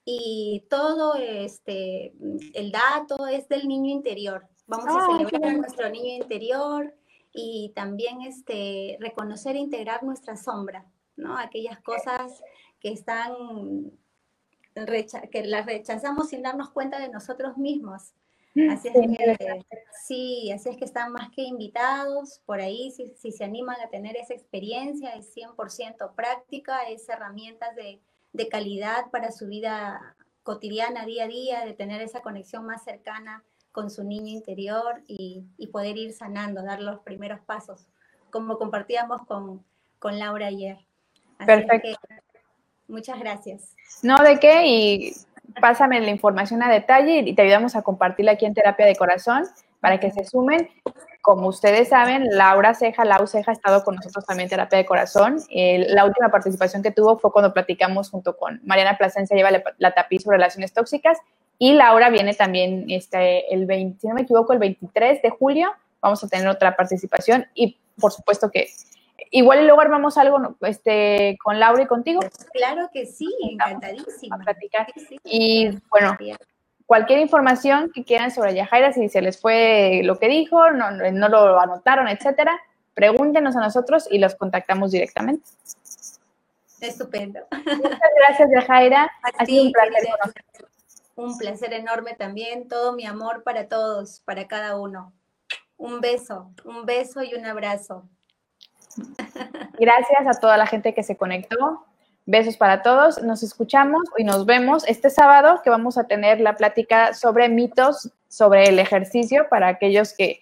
Y 0.05 0.67
todo 0.69 1.15
este, 1.15 2.15
el 2.55 2.73
dato 2.73 3.27
es 3.27 3.49
del 3.49 3.69
niño 3.69 3.91
interior. 3.91 4.47
Vamos 4.67 4.87
a 4.89 5.07
celebrar 5.07 5.45
a 5.45 5.57
nuestro 5.57 5.89
niño 5.91 6.15
interior 6.23 6.95
y 7.33 7.73
también 7.75 8.23
este, 8.23 8.97
reconocer 9.01 9.57
e 9.57 9.61
integrar 9.61 10.03
nuestra 10.03 10.37
sombra, 10.37 10.87
¿no? 11.17 11.37
Aquellas 11.37 11.81
cosas 11.81 12.43
que 12.81 12.93
están, 12.93 13.33
que 15.31 15.45
las 15.45 15.67
rechazamos 15.67 16.29
sin 16.29 16.43
darnos 16.43 16.71
cuenta 16.71 16.99
de 16.99 17.09
nosotros 17.09 17.57
mismos. 17.57 18.15
Así 18.69 18.89
es 18.89 18.95
que, 18.95 19.65
sí, 20.05 20.51
así 20.51 20.71
es 20.71 20.77
que 20.77 20.85
están 20.85 21.13
más 21.13 21.31
que 21.31 21.43
invitados 21.43 22.41
por 22.47 22.61
ahí, 22.61 22.91
si, 22.91 23.13
si 23.17 23.31
se 23.31 23.45
animan 23.45 23.81
a 23.81 23.91
tener 23.91 24.17
esa 24.17 24.35
experiencia, 24.35 25.11
es 25.11 25.33
100% 25.37 26.15
práctica, 26.17 26.83
es 26.89 27.09
herramientas 27.09 27.77
de, 27.77 28.01
de, 28.33 28.49
calidad 28.49 29.09
para 29.13 29.31
su 29.31 29.47
vida 29.47 30.17
cotidiana, 30.43 31.07
día 31.07 31.25
a 31.25 31.29
día, 31.29 31.65
de 31.65 31.75
tener 31.75 32.03
esa 32.03 32.23
conexión 32.23 32.67
más 32.67 32.83
cercana 32.83 33.45
con 33.71 33.89
su 33.89 34.03
niño 34.03 34.33
interior 34.33 35.05
y, 35.07 35.45
y 35.57 35.69
poder 35.69 35.97
ir 35.97 36.13
sanando, 36.13 36.65
dar 36.65 36.81
los 36.81 37.01
primeros 37.01 37.39
pasos, 37.41 37.87
como 38.31 38.59
compartíamos 38.59 39.25
con, 39.27 39.65
con 40.01 40.19
Laura 40.19 40.49
ayer. 40.49 40.79
Perfecto. 41.47 41.99
muchas 42.89 43.19
gracias. 43.19 43.75
No, 44.03 44.17
¿de 44.19 44.39
qué? 44.39 44.67
Y 44.67 45.13
pásame 45.61 46.01
la 46.01 46.11
información 46.11 46.63
a 46.63 46.71
detalle 46.71 47.19
y 47.19 47.35
te 47.35 47.43
ayudamos 47.43 47.77
a 47.77 47.83
compartirla 47.83 48.33
aquí 48.33 48.47
en 48.47 48.55
Terapia 48.55 48.87
de 48.87 48.97
Corazón 48.97 49.45
para 49.81 49.99
que 49.99 50.11
se 50.11 50.25
sumen. 50.25 50.69
Como 51.23 51.49
ustedes 51.49 51.89
saben, 51.89 52.29
Laura 52.31 52.75
Ceja, 52.75 53.05
Lau 53.05 53.27
Ceja 53.27 53.51
ha 53.51 53.55
estado 53.55 53.85
con 53.85 53.97
nosotros 53.97 54.25
también 54.25 54.47
en 54.47 54.51
Terapia 54.51 54.79
de 54.79 54.87
Corazón. 54.87 55.39
la 55.51 56.05
última 56.05 56.31
participación 56.31 56.83
que 56.83 56.91
tuvo 56.91 57.19
fue 57.19 57.33
cuando 57.33 57.53
platicamos 57.53 58.11
junto 58.11 58.37
con 58.37 58.61
Mariana 58.65 58.97
Plasencia, 58.97 59.37
lleva 59.37 59.51
la, 59.51 59.91
tapiz 59.93 60.23
sobre 60.23 60.39
relaciones 60.39 60.73
tóxicas. 60.73 61.19
Y 61.59 61.75
Laura 61.75 62.09
viene 62.09 62.33
también 62.33 62.87
este, 62.89 63.53
el 63.53 63.67
20, 63.67 64.01
si 64.01 64.09
no 64.09 64.15
me 64.15 64.23
equivoco, 64.23 64.55
el 64.55 64.59
23 64.59 65.21
de 65.21 65.31
julio. 65.31 65.71
Vamos 66.01 66.25
a 66.25 66.29
tener 66.29 66.49
otra 66.49 66.75
participación 66.75 67.47
y 67.55 67.79
por 68.01 68.13
supuesto 68.13 68.51
que 68.51 68.69
Igual 69.31 69.61
y 69.61 69.65
luego 69.65 69.81
armamos 69.81 70.19
algo 70.19 70.57
este, 70.63 71.37
con 71.43 71.61
Laura 71.61 71.83
y 71.83 71.87
contigo. 71.87 72.21
Claro 72.53 72.91
que 72.93 73.07
sí, 73.07 73.29
encantadísima. 73.43 74.39
platicar. 74.39 74.87
Y 75.25 75.71
bueno, 75.91 76.17
cualquier 76.87 77.21
información 77.21 77.91
que 77.95 78.05
quieran 78.05 78.31
sobre 78.31 78.55
Yajaira, 78.55 78.93
si 78.93 79.09
se 79.09 79.23
les 79.23 79.41
fue 79.41 80.01
lo 80.05 80.19
que 80.19 80.29
dijo, 80.29 80.71
no, 80.71 80.91
no 80.91 81.29
lo 81.29 81.61
anotaron, 81.61 82.09
etcétera, 82.09 82.61
pregúntenos 82.95 83.57
a 83.57 83.61
nosotros 83.61 84.09
y 84.11 84.19
los 84.19 84.35
contactamos 84.35 84.91
directamente. 84.91 85.49
Estupendo. 86.81 87.41
Muchas 87.51 88.11
gracias, 88.17 88.49
Yajaira. 88.53 89.11
Ha 89.39 89.45
sido 89.45 89.65
un 89.65 89.73
placer 89.73 90.09
Un 91.17 91.39
placer 91.39 91.73
enorme 91.75 92.15
también. 92.15 92.69
Todo 92.69 92.95
mi 92.95 93.07
amor 93.07 93.43
para 93.43 93.69
todos, 93.69 94.21
para 94.25 94.49
cada 94.49 94.79
uno. 94.79 95.13
Un 95.77 96.01
beso, 96.01 96.51
un 96.65 96.87
beso 96.87 97.23
y 97.23 97.35
un 97.35 97.47
abrazo. 97.47 98.09
Gracias 99.79 100.27
a 100.27 100.41
toda 100.41 100.57
la 100.57 100.67
gente 100.67 100.95
que 100.95 101.03
se 101.03 101.17
conectó. 101.17 101.87
Besos 102.27 102.57
para 102.57 102.83
todos. 102.83 103.23
Nos 103.23 103.43
escuchamos 103.43 104.03
y 104.17 104.25
nos 104.25 104.47
vemos 104.47 104.87
este 104.87 105.11
sábado 105.11 105.61
que 105.65 105.71
vamos 105.71 105.99
a 105.99 106.05
tener 106.05 106.41
la 106.41 106.57
plática 106.57 107.15
sobre 107.15 107.49
mitos 107.49 108.11
sobre 108.29 108.69
el 108.69 108.79
ejercicio 108.79 109.49
para 109.51 109.69
aquellos 109.69 110.15
que, 110.15 110.41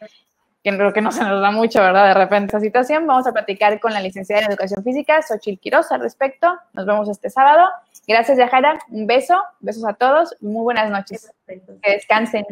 que 0.62 0.76
creo 0.76 0.92
que 0.92 1.00
no 1.00 1.10
se 1.10 1.22
nos 1.24 1.40
da 1.40 1.50
mucho, 1.50 1.80
¿verdad? 1.80 2.08
De 2.08 2.14
repente 2.14 2.48
esa 2.48 2.60
situación. 2.60 3.06
Vamos 3.06 3.26
a 3.26 3.32
platicar 3.32 3.80
con 3.80 3.94
la 3.94 4.00
licenciada 4.00 4.42
en 4.42 4.50
Educación 4.50 4.84
Física, 4.84 5.22
Xochil 5.22 5.58
Quiroz, 5.58 5.90
al 5.90 6.00
respecto. 6.00 6.58
Nos 6.74 6.84
vemos 6.84 7.08
este 7.08 7.30
sábado. 7.30 7.66
Gracias, 8.06 8.38
Yajara. 8.38 8.78
Un 8.90 9.06
beso. 9.06 9.42
Besos 9.60 9.84
a 9.86 9.94
todos. 9.94 10.36
Muy 10.40 10.62
buenas 10.62 10.90
noches. 10.90 11.32
Que 11.46 11.92
descansen. 11.92 12.44